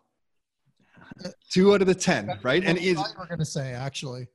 two 1.50 1.74
out 1.74 1.80
of 1.80 1.86
the 1.86 1.94
ten, 1.94 2.38
right? 2.42 2.64
And 2.64 2.78
is 2.78 2.96
we're 3.18 3.26
going 3.26 3.38
to 3.38 3.44
say 3.44 3.72
actually. 3.72 4.28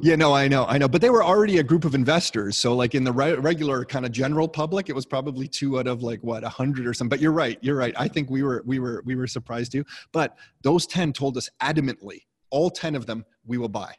Yeah, 0.00 0.16
no, 0.16 0.34
I 0.34 0.48
know, 0.48 0.64
I 0.66 0.76
know, 0.76 0.88
but 0.88 1.00
they 1.00 1.10
were 1.10 1.22
already 1.22 1.58
a 1.58 1.62
group 1.62 1.84
of 1.84 1.94
investors. 1.94 2.56
So, 2.56 2.74
like 2.74 2.94
in 2.94 3.04
the 3.04 3.12
re- 3.12 3.34
regular 3.34 3.84
kind 3.84 4.04
of 4.04 4.12
general 4.12 4.48
public, 4.48 4.88
it 4.88 4.92
was 4.92 5.06
probably 5.06 5.46
two 5.46 5.78
out 5.78 5.86
of 5.86 6.02
like 6.02 6.20
what 6.22 6.42
a 6.42 6.48
hundred 6.48 6.86
or 6.86 6.94
something. 6.94 7.10
But 7.10 7.20
you're 7.20 7.32
right, 7.32 7.58
you're 7.60 7.76
right. 7.76 7.94
I 7.96 8.08
think 8.08 8.28
we 8.28 8.42
were, 8.42 8.62
we 8.66 8.78
were, 8.80 9.02
we 9.06 9.14
were 9.14 9.26
surprised 9.26 9.72
too. 9.72 9.84
But 10.12 10.36
those 10.62 10.86
ten 10.86 11.12
told 11.12 11.36
us 11.36 11.48
adamantly, 11.62 12.22
all 12.50 12.70
ten 12.70 12.94
of 12.94 13.06
them, 13.06 13.24
we 13.46 13.56
will 13.56 13.68
buy, 13.68 13.94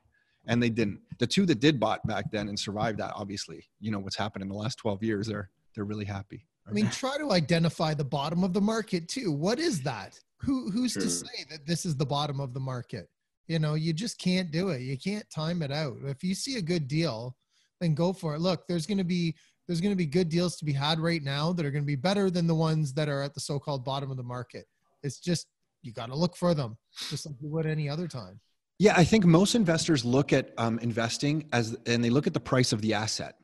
and 0.48 0.62
they 0.62 0.70
didn't. 0.70 1.00
The 1.20 1.28
two 1.28 1.46
that 1.46 1.62
did 1.62 1.80
bought 1.80 2.06
back 2.06 2.30
then 2.32 2.50
and 2.50 2.60
survived 2.60 3.00
that, 3.00 3.14
obviously, 3.16 3.66
you 3.80 3.92
know 3.92 4.00
what's 4.00 4.18
happened 4.18 4.44
in 4.44 4.50
the 4.50 4.56
last 4.56 4.76
twelve 4.76 5.02
years. 5.02 5.28
They're 5.28 5.50
they're 5.76 5.86
really 5.86 6.06
happy. 6.06 6.46
I 6.68 6.72
mean, 6.72 6.90
try 6.90 7.18
to 7.20 7.32
identify 7.32 7.94
the 7.94 8.04
bottom 8.04 8.44
of 8.44 8.52
the 8.52 8.62
market 8.62 9.08
too. 9.08 9.32
What 9.32 9.60
is 9.60 9.82
that? 9.84 10.20
Who 10.42 10.70
who's 10.72 10.94
True. 10.94 11.04
to 11.04 11.10
say 11.10 11.46
that 11.50 11.66
this 11.66 11.86
is 11.86 11.96
the 11.96 12.06
bottom 12.06 12.40
of 12.40 12.54
the 12.54 12.60
market? 12.60 13.08
You 13.48 13.60
know, 13.60 13.76
you 13.76 13.94
just 13.94 14.18
can't 14.18 14.52
do 14.52 14.70
it. 14.70 14.82
You 14.82 14.98
can't 14.98 15.30
time 15.30 15.62
it 15.62 15.72
out. 15.72 15.98
If 16.06 16.24
you 16.24 16.34
see 16.34 16.58
a 16.58 16.62
good 16.62 16.88
deal, 16.88 17.36
then 17.80 17.94
go 17.94 18.12
for 18.14 18.36
it. 18.36 18.40
Look, 18.40 18.68
there's 18.68 18.86
going 18.86 18.98
to 18.98 19.04
be 19.04 19.36
there's 19.68 19.82
going 19.82 19.92
to 19.92 19.98
be 19.98 20.06
good 20.06 20.30
deals 20.30 20.58
to 20.58 20.66
be 20.66 20.74
had 20.74 21.00
right 21.00 21.24
now 21.24 21.54
that 21.54 21.66
are 21.66 21.72
going 21.72 21.84
to 21.84 21.88
be 21.88 21.96
better 21.96 22.30
than 22.30 22.48
the 22.48 22.56
ones 22.56 22.94
that 22.94 23.10
are 23.10 23.22
at 23.22 23.34
the 23.34 23.40
so-called 23.40 23.84
bottom 23.84 24.12
of 24.12 24.18
the 24.18 24.24
market. 24.24 24.66
It's 25.04 25.20
just 25.20 25.48
you 25.82 25.92
got 25.92 26.08
to 26.08 26.16
look 26.16 26.36
for 26.36 26.54
them, 26.54 26.78
just 27.10 27.26
like 27.26 27.36
you 27.40 27.50
would 27.50 27.66
any 27.66 27.90
other 27.90 28.08
time. 28.08 28.40
Yeah, 28.78 28.94
I 28.98 29.04
think 29.06 29.26
most 29.26 29.56
investors 29.56 30.04
look 30.04 30.34
at 30.34 30.52
um, 30.58 30.80
investing 30.80 31.48
as, 31.54 31.78
and 31.86 32.04
they 32.04 32.10
look 32.10 32.28
at 32.28 32.34
the 32.34 32.40
price 32.40 32.74
of 32.74 32.82
the 32.82 32.94
asset. 32.94 33.36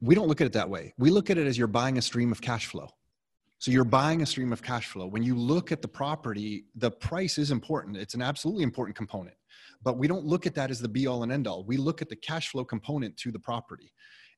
We 0.00 0.14
don't 0.14 0.28
look 0.28 0.40
at 0.40 0.46
it 0.46 0.52
that 0.52 0.68
way. 0.68 0.92
We 0.98 1.10
look 1.10 1.30
at 1.30 1.38
it 1.38 1.46
as 1.46 1.56
you're 1.56 1.68
buying 1.68 1.96
a 1.96 2.02
stream 2.02 2.30
of 2.32 2.40
cash 2.40 2.66
flow. 2.66 2.88
So 3.64 3.70
you're 3.70 3.84
buying 3.84 4.20
a 4.20 4.26
stream 4.26 4.52
of 4.52 4.62
cash 4.62 4.88
flow. 4.88 5.06
When 5.06 5.22
you 5.22 5.34
look 5.34 5.72
at 5.72 5.80
the 5.80 5.88
property, 5.88 6.66
the 6.74 6.90
price 6.90 7.38
is 7.38 7.50
important. 7.50 7.96
It's 7.96 8.12
an 8.12 8.20
absolutely 8.20 8.62
important 8.62 8.94
component. 8.94 9.36
But 9.82 9.96
we 9.96 10.06
don't 10.06 10.26
look 10.26 10.46
at 10.46 10.54
that 10.56 10.70
as 10.70 10.80
the 10.80 10.88
be 10.88 11.06
all 11.06 11.22
and 11.22 11.32
end 11.32 11.46
all. 11.46 11.64
We 11.64 11.78
look 11.78 12.02
at 12.02 12.10
the 12.10 12.16
cash 12.16 12.50
flow 12.50 12.66
component 12.66 13.16
to 13.16 13.32
the 13.32 13.38
property. 13.38 13.94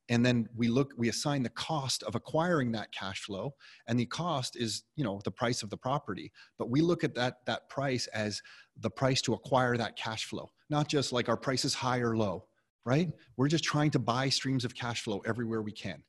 And 0.07 0.25
then 0.25 0.47
we 0.55 0.69
look, 0.69 0.93
we 0.95 1.09
assign 1.09 1.43
the 1.43 1.49
cost 1.49 2.03
of 2.03 2.15
acquiring 2.15 2.71
that 2.71 2.93
cash 2.93 3.23
flow. 3.23 3.53
And 3.89 3.99
the 3.99 4.05
cost 4.05 4.55
is, 4.55 4.83
you 4.95 5.03
know, 5.03 5.19
the 5.25 5.31
price 5.31 5.61
of 5.61 5.69
the 5.69 5.75
property. 5.75 6.31
But 6.57 6.69
we 6.69 6.79
look 6.79 7.03
at 7.03 7.13
that, 7.15 7.39
that 7.47 7.67
price 7.67 8.07
as 8.13 8.41
the 8.79 8.89
price 8.89 9.21
to 9.23 9.33
acquire 9.33 9.75
that 9.75 9.97
cash 9.97 10.23
flow, 10.23 10.51
not 10.69 10.87
just 10.87 11.11
like 11.11 11.27
our 11.27 11.35
price 11.35 11.65
is 11.65 11.73
high 11.73 11.99
or 11.99 12.15
low, 12.15 12.45
right? 12.85 13.11
We're 13.35 13.49
just 13.49 13.65
trying 13.65 13.91
to 13.91 13.99
buy 13.99 14.29
streams 14.29 14.63
of 14.63 14.73
cash 14.73 15.01
flow 15.01 15.21
everywhere 15.25 15.61
we 15.61 15.73
can. 15.73 16.01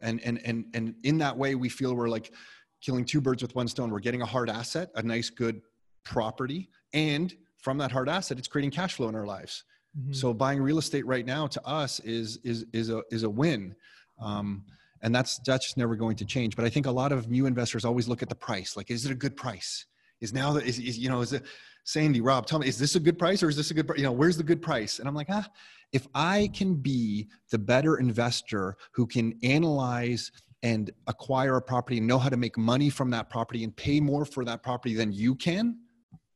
And, 0.00 0.20
and, 0.22 0.40
and, 0.44 0.64
and 0.74 0.94
in 1.02 1.18
that 1.18 1.36
way, 1.36 1.54
we 1.54 1.68
feel 1.68 1.94
we're 1.94 2.08
like 2.08 2.32
killing 2.80 3.04
two 3.04 3.20
birds 3.20 3.42
with 3.42 3.54
one 3.54 3.68
stone. 3.68 3.90
We're 3.90 4.00
getting 4.00 4.22
a 4.22 4.26
hard 4.26 4.50
asset, 4.50 4.90
a 4.94 5.02
nice, 5.02 5.30
good 5.30 5.62
property. 6.04 6.70
And 6.92 7.34
from 7.58 7.78
that 7.78 7.90
hard 7.90 8.08
asset, 8.08 8.38
it's 8.38 8.48
creating 8.48 8.70
cash 8.70 8.94
flow 8.94 9.08
in 9.08 9.14
our 9.14 9.26
lives. 9.26 9.64
Mhm. 9.98 10.14
So 10.14 10.32
buying 10.32 10.60
real 10.60 10.78
estate 10.78 11.06
right 11.06 11.26
now 11.26 11.46
to 11.46 11.66
us 11.66 12.00
is, 12.00 12.38
is, 12.44 12.66
is 12.72 12.90
a, 12.90 13.02
is 13.10 13.24
a 13.24 13.30
win. 13.30 13.74
Um, 14.20 14.64
and 15.02 15.14
that's, 15.14 15.38
that's 15.40 15.66
just 15.66 15.76
never 15.76 15.96
going 15.96 16.16
to 16.16 16.24
change. 16.24 16.56
But 16.56 16.64
I 16.64 16.68
think 16.70 16.86
a 16.86 16.90
lot 16.90 17.12
of 17.12 17.30
new 17.30 17.46
investors 17.46 17.84
always 17.84 18.08
look 18.08 18.22
at 18.22 18.28
the 18.28 18.34
price. 18.34 18.76
Like, 18.76 18.90
is 18.90 19.04
it 19.04 19.12
a 19.12 19.14
good 19.14 19.36
price? 19.36 19.86
Is 20.20 20.32
now 20.32 20.52
that 20.54 20.64
is, 20.64 20.78
is 20.78 20.98
you 20.98 21.08
know, 21.08 21.20
is 21.20 21.32
it 21.32 21.44
Sandy, 21.84 22.20
Rob, 22.20 22.46
tell 22.46 22.58
me, 22.58 22.68
is 22.68 22.78
this 22.78 22.96
a 22.96 23.00
good 23.00 23.18
price 23.18 23.42
or 23.42 23.48
is 23.48 23.56
this 23.56 23.70
a 23.70 23.74
good, 23.74 23.90
you 23.96 24.02
know, 24.02 24.12
where's 24.12 24.36
the 24.36 24.42
good 24.42 24.60
price? 24.60 24.98
And 24.98 25.08
I'm 25.08 25.14
like, 25.14 25.28
ah, 25.30 25.48
if 25.92 26.06
I 26.14 26.50
can 26.52 26.74
be 26.74 27.28
the 27.50 27.58
better 27.58 27.96
investor 27.96 28.76
who 28.92 29.06
can 29.06 29.38
analyze 29.42 30.30
and 30.62 30.90
acquire 31.06 31.56
a 31.56 31.62
property 31.62 31.98
and 31.98 32.06
know 32.06 32.18
how 32.18 32.28
to 32.28 32.36
make 32.36 32.58
money 32.58 32.90
from 32.90 33.10
that 33.10 33.30
property 33.30 33.64
and 33.64 33.76
pay 33.76 34.00
more 34.00 34.24
for 34.24 34.44
that 34.44 34.62
property 34.62 34.94
than 34.94 35.12
you 35.12 35.34
can, 35.34 35.78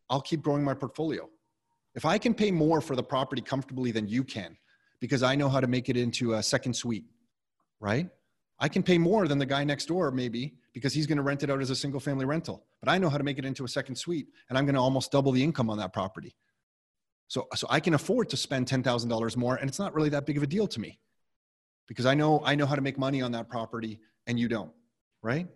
I'll 0.09 0.21
keep 0.21 0.43
growing 0.43 0.63
my 0.63 0.75
portfolio. 0.75 1.29
If 1.95 2.05
I 2.05 2.19
can 2.19 2.33
pay 2.33 2.51
more 2.51 2.81
for 2.81 2.97
the 2.97 3.03
property 3.03 3.43
comfortably 3.43 3.91
than 3.91 4.09
you 4.09 4.25
can, 4.25 4.57
because 5.01 5.23
I 5.23 5.35
know 5.35 5.49
how 5.49 5.61
to 5.61 5.67
make 5.67 5.89
it 5.89 5.97
into 5.97 6.35
a 6.35 6.43
second 6.43 6.75
suite, 6.75 7.05
right? 7.81 8.09
I 8.61 8.69
can 8.69 8.85
pay 8.85 8.97
more 8.97 9.27
than 9.27 9.39
the 9.39 9.47
guy 9.47 9.65
next 9.65 9.87
door, 9.87 10.13
maybe, 10.13 10.55
because 10.73 10.95
he's 10.95 11.07
going 11.07 11.17
to 11.17 11.23
rent 11.23 11.43
it 11.43 11.51
out 11.51 11.61
as 11.61 11.71
a 11.71 11.77
single 11.77 11.99
family 11.99 12.25
rental. 12.25 12.65
But 12.81 12.89
I 12.89 12.99
know 12.99 13.09
how 13.09 13.19
to 13.19 13.25
make 13.25 13.39
it 13.39 13.45
into 13.45 13.65
a 13.65 13.69
second 13.69 13.97
suite, 13.97 14.29
and 14.49 14.57
I'm 14.57 14.65
going 14.65 14.77
to 14.77 14.81
almost 14.81 15.11
double 15.11 15.33
the 15.33 15.43
income 15.43 15.69
on 15.69 15.79
that 15.79 15.93
property. 15.93 16.37
So, 17.27 17.49
so 17.57 17.67
I 17.69 17.81
can 17.81 17.95
afford 17.95 18.29
to 18.31 18.37
spend 18.37 18.69
ten 18.69 18.83
thousand 18.83 19.09
dollars 19.09 19.37
more, 19.37 19.57
and 19.57 19.69
it's 19.69 19.81
not 19.81 19.95
really 19.95 20.11
that 20.11 20.27
big 20.27 20.37
of 20.37 20.43
a 20.43 20.47
deal 20.47 20.69
to 20.69 20.81
me, 20.81 21.01
because 21.89 22.07
I 22.07 22.15
know 22.15 22.41
I 22.45 22.55
know 22.55 22.67
how 22.67 22.77
to 22.77 22.83
make 22.83 22.99
money 22.99 23.21
on 23.21 23.33
that 23.33 23.49
property, 23.49 24.01
and 24.27 24.39
you 24.39 24.49
don't, 24.49 24.71
right? 25.23 25.49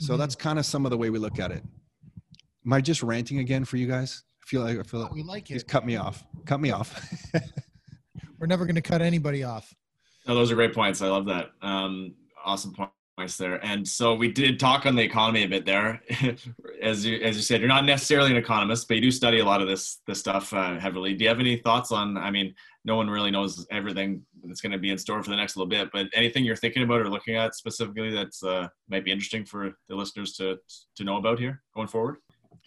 So 0.00 0.14
Mhm. 0.14 0.18
that's 0.18 0.34
kind 0.34 0.58
of 0.58 0.66
some 0.66 0.84
of 0.86 0.90
the 0.90 0.96
way 0.98 1.10
we 1.10 1.18
look 1.18 1.38
at 1.38 1.50
it. 1.50 1.62
Am 2.66 2.72
I 2.72 2.80
just 2.80 3.02
ranting 3.02 3.38
again 3.38 3.64
for 3.64 3.76
you 3.76 3.86
guys? 3.86 4.24
I 4.42 4.46
feel 4.46 4.62
like 4.62 4.78
I 4.78 4.82
feel 4.82 5.00
like 5.00 5.12
We 5.12 5.22
like 5.22 5.48
He's 5.48 5.62
it. 5.62 5.68
cut 5.68 5.86
me 5.86 5.96
off. 5.96 6.24
Cut 6.46 6.60
me 6.60 6.70
off. 6.70 7.00
We're 8.38 8.46
never 8.46 8.64
going 8.66 8.74
to 8.74 8.82
cut 8.82 9.00
anybody 9.02 9.42
off. 9.42 9.74
No, 10.26 10.34
those 10.34 10.50
are 10.50 10.54
great 10.54 10.74
points. 10.74 11.00
I 11.02 11.08
love 11.08 11.26
that. 11.26 11.50
Um, 11.62 12.14
awesome 12.44 12.74
points 13.16 13.36
there. 13.36 13.64
And 13.64 13.86
so 13.86 14.14
we 14.14 14.30
did 14.30 14.58
talk 14.58 14.86
on 14.86 14.96
the 14.96 15.02
economy 15.02 15.44
a 15.44 15.48
bit 15.48 15.64
there. 15.64 16.02
as 16.82 17.06
you 17.06 17.18
as 17.20 17.36
you 17.36 17.42
said, 17.42 17.60
you're 17.60 17.68
not 17.68 17.84
necessarily 17.84 18.30
an 18.30 18.36
economist, 18.36 18.88
but 18.88 18.94
you 18.96 19.00
do 19.02 19.10
study 19.10 19.38
a 19.38 19.44
lot 19.44 19.62
of 19.62 19.68
this 19.68 20.00
this 20.06 20.18
stuff 20.18 20.52
uh, 20.52 20.78
heavily. 20.78 21.14
Do 21.14 21.24
you 21.24 21.28
have 21.28 21.40
any 21.40 21.56
thoughts 21.58 21.92
on? 21.92 22.16
I 22.16 22.30
mean, 22.30 22.54
no 22.84 22.96
one 22.96 23.08
really 23.08 23.30
knows 23.30 23.66
everything 23.70 24.22
that's 24.46 24.60
going 24.60 24.72
to 24.72 24.78
be 24.78 24.90
in 24.90 24.98
store 24.98 25.22
for 25.22 25.30
the 25.30 25.36
next 25.36 25.56
little 25.56 25.68
bit, 25.68 25.90
but 25.92 26.06
anything 26.14 26.44
you're 26.44 26.56
thinking 26.56 26.82
about 26.82 27.00
or 27.00 27.08
looking 27.08 27.36
at 27.36 27.54
specifically 27.54 28.10
that's 28.10 28.42
uh, 28.42 28.68
might 28.88 29.04
be 29.04 29.12
interesting 29.12 29.44
for 29.44 29.72
the 29.88 29.94
listeners 29.94 30.34
to 30.34 30.58
to 30.96 31.04
know 31.04 31.16
about 31.16 31.38
here 31.38 31.62
going 31.74 31.88
forward. 31.88 32.16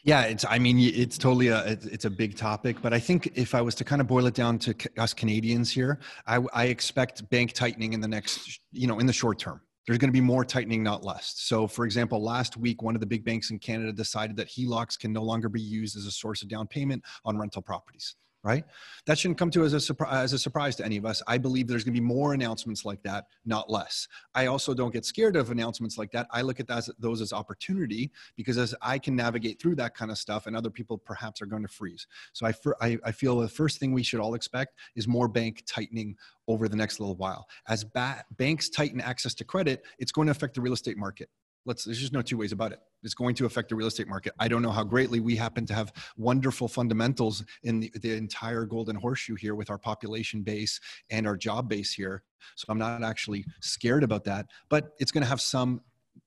Yeah, 0.03 0.21
it's. 0.23 0.45
I 0.47 0.59
mean, 0.59 0.79
it's 0.79 1.17
totally 1.17 1.47
a. 1.47 1.65
It's, 1.65 2.05
a 2.05 2.09
big 2.09 2.35
topic, 2.35 2.81
but 2.81 2.93
I 2.93 2.99
think 2.99 3.31
if 3.35 3.55
I 3.55 3.61
was 3.61 3.75
to 3.75 3.83
kind 3.83 3.99
of 3.99 4.07
boil 4.07 4.25
it 4.27 4.33
down 4.33 4.59
to 4.59 4.75
us 4.97 5.13
Canadians 5.13 5.71
here, 5.71 5.99
I, 6.25 6.39
I 6.53 6.65
expect 6.65 7.27
bank 7.29 7.53
tightening 7.53 7.93
in 7.93 7.99
the 7.99 8.07
next, 8.07 8.61
you 8.71 8.87
know, 8.87 8.99
in 8.99 9.05
the 9.05 9.13
short 9.13 9.39
term. 9.39 9.59
There's 9.85 9.97
going 9.97 10.09
to 10.09 10.13
be 10.13 10.21
more 10.21 10.43
tightening, 10.43 10.83
not 10.83 11.03
less. 11.03 11.33
So, 11.37 11.65
for 11.65 11.85
example, 11.85 12.21
last 12.21 12.57
week, 12.57 12.81
one 12.81 12.93
of 12.93 12.99
the 12.99 13.07
big 13.07 13.23
banks 13.23 13.51
in 13.51 13.59
Canada 13.59 13.93
decided 13.93 14.35
that 14.37 14.49
HELOCs 14.49 14.99
can 14.99 15.13
no 15.13 15.23
longer 15.23 15.49
be 15.49 15.61
used 15.61 15.95
as 15.95 16.05
a 16.05 16.11
source 16.11 16.41
of 16.41 16.49
down 16.49 16.67
payment 16.67 17.03
on 17.23 17.37
rental 17.37 17.61
properties. 17.61 18.15
Right? 18.43 18.63
That 19.07 19.17
shouldn't 19.17 19.37
come 19.37 19.51
to 19.51 19.65
as 19.65 19.73
a 19.73 19.79
surprise 19.79 20.23
as 20.23 20.33
a 20.33 20.39
surprise 20.39 20.75
to 20.77 20.85
any 20.85 20.95
of 20.95 21.05
us. 21.05 21.21
I 21.27 21.37
believe 21.37 21.67
there's 21.67 21.83
going 21.83 21.95
to 21.95 21.99
be 21.99 22.05
more 22.05 22.33
announcements 22.33 22.85
like 22.85 23.03
that, 23.03 23.25
not 23.45 23.69
less. 23.69 24.07
I 24.35 24.45
also 24.45 24.73
don't 24.73 24.93
get 24.93 25.05
scared 25.05 25.35
of 25.35 25.51
announcements 25.51 25.97
like 25.97 26.11
that. 26.11 26.27
I 26.31 26.43
look 26.43 26.59
at 26.59 26.67
that 26.67 26.87
those 26.99 27.19
as 27.21 27.33
opportunity 27.33 28.11
because 28.37 28.57
as 28.57 28.73
I 28.81 28.99
can 28.99 29.15
navigate 29.15 29.61
through 29.61 29.75
that 29.77 29.95
kind 29.95 30.11
of 30.11 30.17
stuff, 30.17 30.45
and 30.45 30.55
other 30.55 30.69
people 30.69 30.97
perhaps 30.97 31.41
are 31.41 31.45
going 31.45 31.63
to 31.63 31.67
freeze. 31.67 32.07
So 32.31 32.45
I, 32.45 32.51
fir- 32.53 32.77
I, 32.79 32.97
I 33.03 33.11
feel 33.11 33.37
the 33.37 33.49
first 33.49 33.79
thing 33.79 33.91
we 33.91 34.03
should 34.03 34.19
all 34.19 34.35
expect 34.35 34.75
is 34.95 35.07
more 35.07 35.27
bank 35.27 35.63
tightening 35.65 36.15
over 36.47 36.69
the 36.69 36.77
next 36.77 36.99
little 36.99 37.15
while. 37.15 37.47
As 37.67 37.83
ba- 37.83 38.23
banks 38.37 38.69
tighten 38.69 39.01
access 39.01 39.33
to 39.35 39.43
credit, 39.43 39.83
it's 39.99 40.11
going 40.11 40.27
to 40.27 40.31
affect 40.31 40.55
the 40.55 40.61
real 40.61 40.73
estate 40.73 40.97
market. 40.97 41.29
Let's, 41.67 41.83
there's 41.83 41.99
just 41.99 42.13
no 42.13 42.21
two 42.21 42.37
ways 42.37 42.53
about 42.53 42.71
it. 42.71 42.79
It's 43.03 43.13
going 43.13 43.35
to 43.35 43.45
affect 43.45 43.69
the 43.69 43.75
real 43.75 43.87
estate 43.87 44.07
market. 44.07 44.33
I 44.39 44.47
don't 44.47 44.61
know 44.61 44.71
how 44.71 44.85
greatly 44.85 45.19
we 45.19 45.35
happen 45.35 45.65
to 45.65 45.73
have 45.73 45.91
wonderful 46.15 46.69
fundamentals 46.69 47.43
in 47.63 47.81
the, 47.81 47.91
the 48.01 48.13
entire 48.13 48.65
golden 48.65 48.95
horseshoe 48.95 49.35
here 49.35 49.53
with 49.53 49.69
our 49.69 49.77
population 49.77 50.43
base 50.43 50.79
and 51.09 51.27
our 51.27 51.35
job 51.35 51.67
base 51.67 51.91
here. 51.91 52.23
So 52.55 52.65
I'm 52.69 52.79
not 52.79 53.03
actually 53.03 53.45
scared 53.61 54.03
about 54.03 54.23
that, 54.23 54.47
but 54.69 54.93
it's 54.97 55.11
going 55.11 55.23
to 55.23 55.29
have 55.29 55.41
some 55.41 55.81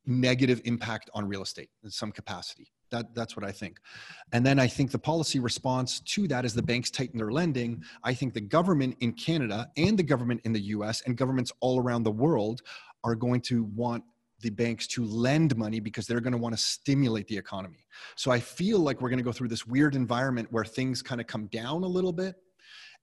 negative 0.04 0.60
impact 0.66 1.08
on 1.14 1.26
real 1.26 1.42
estate 1.42 1.70
in 1.82 1.90
some 1.90 2.12
capacity. 2.12 2.70
That, 2.90 3.14
that's 3.14 3.36
what 3.36 3.46
I 3.46 3.52
think. 3.52 3.78
And 4.32 4.44
then 4.44 4.58
I 4.58 4.66
think 4.66 4.90
the 4.90 4.98
policy 4.98 5.38
response 5.38 6.00
to 6.00 6.28
that 6.28 6.44
is 6.44 6.54
the 6.54 6.62
banks 6.62 6.90
tighten 6.90 7.18
their 7.18 7.30
lending. 7.30 7.82
I 8.04 8.12
think 8.12 8.34
the 8.34 8.40
government 8.40 8.96
in 9.00 9.12
Canada 9.12 9.70
and 9.76 9.98
the 9.98 10.02
government 10.02 10.42
in 10.44 10.52
the 10.52 10.60
US 10.60 11.02
and 11.06 11.16
governments 11.16 11.52
all 11.60 11.80
around 11.80 12.02
the 12.02 12.10
world 12.10 12.60
are 13.04 13.14
going 13.14 13.40
to 13.42 13.64
want 13.74 14.04
the 14.40 14.50
banks 14.50 14.86
to 14.88 15.04
lend 15.04 15.56
money 15.56 15.80
because 15.80 16.06
they're 16.06 16.20
going 16.20 16.32
to 16.32 16.38
want 16.38 16.56
to 16.56 16.62
stimulate 16.62 17.28
the 17.28 17.36
economy. 17.36 17.86
So 18.16 18.30
I 18.30 18.40
feel 18.40 18.78
like 18.78 19.00
we're 19.00 19.10
going 19.10 19.18
to 19.18 19.24
go 19.24 19.32
through 19.32 19.48
this 19.48 19.66
weird 19.66 19.94
environment 19.94 20.48
where 20.50 20.64
things 20.64 21.02
kind 21.02 21.20
of 21.20 21.26
come 21.26 21.46
down 21.46 21.82
a 21.82 21.88
little 21.88 22.12
bit. 22.12 22.36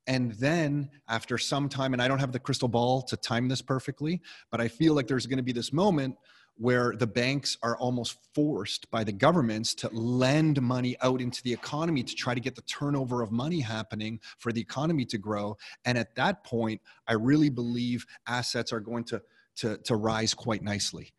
And 0.08 0.32
then 0.34 0.90
after 1.10 1.38
some 1.38 1.68
time, 1.68 1.94
and 1.94 2.02
I 2.02 2.08
don't 2.08 2.20
have 2.20 2.32
the 2.32 2.40
crystal 2.40 2.70
ball 2.70 3.02
to 3.04 3.18
time 3.18 3.50
this 3.50 3.62
perfectly, 3.62 4.22
but 4.50 4.62
I 4.62 4.70
feel 4.70 4.94
like 4.94 5.08
there's 5.08 5.28
going 5.28 5.38
to 5.38 5.44
be 5.44 5.52
this 5.52 5.74
moment 5.74 6.16
where 6.58 6.96
the 6.98 7.06
banks 7.06 7.58
are 7.62 7.78
almost 7.78 8.18
forced 8.34 8.90
by 8.90 9.04
the 9.04 9.12
governments 9.12 9.76
to 9.76 9.90
lend 9.90 10.62
money 10.62 10.96
out 11.02 11.22
into 11.22 11.44
the 11.44 11.54
economy 11.54 12.04
to 12.04 12.16
try 12.16 12.34
to 12.34 12.40
get 12.40 12.56
the 12.56 12.62
turnover 12.64 13.22
of 13.22 13.32
money 13.32 13.60
happening 13.60 14.20
for 14.40 14.52
the 14.52 14.62
economy 14.62 15.06
to 15.06 15.18
grow. 15.18 15.56
And 15.86 15.98
at 15.98 16.16
that 16.16 16.44
point, 16.44 16.82
I 17.08 17.14
really 17.14 17.50
believe 17.50 18.06
assets 18.28 18.74
are 18.74 18.80
going 18.80 19.04
to, 19.06 19.22
to, 19.58 19.78
to 19.78 19.96
rise 19.96 20.34
quite 20.34 20.64
nicely. 20.64 21.14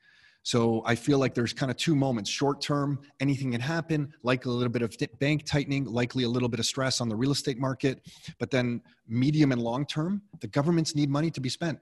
So 0.48 0.80
I 0.86 0.94
feel 0.94 1.18
like 1.18 1.34
there's 1.34 1.52
kind 1.52 1.70
of 1.70 1.76
two 1.76 1.94
moments. 1.94 2.30
Short 2.30 2.62
term, 2.62 3.00
anything 3.20 3.52
can 3.52 3.60
happen, 3.60 4.14
likely 4.22 4.50
a 4.50 4.54
little 4.54 4.72
bit 4.72 4.80
of 4.80 4.96
bank 5.20 5.44
tightening, 5.44 5.84
likely 5.84 6.24
a 6.24 6.28
little 6.28 6.48
bit 6.48 6.58
of 6.58 6.64
stress 6.64 7.02
on 7.02 7.10
the 7.10 7.14
real 7.14 7.32
estate 7.32 7.58
market. 7.58 8.00
But 8.38 8.50
then 8.50 8.80
medium 9.06 9.52
and 9.52 9.60
long 9.60 9.84
term, 9.84 10.22
the 10.40 10.46
governments 10.46 10.94
need 10.94 11.10
money 11.10 11.30
to 11.32 11.40
be 11.42 11.50
spent. 11.50 11.78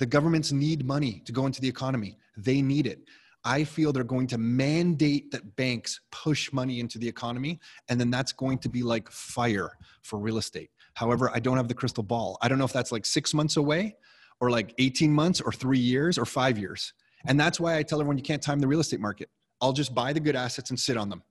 The 0.00 0.04
governments 0.04 0.52
need 0.52 0.84
money 0.84 1.22
to 1.24 1.32
go 1.32 1.46
into 1.46 1.62
the 1.62 1.68
economy. 1.68 2.18
They 2.36 2.60
need 2.60 2.86
it. 2.86 2.98
I 3.42 3.64
feel 3.64 3.90
they're 3.90 4.04
going 4.04 4.26
to 4.26 4.38
mandate 4.38 5.30
that 5.30 5.56
banks 5.56 5.98
push 6.12 6.52
money 6.52 6.80
into 6.80 6.98
the 6.98 7.08
economy, 7.08 7.58
and 7.88 7.98
then 7.98 8.10
that's 8.10 8.32
going 8.32 8.58
to 8.58 8.68
be 8.68 8.82
like 8.82 9.10
fire 9.10 9.78
for 10.02 10.18
real 10.18 10.36
estate. 10.36 10.68
However, 10.92 11.30
I 11.32 11.40
don't 11.40 11.56
have 11.56 11.68
the 11.68 11.74
crystal 11.74 12.04
ball. 12.04 12.36
I 12.42 12.48
don't 12.48 12.58
know 12.58 12.66
if 12.66 12.72
that's 12.74 12.92
like 12.92 13.06
six 13.06 13.32
months 13.32 13.56
away, 13.56 13.96
or 14.40 14.50
like 14.50 14.74
18 14.76 15.10
months, 15.10 15.40
or 15.40 15.52
three 15.52 15.78
years, 15.78 16.18
or 16.18 16.26
five 16.26 16.58
years. 16.58 16.92
And 17.26 17.38
that's 17.38 17.58
why 17.58 17.76
I 17.76 17.82
tell 17.82 18.00
everyone 18.00 18.18
you 18.18 18.24
can't 18.24 18.42
time 18.42 18.60
the 18.60 18.68
real 18.68 18.80
estate 18.80 19.00
market. 19.00 19.28
I'll 19.60 19.72
just 19.72 19.94
buy 19.94 20.12
the 20.12 20.20
good 20.20 20.36
assets 20.36 20.70
and 20.70 20.78
sit 20.78 20.96
on 20.96 21.08
them. 21.08 21.22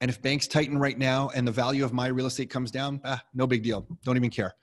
And 0.00 0.10
if 0.10 0.20
banks 0.20 0.46
tighten 0.46 0.78
right 0.78 0.98
now 0.98 1.30
and 1.34 1.46
the 1.46 1.52
value 1.52 1.84
of 1.84 1.92
my 1.92 2.08
real 2.08 2.26
estate 2.26 2.50
comes 2.50 2.70
down, 2.70 3.00
ah, 3.04 3.22
no 3.34 3.46
big 3.46 3.62
deal. 3.62 3.86
Don't 4.04 4.16
even 4.16 4.30
care. 4.30 4.54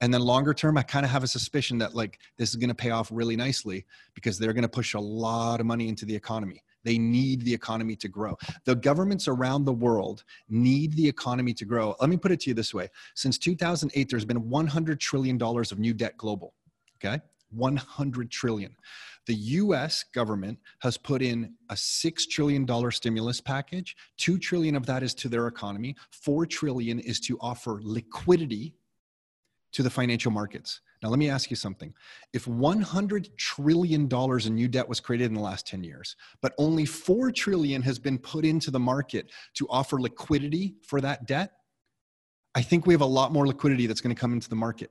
And 0.00 0.12
then 0.12 0.20
longer 0.20 0.52
term, 0.52 0.76
I 0.76 0.82
kind 0.82 1.06
of 1.06 1.10
have 1.10 1.22
a 1.22 1.26
suspicion 1.26 1.78
that 1.78 1.94
like 1.94 2.18
this 2.36 2.50
is 2.50 2.56
going 2.56 2.68
to 2.68 2.74
pay 2.74 2.90
off 2.90 3.08
really 3.10 3.36
nicely 3.36 3.86
because 4.14 4.38
they're 4.38 4.52
going 4.52 4.62
to 4.62 4.68
push 4.68 4.94
a 4.94 5.00
lot 5.00 5.60
of 5.60 5.66
money 5.66 5.88
into 5.88 6.04
the 6.04 6.14
economy. 6.14 6.62
They 6.84 6.98
need 6.98 7.42
the 7.42 7.52
economy 7.52 7.96
to 7.96 8.08
grow. 8.08 8.36
The 8.64 8.76
governments 8.76 9.26
around 9.26 9.64
the 9.64 9.72
world 9.72 10.22
need 10.48 10.92
the 10.92 11.08
economy 11.08 11.52
to 11.54 11.64
grow. 11.64 11.96
Let 12.00 12.10
me 12.10 12.16
put 12.16 12.30
it 12.30 12.40
to 12.40 12.50
you 12.50 12.54
this 12.54 12.72
way 12.72 12.88
since 13.14 13.38
2008, 13.38 14.08
there's 14.08 14.24
been 14.24 14.42
$100 14.42 15.00
trillion 15.00 15.42
of 15.42 15.78
new 15.78 15.94
debt 15.94 16.16
global. 16.16 16.54
Okay? 16.96 17.20
100 17.50 18.30
trillion. 18.30 18.74
The 19.26 19.34
US 19.34 20.04
government 20.14 20.58
has 20.80 20.96
put 20.96 21.20
in 21.20 21.54
a 21.68 21.74
$6 21.74 22.28
trillion 22.30 22.90
stimulus 22.90 23.40
package. 23.40 23.96
2 24.18 24.38
trillion 24.38 24.76
of 24.76 24.86
that 24.86 25.02
is 25.02 25.14
to 25.14 25.28
their 25.28 25.48
economy. 25.48 25.96
4 26.10 26.46
trillion 26.46 27.00
is 27.00 27.18
to 27.20 27.36
offer 27.40 27.80
liquidity 27.82 28.74
to 29.72 29.82
the 29.82 29.90
financial 29.90 30.30
markets. 30.30 30.80
Now, 31.02 31.10
let 31.10 31.18
me 31.18 31.28
ask 31.28 31.50
you 31.50 31.56
something. 31.56 31.92
If 32.32 32.46
$100 32.46 33.36
trillion 33.36 34.08
in 34.10 34.54
new 34.54 34.68
debt 34.68 34.88
was 34.88 35.00
created 35.00 35.26
in 35.26 35.34
the 35.34 35.40
last 35.40 35.66
10 35.66 35.84
years, 35.84 36.16
but 36.40 36.54
only 36.56 36.86
4 36.86 37.30
trillion 37.32 37.82
has 37.82 37.98
been 37.98 38.18
put 38.18 38.44
into 38.44 38.70
the 38.70 38.80
market 38.80 39.30
to 39.54 39.66
offer 39.68 40.00
liquidity 40.00 40.76
for 40.82 41.00
that 41.00 41.26
debt, 41.26 41.52
I 42.54 42.62
think 42.62 42.86
we 42.86 42.94
have 42.94 43.02
a 43.02 43.06
lot 43.06 43.32
more 43.32 43.46
liquidity 43.46 43.86
that's 43.86 44.00
going 44.00 44.14
to 44.14 44.18
come 44.18 44.32
into 44.32 44.48
the 44.48 44.56
market 44.56 44.90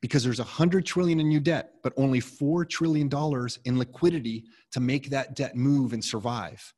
because 0.00 0.22
there's 0.22 0.38
100 0.38 0.86
trillion 0.86 1.20
in 1.20 1.28
new 1.28 1.40
debt, 1.40 1.74
but 1.82 1.92
only 1.96 2.20
4 2.20 2.64
trillion 2.64 3.08
dollars 3.08 3.58
in 3.64 3.78
liquidity 3.78 4.44
to 4.72 4.80
make 4.80 5.10
that 5.10 5.34
debt 5.34 5.56
move 5.56 5.92
and 5.92 6.04
survive. 6.04 6.72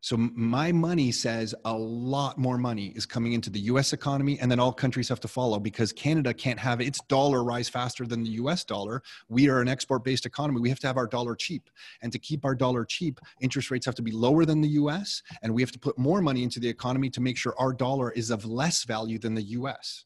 So 0.00 0.16
my 0.16 0.70
money 0.70 1.10
says 1.10 1.56
a 1.64 1.76
lot 1.76 2.38
more 2.38 2.56
money 2.56 2.92
is 2.94 3.04
coming 3.04 3.32
into 3.32 3.50
the 3.50 3.58
US 3.62 3.92
economy 3.92 4.38
and 4.38 4.48
then 4.48 4.60
all 4.60 4.72
countries 4.72 5.08
have 5.08 5.18
to 5.20 5.28
follow 5.28 5.58
because 5.58 5.92
Canada 5.92 6.32
can't 6.32 6.58
have 6.58 6.80
its 6.80 7.00
dollar 7.08 7.42
rise 7.42 7.68
faster 7.68 8.06
than 8.06 8.22
the 8.22 8.30
US 8.30 8.62
dollar. 8.62 9.02
We 9.28 9.48
are 9.48 9.60
an 9.60 9.66
export 9.66 10.04
based 10.04 10.24
economy. 10.24 10.60
We 10.60 10.68
have 10.68 10.78
to 10.80 10.86
have 10.86 10.96
our 10.96 11.08
dollar 11.08 11.34
cheap. 11.34 11.68
And 12.00 12.12
to 12.12 12.18
keep 12.18 12.44
our 12.44 12.54
dollar 12.54 12.84
cheap, 12.84 13.18
interest 13.40 13.72
rates 13.72 13.86
have 13.86 13.96
to 13.96 14.02
be 14.02 14.12
lower 14.12 14.44
than 14.44 14.60
the 14.60 14.68
US 14.68 15.20
and 15.42 15.52
we 15.52 15.62
have 15.62 15.72
to 15.72 15.80
put 15.80 15.98
more 15.98 16.22
money 16.22 16.44
into 16.44 16.60
the 16.60 16.68
economy 16.68 17.10
to 17.10 17.20
make 17.20 17.36
sure 17.36 17.54
our 17.58 17.72
dollar 17.72 18.12
is 18.12 18.30
of 18.30 18.44
less 18.44 18.84
value 18.84 19.18
than 19.18 19.34
the 19.34 19.42
US. 19.42 20.04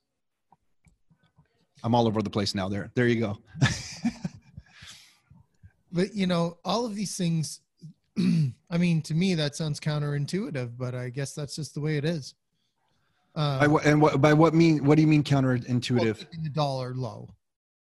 I'm 1.83 1.95
all 1.95 2.07
over 2.07 2.23
the 2.23 2.31
place 2.31 2.55
now 2.55 2.69
there. 2.69 2.91
There 2.95 3.09
you 3.09 3.21
go. 3.21 3.39
but 5.93 6.15
you 6.15 6.27
know, 6.27 6.59
all 6.65 6.85
of 6.87 6.95
these 6.95 7.17
things 7.17 7.61
I 8.71 8.79
mean, 8.79 9.03
to 9.03 9.15
me, 9.15 9.35
that 9.35 9.57
sounds 9.57 9.81
counterintuitive, 9.81 10.73
but 10.77 10.95
I 10.95 11.09
guess 11.09 11.35
that's 11.35 11.57
just 11.57 11.75
the 11.75 11.81
way 11.81 11.97
it 11.97 12.05
is. 12.05 12.35
Uh, 13.35 13.61
by 13.61 13.67
what, 13.67 13.85
and 13.87 14.03
what, 14.03 14.21
by 14.21 14.33
what 14.35 14.55
mean, 14.55 14.85
what 14.85 14.97
do 14.97 15.03
you 15.03 15.09
mean 15.09 15.23
counterintuitive? 15.23 16.27
the 16.43 16.51
dollar 16.51 16.95
low. 16.95 17.29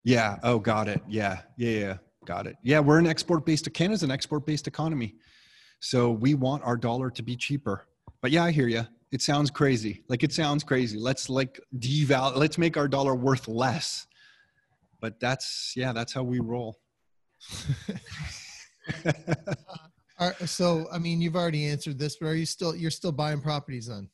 Yeah. 0.04 0.38
Oh, 0.44 0.60
got 0.60 0.88
it. 0.88 1.02
Yeah. 1.08 1.42
Yeah. 1.58 1.80
Yeah. 1.80 1.98
Got 2.26 2.48
it. 2.48 2.58
Yeah. 2.64 2.80
We're 2.80 3.00
an 3.00 3.08
export 3.08 3.46
based, 3.46 3.72
Canada's 3.74 4.04
an 4.04 4.12
export 4.12 4.46
based 4.46 4.68
economy. 4.68 5.16
So 5.80 6.12
we 6.12 6.34
want 6.34 6.64
our 6.64 6.76
dollar 6.76 7.10
to 7.12 7.24
be 7.24 7.36
cheaper. 7.36 7.86
But 8.22 8.32
yeah, 8.32 8.44
I 8.44 8.52
hear 8.52 8.68
you. 8.68 8.86
It 9.12 9.22
sounds 9.22 9.50
crazy. 9.50 10.04
Like 10.10 10.24
it 10.24 10.34
sounds 10.34 10.64
crazy. 10.64 10.98
Let's 10.98 11.30
like 11.30 11.60
devalue, 11.78 12.36
let's 12.36 12.58
make 12.58 12.76
our 12.76 12.88
dollar 12.88 13.16
worth 13.16 13.48
less. 13.48 14.06
But 15.00 15.20
that's, 15.20 15.74
yeah, 15.76 15.94
that's 15.94 16.14
how 16.14 16.24
we 16.24 16.40
roll. 16.40 16.80
Are, 20.20 20.34
so, 20.46 20.88
I 20.92 20.98
mean, 20.98 21.22
you've 21.22 21.36
already 21.36 21.66
answered 21.66 22.00
this, 22.00 22.18
but 22.18 22.28
are 22.28 22.36
you 22.36 22.46
still 22.46 22.76
you're 22.76 22.92
still 22.92 23.12
buying 23.12 23.42
properties 23.42 23.88
then? 23.88 24.10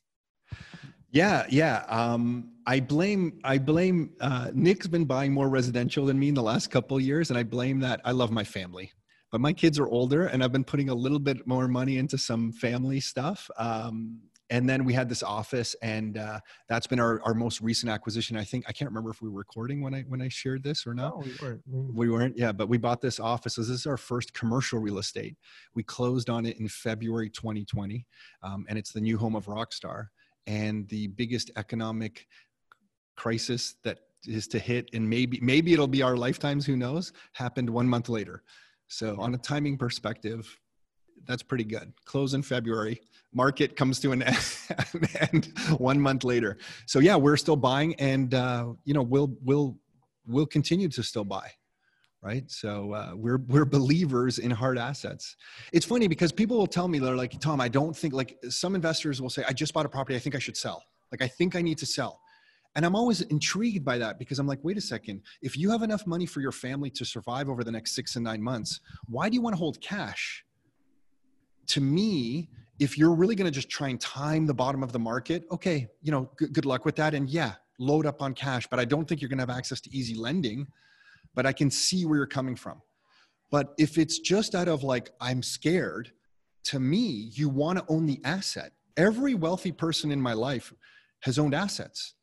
Yeah, 1.10 1.46
yeah. 1.48 1.84
Um, 1.88 2.52
I 2.66 2.80
blame 2.80 3.38
I 3.44 3.58
blame 3.58 4.10
uh, 4.20 4.50
Nick's 4.52 4.88
been 4.88 5.04
buying 5.04 5.32
more 5.32 5.48
residential 5.48 6.06
than 6.06 6.18
me 6.18 6.28
in 6.28 6.34
the 6.34 6.42
last 6.42 6.70
couple 6.70 6.98
years, 7.00 7.30
and 7.30 7.38
I 7.38 7.44
blame 7.44 7.80
that. 7.80 8.00
I 8.04 8.10
love 8.10 8.30
my 8.30 8.44
family, 8.44 8.90
but 9.30 9.40
my 9.40 9.52
kids 9.52 9.78
are 9.78 9.86
older, 9.86 10.26
and 10.26 10.42
I've 10.42 10.52
been 10.52 10.64
putting 10.64 10.88
a 10.88 10.94
little 10.94 11.20
bit 11.20 11.46
more 11.46 11.68
money 11.68 11.98
into 11.98 12.18
some 12.18 12.52
family 12.52 13.00
stuff. 13.00 13.48
Um, 13.56 14.22
and 14.50 14.68
then 14.68 14.84
we 14.84 14.92
had 14.92 15.08
this 15.08 15.22
office 15.22 15.74
and 15.82 16.18
uh, 16.18 16.38
that's 16.68 16.86
been 16.86 17.00
our, 17.00 17.20
our 17.22 17.34
most 17.34 17.60
recent 17.60 17.90
acquisition. 17.90 18.36
I 18.36 18.44
think 18.44 18.64
i 18.68 18.72
can't 18.72 18.90
remember 18.90 19.10
if 19.10 19.22
we 19.22 19.28
were 19.28 19.38
recording 19.38 19.80
when 19.80 19.94
i 19.94 20.02
when 20.02 20.20
i 20.20 20.28
shared 20.28 20.62
this 20.62 20.86
or 20.86 20.94
not. 20.94 21.16
No, 21.16 21.22
we 21.24 21.32
weren't. 21.40 21.62
We 21.66 22.10
weren't? 22.10 22.38
Yeah 22.38 22.52
but 22.52 22.68
we 22.68 22.78
bought 22.78 23.00
this 23.00 23.18
office. 23.18 23.54
This 23.56 23.68
is 23.68 23.86
our 23.86 23.96
first 23.96 24.34
commercial 24.34 24.78
real 24.78 24.98
estate. 24.98 25.36
We 25.74 25.82
closed 25.82 26.28
on 26.30 26.46
it 26.46 26.58
in 26.58 26.68
february 26.68 27.30
2020 27.30 28.06
um, 28.42 28.66
and 28.68 28.78
it's 28.78 28.92
the 28.92 29.00
new 29.00 29.18
home 29.18 29.34
of 29.34 29.46
rockstar. 29.46 30.08
And 30.46 30.86
the 30.88 31.06
biggest 31.08 31.50
economic 31.56 32.26
crisis 33.16 33.76
that 33.84 34.00
is 34.26 34.46
to 34.48 34.58
hit 34.58 34.90
and 34.92 35.08
maybe 35.08 35.38
maybe 35.42 35.72
it'll 35.72 35.86
be 35.86 36.02
our 36.02 36.16
lifetimes 36.16 36.66
who 36.66 36.76
knows 36.76 37.12
happened 37.32 37.68
one 37.70 37.88
month 37.88 38.08
later. 38.08 38.42
So 38.88 39.16
on 39.18 39.34
a 39.34 39.38
timing 39.38 39.78
perspective 39.78 40.58
that's 41.26 41.42
pretty 41.42 41.64
good. 41.64 41.92
Close 42.04 42.34
in 42.34 42.42
February. 42.42 43.00
Market 43.32 43.76
comes 43.76 43.98
to 44.00 44.12
an 44.12 44.22
end 45.32 45.52
one 45.78 46.00
month 46.00 46.24
later. 46.24 46.58
So 46.86 47.00
yeah, 47.00 47.16
we're 47.16 47.36
still 47.36 47.56
buying, 47.56 47.94
and 47.96 48.32
uh, 48.34 48.72
you 48.84 48.94
know 48.94 49.02
we'll 49.02 49.36
we'll 49.42 49.76
we'll 50.26 50.46
continue 50.46 50.88
to 50.88 51.02
still 51.02 51.24
buy, 51.24 51.50
right? 52.22 52.48
So 52.50 52.92
uh, 52.92 53.12
we're 53.14 53.38
we're 53.48 53.64
believers 53.64 54.38
in 54.38 54.50
hard 54.50 54.78
assets. 54.78 55.36
It's 55.72 55.86
funny 55.86 56.06
because 56.06 56.32
people 56.32 56.56
will 56.56 56.66
tell 56.66 56.86
me 56.88 56.98
they're 56.98 57.16
like, 57.16 57.38
Tom, 57.40 57.60
I 57.60 57.68
don't 57.68 57.96
think 57.96 58.14
like 58.14 58.38
some 58.48 58.74
investors 58.74 59.20
will 59.20 59.30
say, 59.30 59.42
I 59.48 59.52
just 59.52 59.74
bought 59.74 59.86
a 59.86 59.88
property, 59.88 60.16
I 60.16 60.20
think 60.20 60.36
I 60.36 60.38
should 60.38 60.56
sell. 60.56 60.84
Like 61.10 61.22
I 61.22 61.28
think 61.28 61.56
I 61.56 61.62
need 61.62 61.78
to 61.78 61.86
sell. 61.86 62.20
And 62.76 62.84
I'm 62.84 62.96
always 62.96 63.20
intrigued 63.22 63.84
by 63.84 63.98
that 63.98 64.18
because 64.18 64.38
I'm 64.38 64.48
like, 64.48 64.58
wait 64.62 64.76
a 64.76 64.80
second, 64.80 65.22
if 65.42 65.56
you 65.56 65.70
have 65.70 65.82
enough 65.82 66.06
money 66.06 66.26
for 66.26 66.40
your 66.40 66.50
family 66.50 66.90
to 66.90 67.04
survive 67.04 67.48
over 67.48 67.62
the 67.62 67.70
next 67.70 67.94
six 67.94 68.16
and 68.16 68.24
nine 68.24 68.42
months, 68.42 68.80
why 69.06 69.28
do 69.28 69.34
you 69.34 69.42
want 69.42 69.54
to 69.54 69.58
hold 69.58 69.80
cash? 69.80 70.44
To 71.68 71.80
me, 71.80 72.50
if 72.78 72.98
you're 72.98 73.14
really 73.14 73.34
going 73.34 73.46
to 73.46 73.54
just 73.54 73.68
try 73.68 73.88
and 73.88 74.00
time 74.00 74.46
the 74.46 74.54
bottom 74.54 74.82
of 74.82 74.92
the 74.92 74.98
market, 74.98 75.44
okay, 75.50 75.88
you 76.02 76.10
know, 76.10 76.30
good, 76.36 76.66
luck 76.66 76.84
with 76.84 76.96
that. 76.96 77.14
And 77.14 77.28
yeah, 77.30 77.52
load 77.78 78.06
up 78.06 78.20
on 78.20 78.34
cash, 78.34 78.66
but 78.68 78.80
I 78.80 78.84
don't 78.84 79.06
think 79.06 79.20
you're 79.20 79.28
going 79.28 79.38
to 79.38 79.42
have 79.42 79.56
access 79.56 79.80
to 79.82 79.96
easy 79.96 80.14
lending. 80.14 80.66
But 81.34 81.46
I 81.46 81.52
can 81.52 81.70
see 81.70 82.04
where 82.04 82.16
you're 82.16 82.26
coming 82.26 82.56
from. 82.56 82.80
But 83.50 83.74
if 83.78 83.98
it's 83.98 84.18
just 84.18 84.54
out 84.54 84.68
of 84.68 84.82
like, 84.82 85.10
I'm 85.20 85.42
scared, 85.42 86.12
to 86.64 86.80
me, 86.80 87.30
you 87.32 87.48
want 87.48 87.78
to 87.78 87.84
own 87.88 88.06
the 88.06 88.20
asset. 88.24 88.72
Every 88.96 89.34
wealthy 89.34 89.72
person 89.72 90.10
in 90.10 90.20
my 90.20 90.32
life 90.32 90.72
has 91.20 91.38
owned 91.38 91.54
assets. 91.54 92.14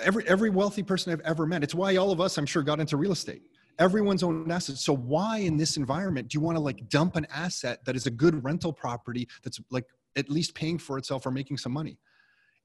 Every, 0.00 0.26
every 0.26 0.50
wealthy 0.50 0.82
person 0.82 1.12
I've 1.12 1.20
ever 1.20 1.46
met. 1.46 1.62
It's 1.62 1.74
why 1.74 1.96
all 1.96 2.10
of 2.10 2.20
us, 2.20 2.36
I'm 2.36 2.46
sure, 2.46 2.62
got 2.62 2.80
into 2.80 2.96
real 2.96 3.12
estate 3.12 3.42
everyone's 3.78 4.22
own 4.22 4.50
assets. 4.50 4.84
So 4.84 4.94
why 4.94 5.38
in 5.38 5.56
this 5.56 5.76
environment 5.76 6.28
do 6.28 6.36
you 6.36 6.40
want 6.40 6.56
to 6.56 6.60
like 6.60 6.88
dump 6.88 7.16
an 7.16 7.26
asset 7.30 7.84
that 7.84 7.96
is 7.96 8.06
a 8.06 8.10
good 8.10 8.42
rental 8.44 8.72
property 8.72 9.28
that's 9.42 9.60
like 9.70 9.84
at 10.16 10.28
least 10.28 10.54
paying 10.54 10.78
for 10.78 10.98
itself 10.98 11.26
or 11.26 11.30
making 11.30 11.58
some 11.58 11.72
money? 11.72 11.98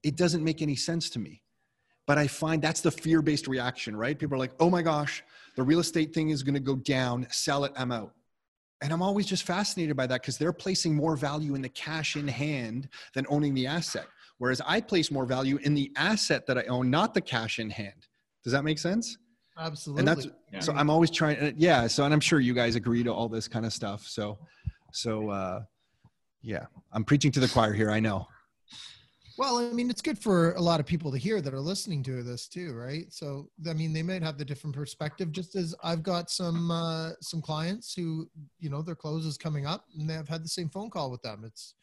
It 0.02 0.16
doesn't 0.16 0.44
make 0.44 0.62
any 0.62 0.76
sense 0.76 1.10
to 1.10 1.18
me. 1.18 1.42
But 2.06 2.16
I 2.16 2.26
find 2.26 2.62
that's 2.62 2.80
the 2.80 2.90
fear-based 2.90 3.48
reaction, 3.48 3.94
right? 3.94 4.18
People 4.18 4.36
are 4.36 4.38
like, 4.38 4.54
"Oh 4.60 4.70
my 4.70 4.80
gosh, 4.80 5.22
the 5.56 5.62
real 5.62 5.78
estate 5.78 6.14
thing 6.14 6.30
is 6.30 6.42
going 6.42 6.54
to 6.54 6.60
go 6.60 6.76
down. 6.76 7.26
Sell 7.30 7.64
it. 7.64 7.72
I'm 7.76 7.92
out." 7.92 8.14
And 8.80 8.92
I'm 8.92 9.02
always 9.02 9.26
just 9.26 9.42
fascinated 9.42 9.96
by 9.96 10.06
that 10.06 10.22
because 10.22 10.38
they're 10.38 10.52
placing 10.52 10.94
more 10.94 11.16
value 11.16 11.54
in 11.54 11.62
the 11.62 11.68
cash 11.68 12.16
in 12.16 12.28
hand 12.28 12.88
than 13.12 13.26
owning 13.28 13.52
the 13.52 13.66
asset. 13.66 14.06
Whereas 14.38 14.62
I 14.64 14.80
place 14.80 15.10
more 15.10 15.26
value 15.26 15.58
in 15.64 15.74
the 15.74 15.92
asset 15.96 16.46
that 16.46 16.56
I 16.56 16.62
own, 16.64 16.90
not 16.90 17.12
the 17.12 17.20
cash 17.20 17.58
in 17.58 17.70
hand. 17.70 18.06
Does 18.44 18.52
that 18.52 18.64
make 18.64 18.78
sense? 18.78 19.18
Absolutely. 19.58 20.00
And 20.00 20.08
that's 20.08 20.28
yeah. 20.52 20.60
so 20.60 20.72
I'm 20.72 20.90
always 20.90 21.10
trying. 21.10 21.54
Yeah. 21.56 21.86
So 21.86 22.04
and 22.04 22.14
I'm 22.14 22.20
sure 22.20 22.40
you 22.40 22.54
guys 22.54 22.76
agree 22.76 23.02
to 23.02 23.12
all 23.12 23.28
this 23.28 23.48
kind 23.48 23.66
of 23.66 23.72
stuff. 23.72 24.06
So, 24.06 24.38
so 24.92 25.30
uh, 25.30 25.62
yeah, 26.42 26.66
I'm 26.92 27.04
preaching 27.04 27.32
to 27.32 27.40
the 27.40 27.48
choir 27.48 27.72
here. 27.72 27.90
I 27.90 28.00
know. 28.00 28.28
Well, 29.38 29.58
I 29.58 29.70
mean, 29.70 29.88
it's 29.88 30.02
good 30.02 30.18
for 30.18 30.52
a 30.54 30.60
lot 30.60 30.80
of 30.80 30.86
people 30.86 31.12
to 31.12 31.18
hear 31.18 31.40
that 31.40 31.54
are 31.54 31.60
listening 31.60 32.02
to 32.02 32.24
this 32.24 32.48
too, 32.48 32.74
right? 32.74 33.06
So, 33.12 33.48
I 33.68 33.72
mean, 33.72 33.92
they 33.92 34.02
might 34.02 34.20
have 34.20 34.36
the 34.36 34.44
different 34.44 34.74
perspective. 34.74 35.30
Just 35.30 35.54
as 35.54 35.76
I've 35.84 36.02
got 36.02 36.28
some 36.28 36.72
uh, 36.72 37.12
some 37.20 37.40
clients 37.40 37.94
who, 37.94 38.28
you 38.58 38.68
know, 38.68 38.82
their 38.82 38.96
close 38.96 39.24
is 39.24 39.38
coming 39.38 39.64
up, 39.64 39.84
and 39.96 40.10
they've 40.10 40.26
had 40.26 40.42
the 40.42 40.48
same 40.48 40.68
phone 40.68 40.90
call 40.90 41.12
with 41.12 41.22
them. 41.22 41.44
It's, 41.44 41.74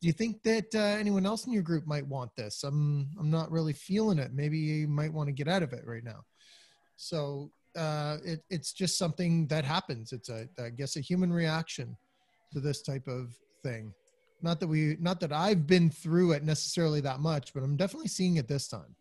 do 0.00 0.06
you 0.06 0.14
think 0.14 0.42
that 0.44 0.74
uh, 0.74 0.96
anyone 0.98 1.26
else 1.26 1.46
in 1.46 1.52
your 1.52 1.62
group 1.62 1.86
might 1.86 2.06
want 2.06 2.34
this? 2.36 2.64
I'm 2.64 3.10
I'm 3.20 3.30
not 3.30 3.50
really 3.50 3.74
feeling 3.74 4.18
it. 4.18 4.32
Maybe 4.32 4.58
you 4.58 4.88
might 4.88 5.12
want 5.12 5.28
to 5.28 5.34
get 5.34 5.46
out 5.46 5.62
of 5.62 5.74
it 5.74 5.86
right 5.86 6.04
now. 6.04 6.24
So 6.98 7.52
uh, 7.76 8.18
it, 8.24 8.42
it's 8.50 8.72
just 8.72 8.98
something 8.98 9.46
that 9.46 9.64
happens. 9.64 10.12
It's 10.12 10.28
a, 10.28 10.48
I 10.58 10.70
guess, 10.70 10.96
a 10.96 11.00
human 11.00 11.32
reaction 11.32 11.96
to 12.52 12.60
this 12.60 12.82
type 12.82 13.06
of 13.06 13.32
thing. 13.62 13.94
Not 14.42 14.58
that 14.60 14.66
we, 14.66 14.96
not 15.00 15.20
that 15.20 15.32
I've 15.32 15.66
been 15.66 15.90
through 15.90 16.32
it 16.32 16.42
necessarily 16.42 17.00
that 17.02 17.20
much, 17.20 17.54
but 17.54 17.62
I'm 17.62 17.76
definitely 17.76 18.08
seeing 18.08 18.36
it 18.36 18.48
this 18.48 18.66
time. 18.66 18.96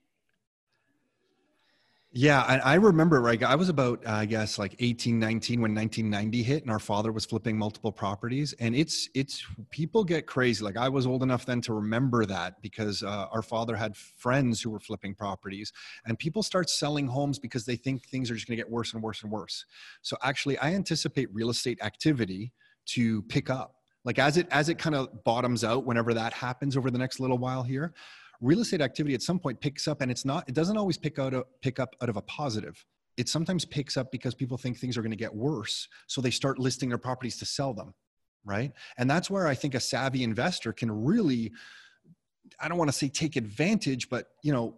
Yeah, 2.20 2.42
I, 2.42 2.58
I 2.58 2.74
remember 2.78 3.22
right. 3.22 3.44
I 3.44 3.54
was 3.54 3.70
about, 3.70 4.04
uh, 4.04 4.10
I 4.10 4.26
guess, 4.26 4.58
like 4.58 4.76
18, 4.80 5.20
19 5.20 5.62
when 5.62 5.76
1990 5.76 6.42
hit, 6.42 6.64
and 6.64 6.72
our 6.72 6.80
father 6.80 7.12
was 7.12 7.26
flipping 7.26 7.56
multiple 7.56 7.92
properties. 7.92 8.54
And 8.60 8.76
it's 8.76 9.08
it's 9.14 9.46
people 9.70 10.04
get 10.04 10.26
crazy. 10.26 10.66
Like 10.66 10.78
I 10.78 10.90
was 10.90 11.06
old 11.06 11.22
enough 11.22 11.46
then 11.46 11.62
to 11.62 11.74
remember 11.74 12.26
that 12.26 12.60
because 12.64 13.04
uh, 13.04 13.28
our 13.32 13.44
father 13.44 13.76
had 13.76 13.96
friends 13.96 14.60
who 14.60 14.72
were 14.72 14.80
flipping 14.80 15.14
properties, 15.14 15.72
and 16.08 16.18
people 16.18 16.42
start 16.42 16.72
selling 16.72 17.06
homes 17.06 17.38
because 17.38 17.66
they 17.66 17.76
think 17.76 18.08
things 18.08 18.32
are 18.32 18.34
just 18.34 18.48
going 18.48 18.58
to 18.58 18.64
get 18.64 18.72
worse 18.72 18.96
and 18.96 19.04
worse 19.04 19.22
and 19.22 19.32
worse. 19.32 19.64
So 20.02 20.18
actually, 20.24 20.58
I 20.58 20.74
anticipate 20.74 21.32
real 21.32 21.52
estate 21.52 21.78
activity 21.84 22.52
to 22.88 23.22
pick 23.24 23.52
up 23.52 23.76
like 24.06 24.18
as 24.18 24.38
it 24.38 24.48
as 24.50 24.70
it 24.70 24.80
kind 24.80 24.96
of 24.96 25.24
bottoms 25.24 25.64
out 25.64 25.86
whenever 25.86 26.16
that 26.16 26.34
happens 26.34 26.76
over 26.78 26.90
the 26.90 26.98
next 26.98 27.20
little 27.20 27.38
while 27.38 27.62
here 27.62 27.94
real 28.42 28.60
estate 28.62 28.82
activity 28.82 29.16
at 29.16 29.22
some 29.22 29.40
point 29.40 29.60
picks 29.60 29.88
up 29.88 30.02
and 30.02 30.12
it's 30.12 30.26
not 30.26 30.48
it 30.48 30.54
doesn't 30.54 30.78
always 30.78 30.98
pick 30.98 31.20
out 31.20 31.34
a, 31.34 31.46
pick 31.62 31.80
up 31.80 31.96
out 32.02 32.10
of 32.10 32.18
a 32.18 32.22
positive. 32.22 32.84
It 33.18 33.28
sometimes 33.28 33.66
picks 33.66 33.98
up 33.98 34.12
because 34.12 34.36
people 34.36 34.58
think 34.58 34.78
things 34.78 34.96
are 34.96 35.02
going 35.02 35.12
to 35.12 35.18
get 35.18 35.34
worse 35.34 35.88
so 36.06 36.22
they 36.22 36.30
start 36.30 36.60
listing 36.60 36.90
their 36.90 37.00
properties 37.00 37.38
to 37.38 37.46
sell 37.46 37.74
them 37.74 37.94
right? 38.46 38.72
And 38.98 39.10
that's 39.10 39.30
where 39.30 39.46
i 39.46 39.54
think 39.54 39.76
a 39.76 39.80
savvy 39.80 40.24
investor 40.24 40.72
can 40.72 40.90
really 40.90 41.52
i 42.62 42.70
don't 42.70 42.78
want 42.78 42.90
to 42.90 42.96
say 42.96 43.10
take 43.10 43.36
advantage 43.36 44.10
but 44.10 44.28
you 44.42 44.54
know 44.54 44.78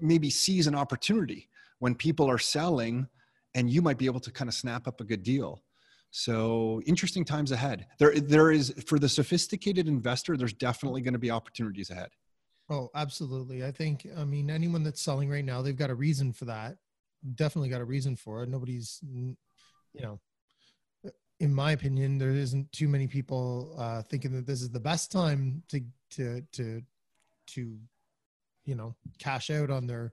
maybe 0.00 0.28
seize 0.30 0.66
an 0.66 0.74
opportunity 0.74 1.48
when 1.78 1.94
people 1.94 2.28
are 2.28 2.38
selling 2.38 3.06
and 3.54 3.70
you 3.70 3.82
might 3.82 3.98
be 3.98 4.06
able 4.06 4.20
to 4.20 4.30
kind 4.30 4.48
of 4.48 4.54
snap 4.54 4.86
up 4.86 5.00
a 5.00 5.04
good 5.04 5.22
deal. 5.22 5.62
So 6.10 6.80
interesting 6.86 7.24
times 7.24 7.52
ahead. 7.52 7.86
There 7.98 8.18
there 8.18 8.50
is 8.50 8.72
for 8.86 8.98
the 8.98 9.08
sophisticated 9.08 9.88
investor 9.88 10.36
there's 10.36 10.52
definitely 10.52 11.02
going 11.02 11.14
to 11.14 11.18
be 11.18 11.30
opportunities 11.30 11.90
ahead 11.90 12.08
Oh, 12.68 12.90
absolutely. 12.94 13.64
I 13.64 13.70
think, 13.70 14.06
I 14.16 14.24
mean, 14.24 14.50
anyone 14.50 14.82
that's 14.82 15.00
selling 15.00 15.30
right 15.30 15.44
now, 15.44 15.62
they've 15.62 15.76
got 15.76 15.90
a 15.90 15.94
reason 15.94 16.32
for 16.32 16.46
that. 16.46 16.76
Definitely 17.36 17.68
got 17.68 17.80
a 17.80 17.84
reason 17.84 18.16
for 18.16 18.42
it. 18.42 18.48
Nobody's, 18.48 19.00
you 19.04 19.36
know, 20.02 20.20
in 21.38 21.54
my 21.54 21.72
opinion, 21.72 22.18
there 22.18 22.30
isn't 22.30 22.72
too 22.72 22.88
many 22.88 23.06
people 23.06 23.76
uh, 23.78 24.02
thinking 24.02 24.32
that 24.32 24.46
this 24.46 24.62
is 24.62 24.70
the 24.70 24.80
best 24.80 25.12
time 25.12 25.62
to, 25.68 25.80
to, 26.10 26.42
to, 26.52 26.82
to, 27.48 27.78
you 28.64 28.74
know, 28.74 28.96
cash 29.18 29.50
out 29.50 29.70
on 29.70 29.86
their, 29.86 30.12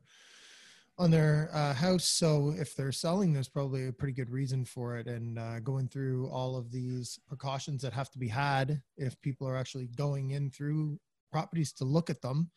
on 0.99 1.09
their 1.09 1.49
uh, 1.53 1.73
house. 1.73 2.05
So 2.05 2.53
if 2.55 2.75
they're 2.75 2.91
selling, 2.91 3.33
there's 3.33 3.49
probably 3.49 3.87
a 3.87 3.93
pretty 3.93 4.13
good 4.13 4.29
reason 4.29 4.63
for 4.63 4.97
it. 4.97 5.07
And 5.07 5.39
uh, 5.39 5.59
going 5.59 5.87
through 5.87 6.29
all 6.29 6.55
of 6.55 6.71
these 6.71 7.19
precautions 7.27 7.81
that 7.81 7.93
have 7.93 8.11
to 8.11 8.19
be 8.19 8.27
had 8.27 8.79
if 8.95 9.19
people 9.21 9.47
are 9.47 9.57
actually 9.57 9.87
going 9.95 10.31
in 10.31 10.51
through 10.51 10.99
properties 11.33 11.73
to 11.73 11.83
look 11.83 12.09
at 12.09 12.21
them, 12.21 12.49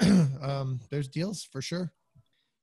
um, 0.42 0.80
there's 0.90 1.08
deals 1.08 1.48
for 1.50 1.60
sure. 1.60 1.92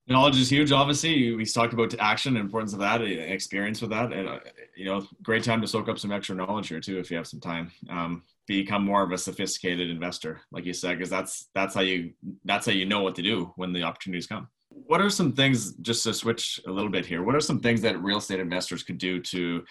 Knowledge 0.08 0.38
is 0.38 0.50
huge. 0.50 0.72
Obviously, 0.74 1.34
we 1.34 1.46
talked 1.46 1.74
about 1.74 1.96
action 1.98 2.36
and 2.36 2.44
importance 2.44 2.74
of 2.74 2.80
that, 2.80 3.02
experience 3.02 3.80
with 3.82 3.90
that, 3.92 4.12
and 4.12 4.28
uh, 4.28 4.40
you 4.76 4.84
know, 4.86 5.08
great 5.22 5.46
time 5.46 5.62
to 5.62 5.68
soak 5.68 5.88
up 5.88 5.98
some 5.98 6.12
extra 6.12 6.36
knowledge 6.36 6.68
here 6.68 6.82
too 6.82 7.00
if 7.00 7.10
you 7.10 7.16
have 7.16 7.28
some 7.28 7.40
time. 7.40 7.72
Um, 7.90 8.24
become 8.46 8.84
more 8.84 9.04
of 9.04 9.14
a 9.14 9.18
sophisticated 9.18 9.90
investor, 9.90 10.42
like 10.52 10.66
you 10.66 10.74
said, 10.74 10.98
because 10.98 11.10
that's 11.10 11.48
that's 11.56 11.74
how 11.74 11.82
you 11.82 12.12
that's 12.44 12.66
how 12.66 12.74
you 12.74 12.86
know 12.86 13.02
what 13.02 13.16
to 13.16 13.22
do 13.22 13.54
when 13.56 13.72
the 13.72 13.84
opportunities 13.84 14.28
come. 14.28 14.50
What 14.68 15.00
are 15.00 15.10
some 15.10 15.32
things 15.32 15.74
just 15.76 16.04
to 16.04 16.14
switch 16.14 16.60
a 16.68 16.72
little 16.72 16.92
bit 16.92 17.06
here? 17.06 17.24
What 17.24 17.36
are 17.36 17.40
some 17.40 17.62
things 17.62 17.80
that 17.82 18.02
real 18.04 18.18
estate 18.18 18.42
investors 18.42 18.84
could 18.84 18.98
do 18.98 19.22
to 19.22 19.64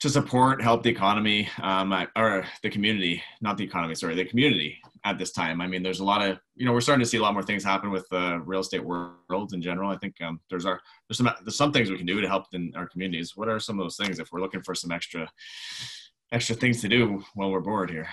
to 0.00 0.08
support, 0.08 0.62
help 0.62 0.82
the 0.84 0.90
economy 0.90 1.48
um, 1.60 1.92
or 2.16 2.44
the 2.62 2.70
community, 2.70 3.22
not 3.40 3.56
the 3.56 3.64
economy, 3.64 3.94
sorry, 3.96 4.14
the 4.14 4.24
community 4.24 4.78
at 5.04 5.18
this 5.18 5.32
time. 5.32 5.60
I 5.60 5.66
mean, 5.66 5.82
there's 5.82 5.98
a 5.98 6.04
lot 6.04 6.24
of, 6.24 6.38
you 6.54 6.66
know, 6.66 6.72
we're 6.72 6.80
starting 6.80 7.02
to 7.02 7.08
see 7.08 7.16
a 7.16 7.22
lot 7.22 7.32
more 7.32 7.42
things 7.42 7.64
happen 7.64 7.90
with 7.90 8.08
the 8.08 8.40
real 8.44 8.60
estate 8.60 8.84
world 8.84 9.52
in 9.52 9.60
general. 9.60 9.90
I 9.90 9.96
think 9.98 10.14
um, 10.22 10.40
there's 10.50 10.66
our, 10.66 10.80
there's 11.08 11.18
some, 11.18 11.30
there's 11.42 11.56
some 11.56 11.72
things 11.72 11.90
we 11.90 11.96
can 11.96 12.06
do 12.06 12.20
to 12.20 12.28
help 12.28 12.44
in 12.52 12.72
our 12.76 12.86
communities. 12.88 13.36
What 13.36 13.48
are 13.48 13.58
some 13.58 13.78
of 13.78 13.84
those 13.84 13.96
things 13.96 14.20
if 14.20 14.30
we're 14.30 14.40
looking 14.40 14.62
for 14.62 14.74
some 14.74 14.92
extra, 14.92 15.28
extra 16.32 16.54
things 16.54 16.80
to 16.82 16.88
do 16.88 17.24
while 17.34 17.50
we're 17.50 17.60
bored 17.60 17.90
here? 17.90 18.08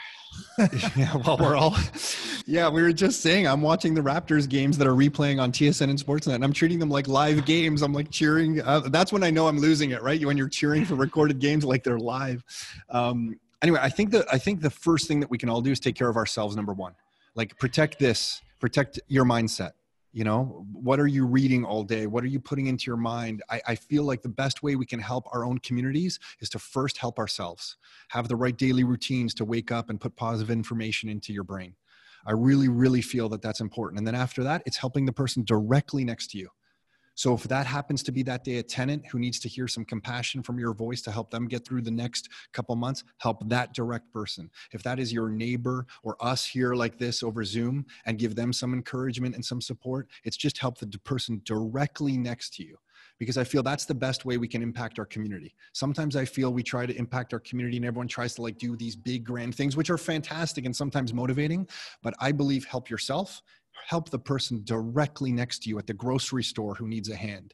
yeah, 0.95 1.16
well, 1.26 1.38
we're 1.38 1.55
all, 1.55 1.76
yeah, 2.45 2.70
we 2.70 2.82
were 2.82 2.91
just 2.91 3.22
saying, 3.22 3.47
I'm 3.47 3.61
watching 3.61 3.93
the 3.93 4.01
Raptors 4.01 4.47
games 4.47 4.78
that 4.78 4.88
are 4.88 4.93
replaying 4.93 5.41
on 5.41 5.51
TSN 5.51 5.89
and 5.89 5.99
Sportsnet, 5.99 6.36
and 6.36 6.43
I'm 6.43 6.53
treating 6.53 6.80
them 6.80 6.89
like 6.89 7.07
live 7.07 7.45
games. 7.45 7.82
I'm 7.82 7.93
like 7.93 8.11
cheering. 8.11 8.61
Uh, 8.61 8.82
that's 8.82 9.11
when 9.11 9.24
I 9.24 9.30
know 9.30 9.47
I'm 9.47 9.59
losing 9.59 9.91
it, 9.91 10.01
right? 10.01 10.24
When 10.26 10.38
you're 10.38 10.49
cheering 10.49 10.86
for 10.86 10.95
recorded 10.95 11.39
games 11.39 11.63
like 11.63 11.84
they're 11.84 11.99
live. 11.99 12.43
Um, 12.89 13.39
anyway, 13.61 13.80
I 13.82 13.89
think 13.89 14.11
that 14.11 14.26
I 14.32 14.38
think 14.38 14.61
the 14.61 14.70
first 14.70 15.07
thing 15.07 15.20
that 15.22 15.30
we 15.30 15.38
can 15.38 15.49
all 15.49 15.61
do 15.61 15.72
is 15.72 15.80
take 15.80 15.95
care 15.95 16.09
of 16.09 16.18
ourselves. 16.18 16.55
Number 16.55 16.74
one, 16.74 16.93
like 17.36 17.57
protect 17.57 17.99
this, 17.99 18.41
protect 18.59 18.99
your 19.07 19.26
mindset 19.26 19.72
you 20.16 20.24
know 20.24 20.66
what 20.72 20.97
are 20.97 21.07
you 21.07 21.26
reading 21.26 21.66
all 21.66 21.84
day? 21.84 22.07
What 22.07 22.24
are 22.24 22.28
you 22.28 22.39
putting 22.39 22.68
into 22.68 22.86
your 22.88 22.95
mind? 22.95 23.43
I, 23.49 23.61
I, 23.68 23.76
feel 23.76 24.03
like 24.03 24.22
the 24.22 24.30
best 24.30 24.63
way 24.63 24.78
we 24.78 24.86
can 24.86 24.99
help 24.99 25.26
our 25.34 25.43
own 25.43 25.57
communities 25.57 26.20
is 26.39 26.49
to 26.51 26.59
first 26.59 26.97
help 26.97 27.20
ourselves. 27.20 27.76
Have 28.07 28.30
the 28.30 28.38
right 28.38 28.55
daily 28.55 28.86
routines 28.86 29.34
to 29.34 29.43
wake 29.43 29.74
up 29.74 29.89
and 29.89 29.99
put 29.99 30.16
positive 30.16 30.49
information 30.49 31.09
into 31.09 31.34
your 31.34 31.43
brain. 31.43 31.76
I 32.26 32.32
really 32.32 32.70
really 32.70 33.01
feel 33.01 33.28
that 33.28 33.41
that's 33.41 33.59
important. 33.59 33.97
And 33.97 34.07
then 34.07 34.16
after 34.16 34.41
that 34.43 34.63
it's 34.66 34.78
helping 34.78 35.05
the 35.05 35.11
person 35.11 35.43
directly 35.43 36.05
next 36.05 36.32
to 36.32 36.38
you 36.38 36.47
so 37.16 37.34
if 37.34 37.43
that 37.43 37.66
happens 37.66 38.03
to 38.03 38.11
be 38.11 38.24
that 38.24 38.43
day 38.43 38.57
a 38.57 38.63
tenant 38.63 39.05
who 39.07 39.20
needs 39.20 39.39
to 39.39 39.49
hear 39.49 39.68
some 39.68 39.86
compassion 39.86 40.43
from 40.43 40.59
your 40.59 40.74
voice 40.74 41.01
to 41.03 41.11
help 41.11 41.32
them 41.32 41.47
get 41.47 41.66
through 41.66 41.82
the 41.82 41.91
next 41.91 42.30
couple 42.51 42.76
months, 42.76 43.03
help 43.18 43.47
that 43.49 43.74
direct 43.74 44.11
person. 44.11 44.51
If 44.72 44.84
that 44.84 44.99
is 44.99 45.13
your 45.13 45.30
neighbor 45.30 45.86
or 46.03 46.18
us 46.20 46.45
here 46.45 46.76
like 46.76 46.97
this 46.97 47.24
over 47.24 47.43
Zoom 47.43 47.86
and 48.05 48.20
give 48.20 48.36
them 48.36 48.51
some 48.51 48.74
encouragement 48.74 49.36
and 49.36 49.43
some 49.43 49.61
support, 49.61 50.09
it's 50.26 50.38
just 50.38 50.57
help 50.57 50.78
the 50.78 50.88
person 50.99 51.41
directly 51.45 52.18
next 52.18 52.53
to 52.55 52.66
you 52.66 52.78
because 53.18 53.38
I 53.38 53.43
feel 53.43 53.63
that's 53.63 53.86
the 53.86 53.95
best 53.95 54.26
way 54.26 54.38
we 54.38 54.47
can 54.47 54.61
impact 54.61 54.99
our 54.99 55.05
community. 55.05 55.55
Sometimes 55.74 56.16
I 56.16 56.26
feel 56.26 56.51
we 56.51 56.63
try 56.63 56.86
to 56.86 56.95
impact 56.97 57.34
our 57.34 57.39
community 57.39 57.78
and 57.78 57.86
everyone 57.86 58.07
tries 58.07 58.36
to 58.36 58.41
like 58.41 58.57
do 58.57 58.76
these 58.76 58.95
big 58.95 59.24
grand 59.24 59.55
things, 59.55 59.78
which 59.78 59.89
are 59.89 59.97
fantastic 59.97 60.66
and 60.66 60.76
sometimes 60.76 61.13
motivating. 61.13 61.68
But 62.03 62.13
I 62.20 62.32
believe 62.32 62.66
help 62.66 62.89
yourself 62.89 63.41
help 63.88 64.10
the 64.10 64.20
person 64.20 64.62
directly 64.64 65.32
next 65.32 65.64
to 65.64 65.70
you 65.70 65.78
at 65.80 65.88
the 65.88 65.94
grocery 65.94 66.44
store 66.44 66.76
who 66.76 66.88
needs 66.88 67.10
a 67.10 67.16
hand. 67.16 67.54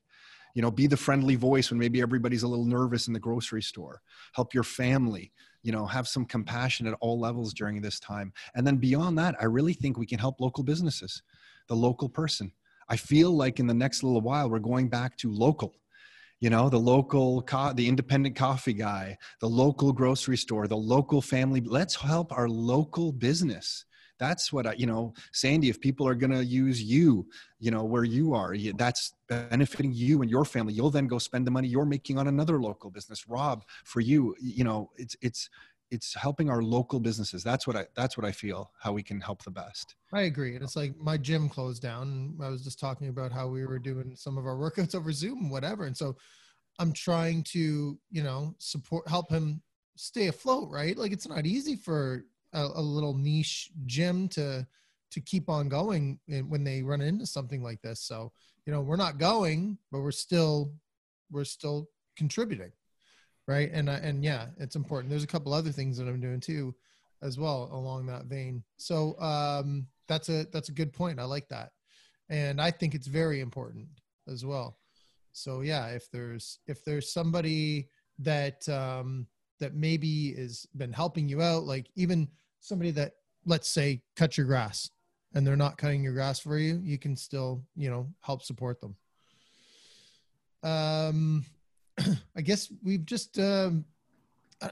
You 0.53 0.61
know 0.61 0.71
be 0.71 0.87
the 0.87 0.97
friendly 0.97 1.35
voice 1.35 1.69
when 1.69 1.79
maybe 1.79 2.01
everybody's 2.01 2.43
a 2.43 2.47
little 2.47 2.65
nervous 2.65 3.07
in 3.07 3.13
the 3.13 3.19
grocery 3.19 3.61
store. 3.61 4.01
Help 4.33 4.53
your 4.53 4.63
family 4.63 5.31
you 5.63 5.71
know 5.71 5.85
have 5.85 6.07
some 6.07 6.25
compassion 6.25 6.87
at 6.87 6.97
all 6.99 7.19
levels 7.19 7.53
during 7.53 7.81
this 7.81 7.99
time. 7.99 8.33
And 8.55 8.65
then 8.65 8.77
beyond 8.77 9.17
that 9.17 9.35
i 9.39 9.45
really 9.45 9.73
think 9.73 9.97
we 9.97 10.05
can 10.05 10.19
help 10.19 10.41
local 10.41 10.63
businesses 10.63 11.21
the 11.67 11.75
local 11.75 12.09
person. 12.09 12.51
I 12.89 12.97
feel 12.97 13.31
like 13.31 13.59
in 13.59 13.67
the 13.67 13.73
next 13.73 14.03
little 14.03 14.21
while 14.21 14.49
we're 14.49 14.59
going 14.59 14.89
back 14.89 15.15
to 15.17 15.31
local. 15.31 15.75
You 16.41 16.49
know 16.49 16.69
the 16.69 16.79
local 16.79 17.43
co- 17.43 17.73
the 17.73 17.87
independent 17.87 18.35
coffee 18.35 18.73
guy 18.73 19.17
the 19.39 19.47
local 19.47 19.93
grocery 19.93 20.37
store 20.37 20.67
the 20.67 20.75
local 20.75 21.21
family. 21.21 21.61
Let's 21.61 21.95
help 21.95 22.31
our 22.31 22.49
local 22.49 23.11
business 23.11 23.85
that's 24.21 24.53
what 24.53 24.67
I, 24.67 24.73
you 24.73 24.85
know, 24.85 25.15
Sandy, 25.33 25.67
if 25.67 25.81
people 25.81 26.07
are 26.07 26.13
going 26.13 26.31
to 26.31 26.45
use 26.45 26.81
you, 26.81 27.27
you 27.59 27.71
know, 27.71 27.83
where 27.83 28.03
you 28.03 28.35
are, 28.35 28.55
that's 28.75 29.13
benefiting 29.27 29.91
you 29.91 30.21
and 30.21 30.29
your 30.29 30.45
family. 30.45 30.73
You'll 30.73 30.91
then 30.91 31.07
go 31.07 31.17
spend 31.17 31.47
the 31.47 31.51
money 31.51 31.67
you're 31.67 31.85
making 31.85 32.19
on 32.19 32.27
another 32.27 32.61
local 32.61 32.91
business. 32.91 33.27
Rob, 33.27 33.63
for 33.83 33.99
you, 33.99 34.35
you 34.39 34.63
know, 34.63 34.91
it's, 34.95 35.15
it's, 35.23 35.49
it's 35.89 36.13
helping 36.13 36.51
our 36.51 36.61
local 36.61 36.99
businesses. 36.99 37.43
That's 37.43 37.65
what 37.65 37.75
I, 37.75 37.87
that's 37.95 38.15
what 38.15 38.25
I 38.25 38.31
feel 38.31 38.71
how 38.79 38.93
we 38.93 39.01
can 39.01 39.19
help 39.19 39.43
the 39.43 39.49
best. 39.49 39.95
I 40.13 40.21
agree. 40.21 40.53
And 40.53 40.63
it's 40.63 40.75
like 40.75 40.95
my 40.97 41.17
gym 41.17 41.49
closed 41.49 41.81
down. 41.81 42.37
I 42.41 42.49
was 42.49 42.63
just 42.63 42.79
talking 42.79 43.07
about 43.07 43.31
how 43.31 43.47
we 43.47 43.65
were 43.65 43.79
doing 43.79 44.15
some 44.15 44.37
of 44.37 44.45
our 44.45 44.55
workouts 44.55 44.93
over 44.95 45.11
Zoom, 45.11 45.49
whatever. 45.49 45.85
And 45.85 45.97
so 45.97 46.15
I'm 46.77 46.93
trying 46.93 47.43
to, 47.53 47.97
you 48.11 48.23
know, 48.23 48.53
support, 48.59 49.07
help 49.09 49.31
him 49.31 49.63
stay 49.95 50.27
afloat, 50.27 50.69
right? 50.69 50.95
Like 50.95 51.11
it's 51.11 51.27
not 51.27 51.47
easy 51.47 51.75
for 51.75 52.23
a, 52.53 52.63
a 52.75 52.81
little 52.81 53.15
niche 53.15 53.71
gym 53.85 54.27
to 54.29 54.65
to 55.11 55.19
keep 55.21 55.49
on 55.49 55.67
going 55.67 56.19
when 56.47 56.63
they 56.63 56.81
run 56.81 57.01
into 57.01 57.25
something 57.25 57.61
like 57.61 57.81
this. 57.81 57.99
So, 57.99 58.31
you 58.65 58.71
know, 58.71 58.81
we're 58.81 58.95
not 58.95 59.17
going, 59.17 59.77
but 59.91 60.01
we're 60.01 60.11
still 60.11 60.73
we're 61.29 61.43
still 61.43 61.89
contributing, 62.15 62.71
right? 63.47 63.69
And 63.73 63.89
uh, 63.89 63.99
and 64.01 64.23
yeah, 64.23 64.47
it's 64.57 64.75
important. 64.75 65.09
There's 65.09 65.23
a 65.23 65.27
couple 65.27 65.53
other 65.53 65.71
things 65.71 65.97
that 65.97 66.07
I'm 66.07 66.21
doing 66.21 66.39
too, 66.39 66.73
as 67.21 67.37
well 67.37 67.69
along 67.71 68.05
that 68.07 68.25
vein. 68.25 68.63
So 68.77 69.19
um, 69.19 69.87
that's 70.07 70.29
a 70.29 70.45
that's 70.51 70.69
a 70.69 70.73
good 70.73 70.93
point. 70.93 71.19
I 71.19 71.23
like 71.23 71.47
that, 71.49 71.71
and 72.29 72.61
I 72.61 72.71
think 72.71 72.95
it's 72.95 73.07
very 73.07 73.41
important 73.41 73.87
as 74.27 74.45
well. 74.45 74.77
So 75.33 75.61
yeah, 75.61 75.87
if 75.87 76.09
there's 76.11 76.59
if 76.67 76.83
there's 76.83 77.11
somebody 77.11 77.89
that 78.19 78.67
um, 78.69 79.27
that 79.59 79.75
maybe 79.75 80.33
has 80.35 80.65
been 80.75 80.93
helping 80.93 81.29
you 81.29 81.41
out, 81.41 81.63
like 81.63 81.89
even 81.95 82.27
somebody 82.61 82.91
that 82.91 83.13
let's 83.45 83.67
say 83.67 84.01
cut 84.15 84.37
your 84.37 84.45
grass 84.45 84.89
and 85.33 85.45
they're 85.45 85.55
not 85.55 85.77
cutting 85.77 86.03
your 86.03 86.13
grass 86.13 86.39
for 86.39 86.57
you, 86.57 86.79
you 86.83 86.97
can 86.97 87.15
still, 87.15 87.63
you 87.75 87.89
know, 87.89 88.07
help 88.21 88.43
support 88.43 88.79
them. 88.79 88.95
Um, 90.63 91.45
I 92.35 92.41
guess 92.41 92.71
we've 92.83 93.05
just, 93.05 93.39
um, 93.39 93.85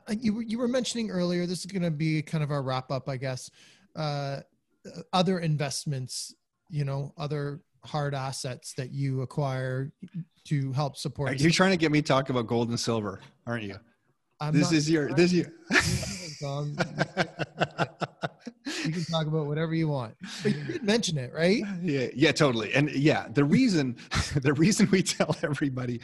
you, 0.09 0.41
you 0.41 0.59
were 0.59 0.67
mentioning 0.67 1.09
earlier, 1.09 1.45
this 1.45 1.59
is 1.59 1.65
going 1.65 1.83
to 1.83 1.91
be 1.91 2.21
kind 2.21 2.43
of 2.43 2.51
our 2.51 2.61
wrap 2.61 2.91
up, 2.91 3.09
I 3.09 3.17
guess. 3.17 3.49
Uh, 3.95 4.41
other 5.13 5.39
investments, 5.39 6.35
you 6.69 6.85
know, 6.85 7.13
other 7.17 7.61
hard 7.85 8.13
assets 8.13 8.73
that 8.73 8.91
you 8.91 9.21
acquire 9.21 9.91
to 10.45 10.71
help 10.73 10.95
support. 10.95 11.39
You're 11.39 11.51
trying 11.51 11.71
to 11.71 11.77
get 11.77 11.91
me 11.91 12.01
talk 12.01 12.29
about 12.29 12.47
gold 12.47 12.69
and 12.69 12.79
silver, 12.79 13.19
aren't 13.47 13.63
you? 13.63 13.75
I'm 14.39 14.53
this 14.53 14.71
is 14.71 14.89
your 14.89 15.13
this 15.13 15.33
is 15.33 15.39
your. 15.39 15.47
you 18.85 18.91
can 18.91 19.03
talk 19.05 19.27
about 19.27 19.47
whatever 19.47 19.73
you 19.73 19.87
want, 19.87 20.15
but 20.43 20.55
you 20.55 20.63
did 20.63 20.83
mention 20.83 21.17
it, 21.17 21.33
right? 21.33 21.63
Yeah, 21.81 22.07
yeah, 22.15 22.31
totally. 22.31 22.73
And 22.73 22.89
yeah, 22.91 23.27
the 23.29 23.43
reason 23.43 23.97
the 24.41 24.53
reason 24.53 24.89
we 24.91 25.03
tell 25.03 25.35
everybody 25.43 26.01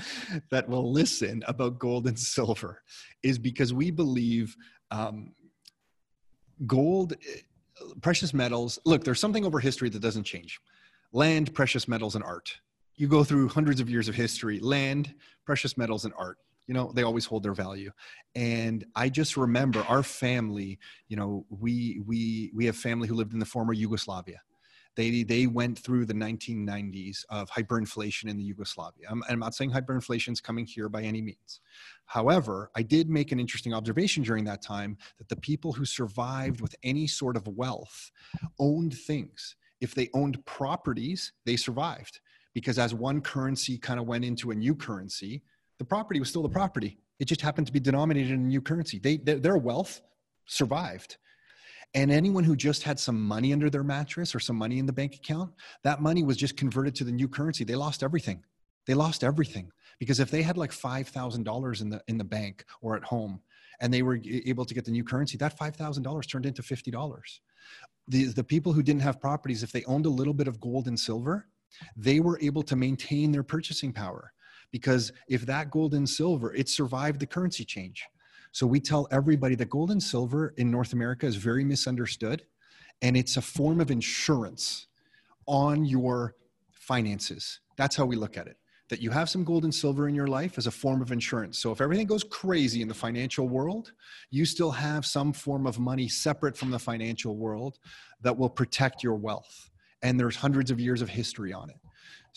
that 0.52 0.68
will 0.68 0.92
listen 0.92 1.44
about 1.48 1.80
gold 1.80 2.08
and 2.08 2.20
silver 2.20 2.82
is 3.24 3.38
because 3.38 3.74
we 3.74 3.92
believe 3.92 4.56
um, 4.92 5.34
gold, 6.66 7.14
eh, 7.14 7.40
precious 8.02 8.34
metals. 8.34 8.80
Look, 8.86 9.04
there's 9.04 9.20
something 9.20 9.46
over 9.46 9.60
history 9.60 9.90
that 9.90 10.02
doesn't 10.02 10.24
change. 10.24 10.60
Land, 11.12 11.54
precious 11.54 11.88
metals, 11.88 12.16
and 12.16 12.24
art. 12.24 12.58
You 12.96 13.08
go 13.08 13.24
through 13.24 13.50
hundreds 13.50 13.80
of 13.80 13.90
years 13.90 14.08
of 14.08 14.16
history. 14.16 14.60
Land, 14.60 15.14
precious 15.46 15.78
metals, 15.78 16.06
and 16.06 16.14
art. 16.18 16.38
You 16.68 16.74
know 16.74 16.92
they 16.94 17.04
always 17.04 17.26
hold 17.26 17.44
their 17.44 17.54
value. 17.54 17.92
And 18.36 18.86
I 18.96 19.10
just 19.10 19.38
remember 19.38 19.82
our 19.88 20.04
family. 20.04 20.80
You 21.08 21.18
know, 21.18 21.46
we 21.50 22.02
we 22.06 22.52
we 22.54 22.66
have 22.66 22.76
family 22.76 23.08
who 23.08 23.16
lived 23.16 23.34
in 23.34 23.40
the 23.40 23.46
former 23.46 23.74
Yugoslavia 23.74 24.42
they, 24.96 25.24
they 25.24 25.48
went 25.48 25.78
through 25.78 26.06
the 26.06 26.14
1990s 26.14 27.26
of 27.30 27.50
hyperinflation 27.50 28.30
in 28.30 28.38
the 28.38 28.44
Yugoslavia. 28.44 29.08
I'm, 29.10 29.24
I'm 29.30 29.40
not 29.40 29.54
saying 29.54 29.72
hyperinflation 29.72 30.32
is 30.32 30.42
coming 30.42 30.66
here 30.66 30.90
by 30.90 31.04
any 31.04 31.22
means. 31.22 31.60
However, 32.06 32.72
I 32.76 32.82
did 32.82 33.10
make 33.10 33.32
an 33.32 33.40
interesting 33.40 33.74
observation 33.74 34.24
during 34.24 34.46
that 34.46 34.62
time 34.62 34.98
that 35.18 35.28
the 35.28 35.36
people 35.36 35.74
who 35.74 35.86
survived 35.86 36.62
with 36.62 36.76
any 36.84 37.08
sort 37.08 37.36
of 37.36 37.48
wealth 37.48 38.12
owned 38.60 38.94
things. 38.94 39.56
If 39.82 39.94
they 39.94 40.10
owned 40.14 40.44
properties, 40.46 41.34
they 41.46 41.58
survived 41.58 42.22
because 42.54 42.80
as 42.80 42.94
one 42.94 43.20
currency 43.20 43.78
kind 43.78 44.00
of 44.00 44.08
went 44.08 44.24
into 44.24 44.52
a 44.52 44.56
new 44.56 44.74
currency, 44.74 45.44
the 45.78 45.86
property 45.86 46.20
was 46.20 46.30
still 46.30 46.44
the 46.44 46.50
property. 46.50 46.98
It 47.20 47.26
just 47.26 47.42
happened 47.42 47.68
to 47.68 47.74
be 47.74 47.80
denominated 47.80 48.32
in 48.32 48.40
a 48.40 48.44
new 48.44 48.62
currency. 48.62 49.00
They, 49.00 49.18
their 49.18 49.58
wealth 49.58 50.02
survived. 50.46 51.18
And 51.94 52.12
anyone 52.12 52.44
who 52.44 52.56
just 52.58 52.84
had 52.84 53.00
some 53.00 53.22
money 53.22 53.54
under 53.54 53.70
their 53.70 53.84
mattress 53.84 54.36
or 54.36 54.40
some 54.40 54.58
money 54.58 54.80
in 54.80 54.86
the 54.86 54.94
bank 54.94 55.16
account, 55.16 55.54
that 55.84 56.02
money 56.02 56.24
was 56.24 56.36
just 56.36 56.58
converted 56.58 56.94
to 56.96 57.06
the 57.06 57.12
new 57.12 57.30
currency. 57.30 57.64
They 57.64 57.76
lost 57.76 58.04
everything. 58.04 58.44
They 58.86 58.94
lost 58.94 59.24
everything 59.24 59.72
because 59.98 60.20
if 60.20 60.30
they 60.30 60.42
had 60.42 60.58
like 60.58 60.72
five 60.72 61.08
thousand 61.08 61.44
dollars 61.44 61.82
in 61.82 61.90
the 61.90 62.02
in 62.08 62.18
the 62.18 62.24
bank 62.24 62.66
or 62.82 62.96
at 62.98 63.04
home, 63.04 63.40
and 63.80 63.94
they 63.94 64.02
were 64.04 64.20
able 64.46 64.66
to 64.66 64.74
get 64.74 64.86
the 64.86 64.92
new 64.92 65.04
currency, 65.04 65.38
that 65.38 65.58
five 65.58 65.76
thousand 65.76 66.04
dollars 66.04 66.28
turned 66.28 66.46
into 66.46 66.62
fifty 66.62 66.92
dollars. 66.92 67.42
The 68.10 68.26
the 68.26 68.44
people 68.44 68.74
who 68.74 68.84
didn't 68.84 69.02
have 69.02 69.22
properties, 69.22 69.64
if 69.64 69.72
they 69.72 69.84
owned 69.86 70.06
a 70.06 70.10
little 70.10 70.34
bit 70.34 70.48
of 70.48 70.60
gold 70.60 70.88
and 70.88 71.00
silver, 71.00 71.48
they 71.96 72.20
were 72.20 72.38
able 72.42 72.62
to 72.64 72.76
maintain 72.76 73.32
their 73.32 73.44
purchasing 73.44 73.92
power 73.94 74.34
because 74.76 75.14
if 75.30 75.46
that 75.46 75.72
gold 75.72 75.94
and 75.94 76.08
silver, 76.10 76.54
it 76.54 76.68
survived 76.68 77.22
the 77.22 77.26
currency 77.26 77.64
change. 77.64 78.04
So 78.52 78.68
we 78.68 78.82
tell 78.82 79.08
everybody 79.10 79.56
that 79.56 79.70
gold 79.70 79.90
and 79.90 80.04
silver 80.04 80.54
in 80.58 80.70
North 80.70 80.92
America 80.92 81.26
is 81.26 81.38
very 81.38 81.64
misunderstood 81.64 82.44
and 83.02 83.16
it's 83.16 83.38
a 83.38 83.42
form 83.42 83.80
of 83.80 83.90
insurance 83.90 84.88
on 85.46 85.86
your 85.86 86.36
finances. 86.72 87.62
That's 87.78 87.96
how 87.96 88.04
we 88.04 88.18
look 88.18 88.36
at 88.36 88.48
it. 88.48 88.58
That 88.90 89.02
you 89.02 89.12
have 89.12 89.30
some 89.30 89.46
gold 89.46 89.64
and 89.64 89.74
silver 89.74 90.10
in 90.10 90.14
your 90.14 90.28
life 90.28 90.58
as 90.58 90.68
a 90.68 90.72
form 90.72 91.02
of 91.02 91.14
insurance. 91.14 91.58
So 91.58 91.72
if 91.72 91.80
everything 91.80 92.06
goes 92.06 92.26
crazy 92.26 92.82
in 92.82 92.90
the 92.90 92.94
financial 92.94 93.48
world, 93.48 93.94
you 94.30 94.44
still 94.44 94.72
have 94.72 95.06
some 95.06 95.32
form 95.32 95.66
of 95.66 95.80
money 95.80 96.10
separate 96.10 96.58
from 96.58 96.70
the 96.70 96.80
financial 96.80 97.38
world 97.38 97.80
that 98.24 98.38
will 98.38 98.50
protect 98.50 99.04
your 99.04 99.16
wealth. 99.16 99.70
And 100.02 100.20
there's 100.20 100.36
hundreds 100.36 100.70
of 100.70 100.82
years 100.82 101.02
of 101.02 101.08
history 101.08 101.54
on 101.54 101.70
it. 101.70 101.78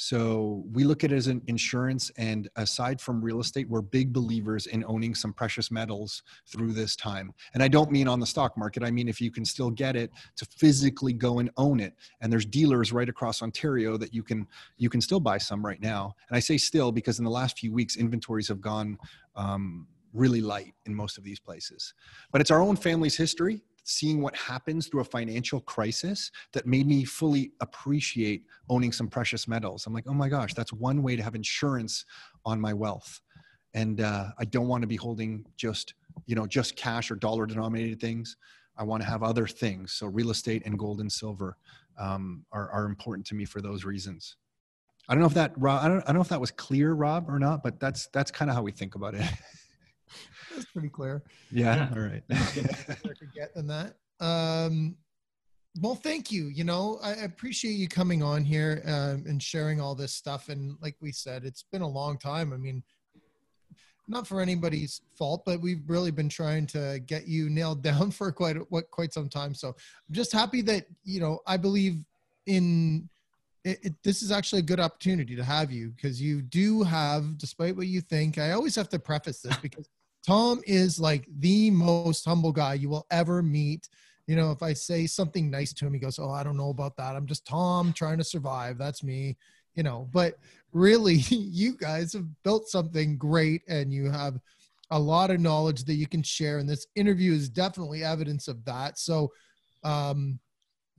So 0.00 0.62
we 0.72 0.84
look 0.84 1.02
at 1.02 1.10
it 1.10 1.16
as 1.16 1.26
an 1.26 1.42
insurance. 1.48 2.12
And 2.16 2.48
aside 2.54 3.00
from 3.00 3.20
real 3.20 3.40
estate, 3.40 3.68
we're 3.68 3.82
big 3.82 4.12
believers 4.12 4.68
in 4.68 4.84
owning 4.86 5.12
some 5.12 5.32
precious 5.32 5.72
metals 5.72 6.22
through 6.46 6.72
this 6.72 6.94
time. 6.94 7.34
And 7.54 7.64
I 7.64 7.68
don't 7.68 7.90
mean 7.90 8.06
on 8.06 8.20
the 8.20 8.26
stock 8.26 8.56
market. 8.56 8.84
I 8.84 8.92
mean, 8.92 9.08
if 9.08 9.20
you 9.20 9.32
can 9.32 9.44
still 9.44 9.70
get 9.70 9.96
it 9.96 10.12
to 10.36 10.44
physically 10.44 11.12
go 11.12 11.40
and 11.40 11.50
own 11.56 11.80
it. 11.80 11.94
And 12.20 12.32
there's 12.32 12.46
dealers 12.46 12.92
right 12.92 13.08
across 13.08 13.42
Ontario 13.42 13.96
that 13.96 14.14
you 14.14 14.22
can, 14.22 14.46
you 14.76 14.88
can 14.88 15.00
still 15.00 15.18
buy 15.18 15.36
some 15.36 15.66
right 15.66 15.80
now. 15.80 16.14
And 16.28 16.36
I 16.36 16.40
say 16.40 16.58
still 16.58 16.92
because 16.92 17.18
in 17.18 17.24
the 17.24 17.30
last 17.32 17.58
few 17.58 17.72
weeks, 17.72 17.96
inventories 17.96 18.46
have 18.46 18.60
gone, 18.60 18.98
um, 19.34 19.88
really 20.12 20.40
light 20.40 20.74
in 20.86 20.94
most 20.94 21.18
of 21.18 21.24
these 21.24 21.40
places. 21.40 21.92
But 22.30 22.40
it's 22.40 22.52
our 22.52 22.60
own 22.60 22.76
family's 22.76 23.16
history 23.16 23.62
seeing 23.88 24.20
what 24.20 24.36
happens 24.36 24.86
through 24.86 25.00
a 25.00 25.04
financial 25.04 25.60
crisis 25.62 26.30
that 26.52 26.66
made 26.66 26.86
me 26.86 27.04
fully 27.04 27.52
appreciate 27.60 28.44
owning 28.68 28.92
some 28.92 29.08
precious 29.08 29.48
metals. 29.48 29.86
I'm 29.86 29.94
like, 29.94 30.04
oh 30.06 30.12
my 30.12 30.28
gosh, 30.28 30.52
that's 30.52 30.74
one 30.74 31.02
way 31.02 31.16
to 31.16 31.22
have 31.22 31.34
insurance 31.34 32.04
on 32.44 32.60
my 32.60 32.74
wealth. 32.74 33.20
And 33.72 34.02
uh, 34.02 34.26
I 34.38 34.44
don't 34.44 34.68
want 34.68 34.82
to 34.82 34.86
be 34.86 34.96
holding 34.96 35.44
just, 35.56 35.94
you 36.26 36.34
know, 36.34 36.46
just 36.46 36.76
cash 36.76 37.10
or 37.10 37.16
dollar 37.16 37.46
denominated 37.46 37.98
things. 37.98 38.36
I 38.76 38.84
want 38.84 39.02
to 39.02 39.08
have 39.08 39.22
other 39.22 39.46
things. 39.46 39.92
So 39.92 40.06
real 40.06 40.30
estate 40.30 40.62
and 40.66 40.78
gold 40.78 41.00
and 41.00 41.10
silver 41.10 41.56
um, 41.98 42.44
are, 42.52 42.70
are 42.70 42.84
important 42.84 43.26
to 43.28 43.34
me 43.34 43.46
for 43.46 43.62
those 43.62 43.84
reasons. 43.84 44.36
I 45.08 45.14
don't 45.14 45.22
know 45.22 45.28
if 45.28 45.34
that 45.34 45.52
Rob, 45.56 45.82
I 45.82 45.88
don't, 45.88 46.02
I 46.02 46.06
don't 46.08 46.16
know 46.16 46.20
if 46.20 46.28
that 46.28 46.40
was 46.40 46.50
clear, 46.50 46.92
Rob, 46.92 47.30
or 47.30 47.38
not, 47.38 47.62
but 47.62 47.80
that's 47.80 48.08
that's 48.08 48.30
kind 48.30 48.50
of 48.50 48.54
how 48.54 48.62
we 48.62 48.72
think 48.72 48.94
about 48.94 49.14
it. 49.14 49.22
That's 50.58 50.72
pretty 50.72 50.88
clear. 50.88 51.22
Yeah. 51.52 51.88
All 51.94 52.00
right. 52.00 52.22
get 52.28 53.54
than 53.54 53.68
that. 53.68 53.94
Um, 54.18 54.96
well, 55.80 55.94
thank 55.94 56.32
you. 56.32 56.46
You 56.46 56.64
know, 56.64 56.98
I 57.00 57.12
appreciate 57.12 57.74
you 57.74 57.86
coming 57.86 58.24
on 58.24 58.44
here 58.44 58.82
um, 58.86 59.22
and 59.28 59.40
sharing 59.40 59.80
all 59.80 59.94
this 59.94 60.12
stuff. 60.12 60.48
And 60.48 60.76
like 60.82 60.96
we 61.00 61.12
said, 61.12 61.44
it's 61.44 61.62
been 61.70 61.82
a 61.82 61.88
long 61.88 62.18
time. 62.18 62.52
I 62.52 62.56
mean, 62.56 62.82
not 64.08 64.26
for 64.26 64.40
anybody's 64.40 65.00
fault, 65.16 65.44
but 65.46 65.60
we've 65.60 65.82
really 65.86 66.10
been 66.10 66.28
trying 66.28 66.66
to 66.68 67.00
get 67.06 67.28
you 67.28 67.48
nailed 67.48 67.82
down 67.84 68.10
for 68.10 68.32
quite 68.32 68.56
what 68.68 68.90
quite 68.90 69.12
some 69.12 69.28
time. 69.28 69.54
So 69.54 69.68
I'm 69.68 70.14
just 70.14 70.32
happy 70.32 70.60
that 70.62 70.86
you 71.04 71.20
know 71.20 71.38
I 71.46 71.56
believe 71.56 72.04
in 72.46 73.08
it, 73.64 73.78
it, 73.82 73.94
this 74.02 74.22
is 74.22 74.32
actually 74.32 74.60
a 74.60 74.64
good 74.64 74.80
opportunity 74.80 75.36
to 75.36 75.44
have 75.44 75.70
you 75.70 75.90
because 75.90 76.20
you 76.20 76.42
do 76.42 76.82
have, 76.82 77.38
despite 77.38 77.76
what 77.76 77.86
you 77.86 78.00
think. 78.00 78.38
I 78.38 78.52
always 78.52 78.74
have 78.74 78.88
to 78.88 78.98
preface 78.98 79.40
this 79.40 79.56
because 79.62 79.88
Tom 80.26 80.60
is 80.66 81.00
like 81.00 81.26
the 81.38 81.70
most 81.70 82.24
humble 82.24 82.52
guy 82.52 82.74
you 82.74 82.88
will 82.88 83.06
ever 83.10 83.42
meet. 83.42 83.88
You 84.26 84.36
know, 84.36 84.50
if 84.50 84.62
I 84.62 84.72
say 84.74 85.06
something 85.06 85.50
nice 85.50 85.72
to 85.74 85.86
him, 85.86 85.94
he 85.94 86.00
goes, 86.00 86.18
Oh, 86.18 86.30
I 86.30 86.42
don't 86.42 86.56
know 86.56 86.70
about 86.70 86.96
that. 86.96 87.16
I'm 87.16 87.26
just 87.26 87.46
Tom 87.46 87.92
trying 87.92 88.18
to 88.18 88.24
survive. 88.24 88.76
That's 88.78 89.02
me, 89.02 89.36
you 89.74 89.82
know. 89.82 90.08
But 90.12 90.38
really, 90.72 91.14
you 91.28 91.76
guys 91.76 92.12
have 92.12 92.26
built 92.42 92.68
something 92.68 93.16
great 93.16 93.62
and 93.68 93.92
you 93.92 94.10
have 94.10 94.38
a 94.90 94.98
lot 94.98 95.30
of 95.30 95.40
knowledge 95.40 95.84
that 95.84 95.94
you 95.94 96.06
can 96.06 96.22
share. 96.22 96.58
And 96.58 96.68
this 96.68 96.86
interview 96.94 97.32
is 97.32 97.48
definitely 97.48 98.04
evidence 98.04 98.48
of 98.48 98.64
that. 98.64 98.98
So, 98.98 99.32
um, 99.84 100.38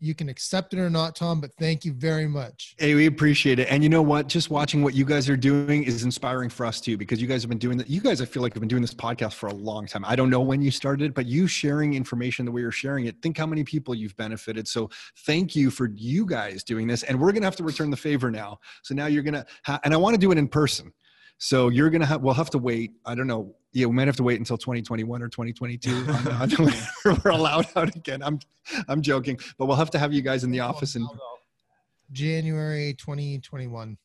you 0.01 0.15
can 0.15 0.29
accept 0.29 0.73
it 0.73 0.79
or 0.79 0.89
not, 0.89 1.15
Tom, 1.15 1.41
but 1.41 1.51
thank 1.59 1.85
you 1.85 1.93
very 1.93 2.27
much. 2.27 2.75
Hey, 2.77 2.95
we 2.95 3.05
appreciate 3.05 3.59
it. 3.59 3.67
And 3.69 3.83
you 3.83 3.89
know 3.89 4.01
what? 4.01 4.27
Just 4.27 4.49
watching 4.49 4.83
what 4.83 4.93
you 4.93 5.05
guys 5.05 5.29
are 5.29 5.37
doing 5.37 5.83
is 5.83 6.03
inspiring 6.03 6.49
for 6.49 6.65
us 6.65 6.81
too, 6.81 6.97
because 6.97 7.21
you 7.21 7.27
guys 7.27 7.41
have 7.41 7.49
been 7.49 7.57
doing 7.57 7.77
that. 7.77 7.89
You 7.89 8.01
guys, 8.01 8.21
I 8.21 8.25
feel 8.25 8.41
like, 8.41 8.53
have 8.53 8.61
been 8.61 8.67
doing 8.67 8.81
this 8.81 8.93
podcast 8.93 9.33
for 9.33 9.47
a 9.47 9.53
long 9.53 9.85
time. 9.85 10.03
I 10.05 10.15
don't 10.15 10.29
know 10.29 10.41
when 10.41 10.61
you 10.61 10.71
started, 10.71 11.13
but 11.13 11.25
you 11.25 11.47
sharing 11.47 11.93
information 11.93 12.45
the 12.45 12.51
way 12.51 12.61
you're 12.61 12.71
sharing 12.71 13.05
it, 13.05 13.21
think 13.21 13.37
how 13.37 13.45
many 13.45 13.63
people 13.63 13.93
you've 13.93 14.15
benefited. 14.17 14.67
So 14.67 14.89
thank 15.25 15.55
you 15.55 15.69
for 15.69 15.91
you 15.95 16.25
guys 16.25 16.63
doing 16.63 16.87
this. 16.87 17.03
And 17.03 17.19
we're 17.19 17.31
going 17.31 17.41
to 17.41 17.47
have 17.47 17.55
to 17.57 17.63
return 17.63 17.89
the 17.89 17.97
favor 17.97 18.31
now. 18.31 18.59
So 18.83 18.95
now 18.95 19.05
you're 19.07 19.23
going 19.23 19.33
to, 19.33 19.45
ha- 19.65 19.79
and 19.83 19.93
I 19.93 19.97
want 19.97 20.13
to 20.15 20.19
do 20.19 20.31
it 20.31 20.37
in 20.37 20.47
person. 20.47 20.93
So 21.39 21.69
you're 21.69 21.89
going 21.89 22.01
to 22.01 22.07
have, 22.07 22.21
we'll 22.21 22.33
have 22.35 22.51
to 22.51 22.59
wait. 22.59 22.93
I 23.05 23.15
don't 23.15 23.27
know 23.27 23.55
yeah, 23.71 23.85
we 23.85 23.93
might 23.93 24.07
have 24.07 24.15
to 24.15 24.23
wait 24.23 24.39
until 24.39 24.57
2021 24.57 25.21
or 25.21 25.29
2022 25.29 26.05
we're 27.23 27.31
allowed 27.31 27.67
out 27.75 27.95
again. 27.95 28.23
I'm, 28.23 28.39
I'm 28.87 29.01
joking, 29.01 29.39
but 29.57 29.67
we'll 29.67 29.77
have 29.77 29.91
to 29.91 29.99
have 29.99 30.11
you 30.11 30.21
guys 30.21 30.43
in 30.43 30.51
the 30.51 30.59
office 30.59 30.95
in 30.95 31.07
January 32.11 32.95
2021. 32.95 33.97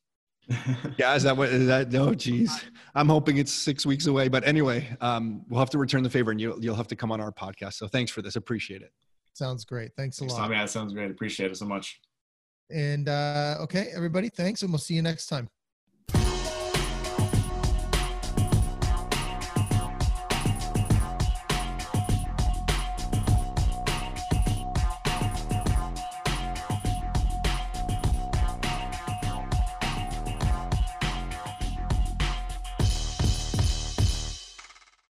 yeah, 0.99 1.15
is 1.15 1.23
that 1.23 1.35
what 1.35 1.49
is 1.49 1.67
that? 1.67 1.91
No, 1.91 2.15
geez, 2.15 2.65
I'm 2.95 3.09
hoping 3.09 3.39
it's 3.39 3.51
six 3.51 3.87
weeks 3.87 4.09
away. 4.09 4.29
But 4.29 4.47
anyway, 4.47 4.95
um, 5.01 5.43
we'll 5.49 5.59
have 5.59 5.71
to 5.71 5.79
return 5.79 6.03
the 6.03 6.11
favor, 6.11 6.33
and 6.33 6.39
you'll 6.39 6.63
you'll 6.63 6.75
have 6.75 6.89
to 6.89 6.97
come 6.97 7.11
on 7.11 7.19
our 7.19 7.33
podcast. 7.33 7.75
So 7.75 7.89
thanks 7.89 8.13
for 8.13 8.21
this. 8.21 8.37
Appreciate 8.37 8.83
it. 8.83 8.93
Sounds 9.33 9.65
great. 9.65 9.93
Thanks 9.97 10.19
a 10.19 10.21
thanks, 10.21 10.35
lot. 10.35 10.41
Tommy, 10.41 10.57
that 10.57 10.69
sounds 10.69 10.93
great. 10.93 11.11
Appreciate 11.11 11.51
it 11.51 11.57
so 11.57 11.65
much. 11.65 11.99
And 12.71 13.09
uh, 13.09 13.57
okay, 13.61 13.89
everybody, 13.97 14.29
thanks, 14.29 14.61
and 14.61 14.71
we'll 14.71 14.79
see 14.79 14.93
you 14.93 15.03
next 15.03 15.29
time. 15.29 15.49